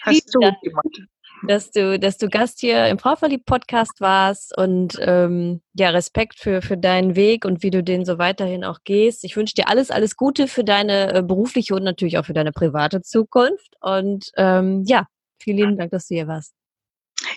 hast 0.04 0.34
du 0.34 0.40
gemacht. 0.40 1.02
Dass 1.46 1.70
du, 1.70 1.98
dass 1.98 2.18
du 2.18 2.28
Gast 2.28 2.60
hier 2.60 2.88
im 2.88 2.98
Frauverliebt-Podcast 2.98 4.00
warst 4.00 4.54
und 4.58 4.98
ähm, 5.00 5.62
ja, 5.72 5.88
Respekt 5.88 6.38
für, 6.38 6.60
für 6.60 6.76
deinen 6.76 7.16
Weg 7.16 7.46
und 7.46 7.62
wie 7.62 7.70
du 7.70 7.82
den 7.82 8.04
so 8.04 8.18
weiterhin 8.18 8.62
auch 8.62 8.80
gehst. 8.84 9.24
Ich 9.24 9.36
wünsche 9.36 9.54
dir 9.54 9.68
alles, 9.68 9.90
alles 9.90 10.16
Gute 10.16 10.48
für 10.48 10.64
deine 10.64 11.14
äh, 11.14 11.22
berufliche 11.22 11.74
und 11.74 11.84
natürlich 11.84 12.18
auch 12.18 12.26
für 12.26 12.34
deine 12.34 12.52
private 12.52 13.00
Zukunft. 13.00 13.74
Und 13.80 14.30
ähm, 14.36 14.82
ja, 14.84 15.06
vielen 15.38 15.56
lieben 15.56 15.78
Dank, 15.78 15.92
dass 15.92 16.08
du 16.08 16.16
hier 16.16 16.26
warst. 16.26 16.59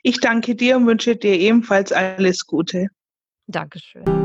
Ich 0.01 0.19
danke 0.19 0.55
dir 0.55 0.77
und 0.77 0.87
wünsche 0.87 1.15
dir 1.15 1.37
ebenfalls 1.37 1.91
alles 1.91 2.45
Gute. 2.45 2.87
Dankeschön. 3.47 4.22